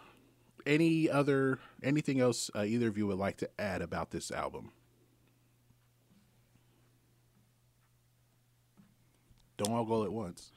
[0.65, 4.73] any other anything else uh, either of you would like to add about this album?
[9.59, 10.51] Don't all go at once.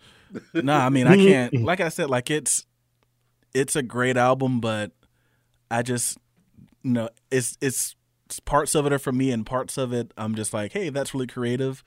[0.53, 1.53] no, I mean I can't.
[1.63, 2.65] Like I said, like it's
[3.53, 4.93] it's a great album, but
[5.71, 6.17] I just
[6.83, 7.95] you know it's it's
[8.45, 11.13] parts of it are for me, and parts of it I'm just like, hey, that's
[11.13, 11.83] really creative.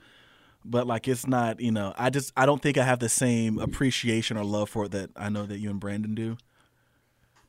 [0.65, 3.59] But like it's not, you know, I just I don't think I have the same
[3.59, 6.37] appreciation or love for it that I know that you and Brandon do.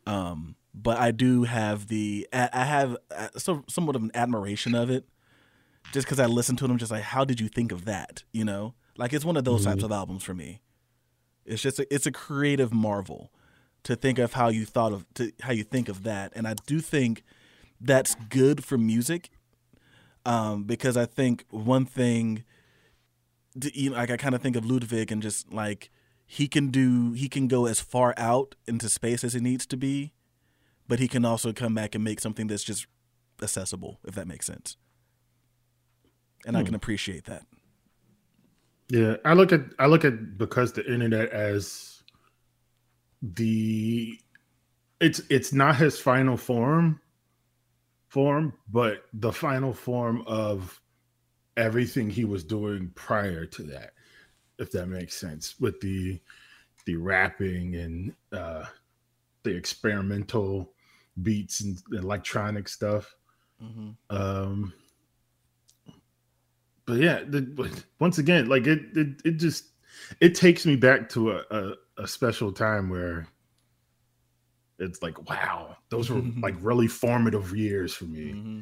[0.07, 4.89] Um, but I do have the I have uh, so somewhat of an admiration of
[4.89, 5.05] it,
[5.91, 8.23] just because I listen to them, just like how did you think of that?
[8.31, 9.85] You know, like it's one of those types Mhm.
[9.85, 10.61] of albums for me.
[11.45, 13.31] It's just a, it's a creative marvel
[13.83, 16.55] to think of how you thought of to how you think of that, and I
[16.65, 17.23] do think
[17.81, 19.29] that's good for music,
[20.25, 22.43] um, because I think one thing,
[23.57, 25.89] d- you know, like I kind of think of Ludwig and just like
[26.27, 29.77] he can do he can go as far out into space as he needs to
[29.77, 30.13] be,
[30.87, 32.85] but he can also come back and make something that's just
[33.41, 34.75] accessible, if that makes sense.
[36.45, 36.65] And I Hmm.
[36.67, 37.45] can appreciate that.
[38.89, 41.98] Yeah, I look at I look at because the internet as
[43.21, 44.17] the
[44.99, 46.99] it's it's not his final form
[48.07, 50.79] form, but the final form of
[51.57, 53.91] everything he was doing prior to that,
[54.57, 56.19] if that makes sense, with the
[56.85, 58.65] the rapping and uh
[59.43, 60.73] the experimental
[61.21, 63.15] beats and electronic stuff.
[63.61, 63.95] Mhm.
[64.09, 64.73] Um
[66.85, 69.65] but yeah, the, once again, like it, it, it just
[70.21, 73.27] it takes me back to a, a, a special time where
[74.79, 78.31] it's like, wow, those were like really formative years for me.
[78.33, 78.59] Mm-hmm.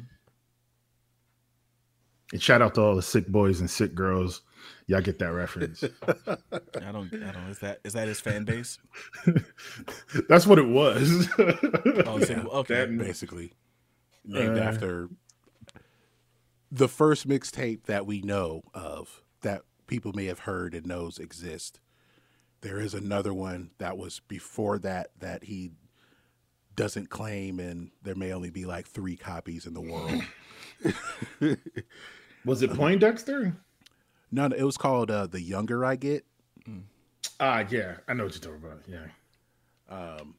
[2.32, 4.42] And shout out to all the sick boys and sick girls.
[4.86, 5.82] Y'all get that reference.
[6.06, 7.10] I don't.
[7.14, 7.48] I don't.
[7.48, 8.78] Is that is that his fan base?
[10.28, 11.26] That's what it was.
[11.38, 12.84] Oh, so- okay.
[12.84, 13.54] That- basically
[14.26, 15.08] named Uh, after
[16.70, 21.80] the first mixtape that we know of that people may have heard and knows exist.
[22.60, 25.70] There is another one that was before that that he
[26.74, 30.22] doesn't claim, and there may only be like three copies in the world.
[32.44, 33.54] was it Poindexter?
[34.30, 36.24] No, no, it was called uh, "The Younger I Get."
[37.40, 38.82] Ah, yeah, I know what you're talking about.
[38.88, 39.06] Yeah,
[39.88, 40.34] Um,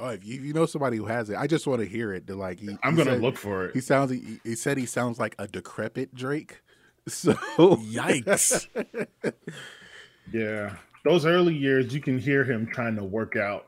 [0.00, 2.12] oh, if you, if you know somebody who has it, I just want to hear
[2.12, 2.26] it.
[2.26, 3.74] To like, he, I'm he gonna said- look for it.
[3.74, 4.10] He sounds.
[4.10, 6.60] He, he said he sounds like a decrepit Drake.
[7.08, 8.68] So Yikes!
[10.32, 10.76] yeah.
[11.04, 13.66] Those early years, you can hear him trying to work out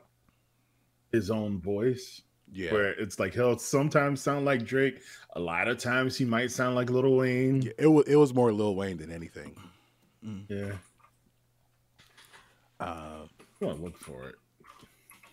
[1.11, 2.21] his own voice.
[2.55, 2.71] Yeah.
[2.71, 5.01] where it's like he'll sometimes sound like Drake.
[5.35, 7.71] A lot of times he might sound like Lil Wayne.
[7.79, 9.55] it was it was more Lil Wayne than anything.
[10.47, 10.73] Yeah,
[12.79, 13.27] Uh, I'm
[13.59, 14.35] gonna look for it.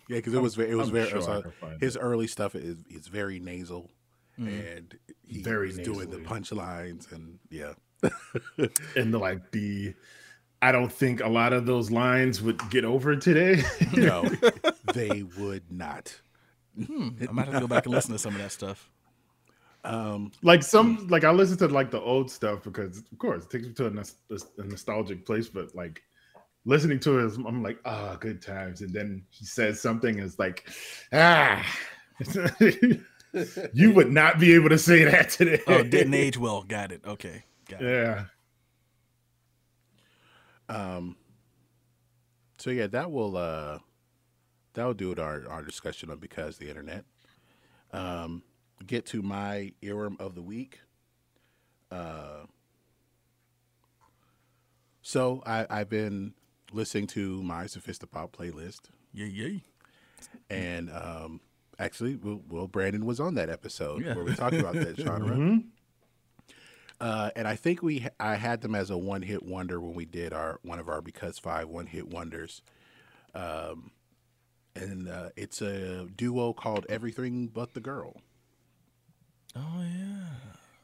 [0.09, 1.79] yeah, because it was ve- it was I'm very sure it was, I can find
[1.81, 3.91] his early stuff is is very nasal,
[4.39, 4.77] Mm.
[4.77, 4.97] and
[5.27, 7.73] he Very doing the punchlines and yeah.
[8.95, 9.93] And the, like the,
[10.61, 13.63] I don't think a lot of those lines would get over today.
[13.93, 14.23] No,
[14.93, 16.13] they would not.
[16.85, 18.89] Hmm, I might have to go back and listen to some of that stuff.
[19.83, 23.49] Um, like some like I listen to like the old stuff because of course it
[23.49, 26.01] takes me to a, a nostalgic place, but like
[26.65, 28.81] listening to it, I'm like, ah, good times.
[28.81, 30.69] And then he says something is like,
[31.13, 31.65] ah,
[33.73, 35.61] you would not be able to say that today.
[35.67, 36.63] Oh, didn't age well.
[36.63, 37.01] Got it.
[37.05, 37.43] Okay.
[37.67, 38.25] Got it.
[40.71, 41.15] Um.
[42.57, 43.79] So yeah, that will uh,
[44.73, 45.19] that will do it.
[45.19, 47.05] Our our discussion on because the internet.
[47.93, 48.43] Um,
[48.85, 50.79] get to my earworm of the week.
[51.91, 52.45] Uh.
[55.01, 56.33] So I I've been
[56.71, 58.81] listening to my Sophisti-pop playlist.
[59.13, 59.59] Yeah, yeah.
[60.49, 61.41] And um,
[61.79, 64.15] actually, Will, Will Brandon was on that episode Yeah.
[64.15, 65.35] where we talked about that genre.
[65.35, 65.65] Mhm.
[67.01, 70.05] Uh, and I think we I had them as a one hit wonder when we
[70.05, 72.61] did our one of our because five one hit wonders.
[73.33, 73.89] Um,
[74.75, 78.21] and uh, it's a duo called Everything But the Girl,
[79.55, 80.27] Oh yeah.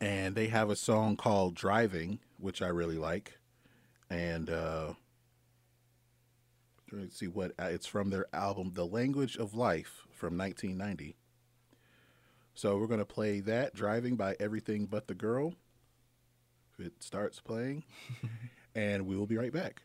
[0.01, 3.37] and they have a song called Driving, which I really like.
[4.09, 4.93] And uh,
[6.91, 11.15] let's see what uh, it's from their album The Language of Life from 1990.
[12.55, 15.53] So we're gonna play that Driving by Everything But the Girl.
[16.79, 17.83] It starts playing,
[18.75, 19.81] and we will be right back.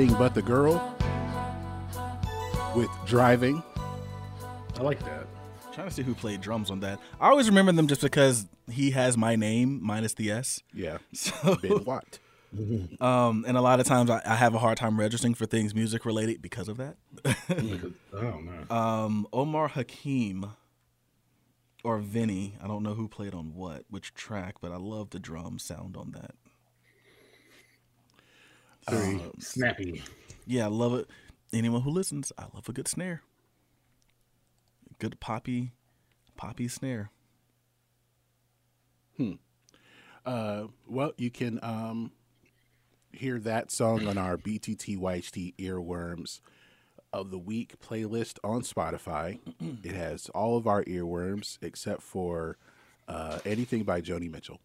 [0.00, 0.96] Everything But the Girl
[2.74, 3.62] with Driving.
[4.78, 5.26] I like that.
[5.74, 6.98] trying to see who played drums on that.
[7.20, 10.62] I always remember them just because he has my name minus the S.
[10.72, 10.98] Yeah.
[11.12, 12.18] So, Ben Watt.
[13.02, 15.74] um, and a lot of times I, I have a hard time registering for things
[15.74, 16.96] music related because of that.
[18.14, 18.66] oh man.
[18.70, 20.46] Um, Omar Hakim
[21.84, 22.56] or Vinny.
[22.64, 25.94] I don't know who played on what, which track, but I love the drum sound
[25.94, 26.36] on that.
[28.88, 30.02] Very snappy.
[30.46, 31.08] Yeah, I love it.
[31.52, 33.22] Anyone who listens, I love a good snare.
[34.98, 35.72] Good poppy,
[36.36, 37.10] poppy snare.
[39.16, 39.32] Hmm.
[40.24, 42.12] Uh, well, you can um,
[43.12, 46.40] hear that song on our BTTYHT Earworms
[47.12, 49.40] of the Week playlist on Spotify.
[49.84, 52.56] it has all of our earworms except for
[53.08, 54.60] uh, anything by Joni Mitchell.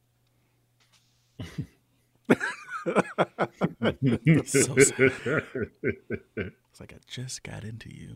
[4.45, 4.75] so.
[4.77, 8.13] It's like I just got into you.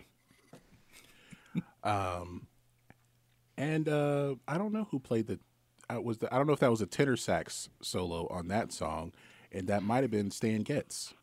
[1.84, 2.48] Um,
[3.58, 5.40] and uh, I don't know who played the.
[5.90, 8.72] I was the, I don't know if that was a tenor sax solo on that
[8.72, 9.12] song,
[9.52, 11.14] and that might have been Stan Getz.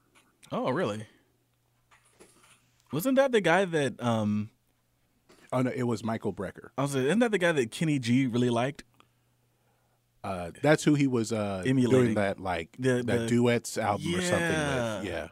[0.51, 1.07] Oh, really?
[2.93, 4.51] Wasn't that the guy that um
[5.53, 6.69] Oh no, it was Michael Brecker.
[6.77, 8.85] I was like, isn't that the guy that Kenny G really liked?
[10.27, 12.01] Uh, that's who he was uh, Emulating.
[12.01, 14.99] doing that like The- that the- duets album or something Yeah.
[14.99, 15.09] with.
[15.09, 15.29] Yeah.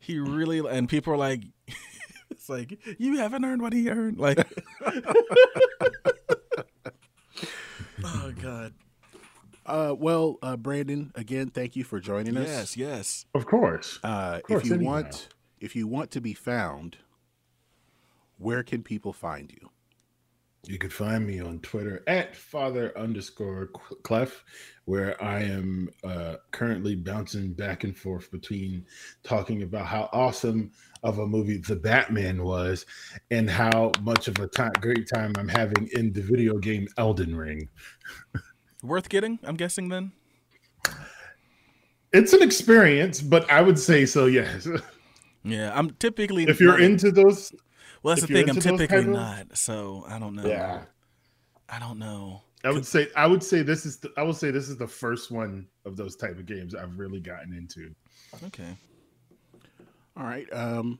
[0.00, 1.42] He really and people are like
[2.30, 4.18] it's like you haven't earned what he earned.
[4.18, 4.38] Like
[8.04, 8.74] Oh god.
[9.66, 12.46] Uh, well, uh, Brandon, again, thank you for joining us.
[12.48, 13.26] Yes, yes.
[13.34, 13.98] Of course.
[14.02, 14.90] Uh, Of course, if you anyhow.
[14.90, 15.28] want,
[15.60, 16.96] if you want to be found,
[18.38, 19.68] where can people find you?
[20.68, 23.70] You can find me on Twitter at father underscore
[24.02, 24.44] clef,
[24.84, 28.84] where I am uh, currently bouncing back and forth between
[29.22, 30.70] talking about how awesome
[31.02, 32.84] of a movie The Batman was
[33.30, 37.34] and how much of a time, great time I'm having in the video game Elden
[37.34, 37.66] Ring.
[38.82, 40.12] Worth getting, I'm guessing then.
[42.12, 44.68] It's an experience, but I would say so, yes.
[45.44, 47.54] Yeah, I'm typically if you're into those,
[48.02, 48.50] Well, that's if the thing.
[48.50, 50.46] I'm into those typically not, so I don't know.
[50.46, 50.82] Yeah.
[51.68, 52.42] I don't know.
[52.64, 54.86] I would say I would say this is the, I would say this is the
[54.86, 57.94] first one of those type of games I've really gotten into.
[58.46, 58.76] Okay.
[60.16, 60.46] All right.
[60.52, 60.98] Um,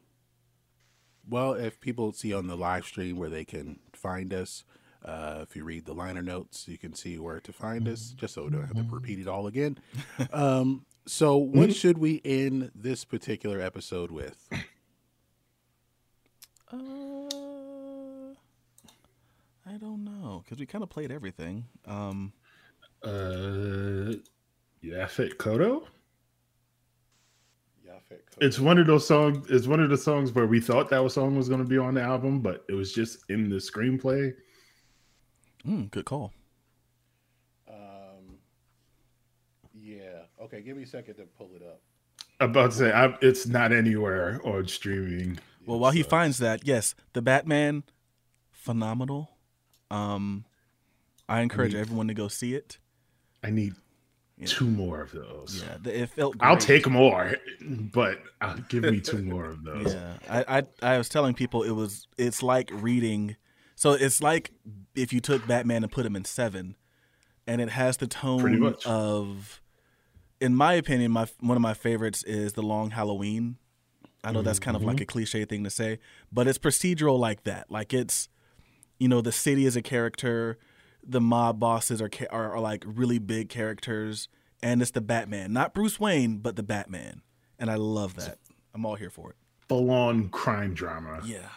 [1.28, 4.64] well, if people see on the live stream where they can find us,
[5.04, 8.34] uh, if you read the liner notes, you can see where to find us, just
[8.34, 9.78] so we don't have to repeat it all again.
[10.32, 14.46] Um, so, what should we end this particular episode with?
[16.72, 18.34] Uh,
[19.66, 21.64] I don't know because we kind of played everything.
[21.86, 22.32] Um,
[23.02, 24.14] Uh,
[24.82, 25.86] Yaphet Kotto.
[28.40, 29.50] It's one of those songs.
[29.50, 31.94] It's one of the songs where we thought that song was going to be on
[31.94, 34.32] the album, but it was just in the screenplay.
[35.66, 36.32] mm, good call.
[37.68, 38.38] Um,
[39.74, 40.22] yeah.
[40.40, 40.60] Okay.
[40.62, 41.80] Give me a second to pull it up.
[42.40, 45.38] About to say I, it's not anywhere on streaming.
[45.68, 47.84] Well, while he finds that, yes, the Batman,
[48.50, 49.30] phenomenal.
[49.90, 50.44] Um,
[51.28, 52.78] I encourage need- everyone to go see it.
[53.44, 53.74] I need
[54.46, 55.62] two more of those.
[55.66, 56.36] Yeah, the- it felt.
[56.40, 59.94] I'll take more, but uh, give me two more of those.
[59.94, 63.36] Yeah, I, I I was telling people it was it's like reading.
[63.76, 64.50] So it's like
[64.96, 66.76] if you took Batman and put him in Seven,
[67.46, 68.84] and it has the tone much.
[68.86, 69.60] of,
[70.40, 73.58] in my opinion, my one of my favorites is the Long Halloween.
[74.28, 74.88] I know that's kind of Mm-hmm.
[74.90, 75.98] like a cliche thing to say,
[76.32, 77.70] but it's procedural like that.
[77.70, 78.28] Like it's,
[78.98, 80.58] you know, the city is a character,
[81.06, 84.28] the mob bosses are are, are like really big characters,
[84.62, 87.22] and it's the Batman, not Bruce Wayne, but the Batman,
[87.58, 88.38] and I love that.
[88.74, 89.36] I'm all here for it.
[89.68, 91.20] Full on crime drama.
[91.24, 91.48] Yeah.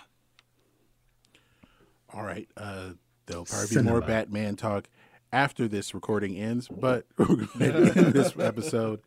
[2.13, 2.47] All right.
[2.57, 2.91] Uh,
[3.25, 4.87] there'll probably be more Batman talk
[5.31, 9.01] after this recording ends, but we're going to end this episode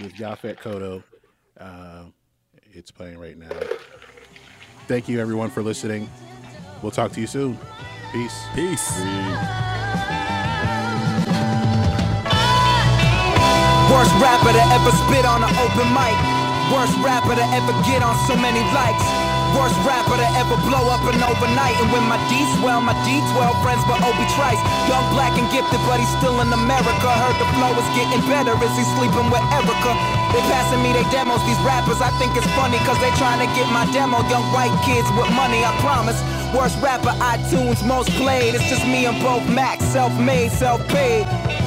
[0.00, 1.02] with Yaphet Kotto.
[1.58, 2.04] Uh,
[2.76, 3.48] it's playing right now.
[4.86, 6.10] Thank you, everyone, for listening.
[6.82, 7.58] We'll talk to you soon.
[8.12, 8.44] Peace.
[8.54, 8.90] Peace.
[13.90, 16.16] Worst rapper to ever spit on an open mic.
[16.70, 19.25] Worst rapper to ever get on so many likes.
[19.54, 21.76] Worst rapper to ever blow up an overnight.
[21.78, 24.58] And when my D swell, my D12 friends but Obi Trice.
[24.90, 27.08] Young, black, and gifted, but he's still in America.
[27.22, 28.56] Heard the flow is getting better.
[28.58, 29.92] Is he sleeping with Erica?
[30.34, 32.02] They passing me they demos, these rappers.
[32.02, 34.24] I think it's funny, cause they trying to get my demo.
[34.26, 36.18] Young white kids with money, I promise.
[36.54, 38.54] Worst rapper, iTunes, most played.
[38.54, 41.24] It's just me and both Max, self made, self paid.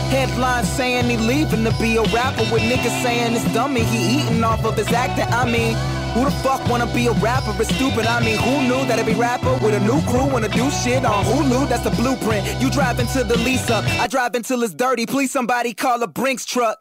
[0.10, 3.84] Headlines saying he leaving to be a rapper with niggas saying it's dummy.
[3.84, 5.32] He eating off of his acting.
[5.32, 5.78] I mean,
[6.14, 7.54] who the fuck wanna be a rapper?
[7.60, 8.06] It's stupid.
[8.06, 11.24] I mean, who knew that every rapper with a new crew wanna do shit on
[11.26, 11.70] Hulu?
[11.70, 12.62] That's the blueprint.
[12.62, 13.84] You drive into the lease up.
[14.00, 15.06] I drive until it's dirty.
[15.06, 16.80] Please somebody call a Brinks truck.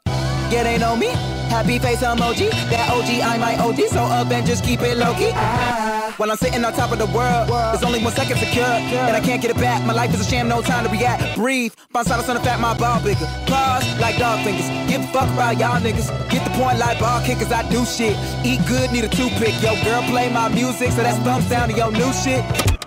[0.50, 1.08] Yeah, they know me.
[1.48, 2.50] Happy face emoji.
[2.70, 3.88] That OG, I my OG.
[3.88, 5.30] So up and just keep it low key.
[5.34, 6.14] Ah.
[6.16, 9.20] While I'm sitting on top of the world, there's only one second secure, and I
[9.20, 9.84] can't get it back.
[9.86, 11.36] My life is a sham, no time to react.
[11.36, 13.26] Breathe, bounce out on the fat, my ball bigger.
[13.46, 14.68] Pause like dog fingers.
[14.90, 16.08] Give a fuck about y'all niggas.
[16.28, 17.52] Get the point like ball kickers.
[17.52, 18.16] I do shit.
[18.44, 19.54] Eat good, need a toothpick.
[19.62, 22.77] Yo, girl, play my music, so that's thumbs down to your new shit.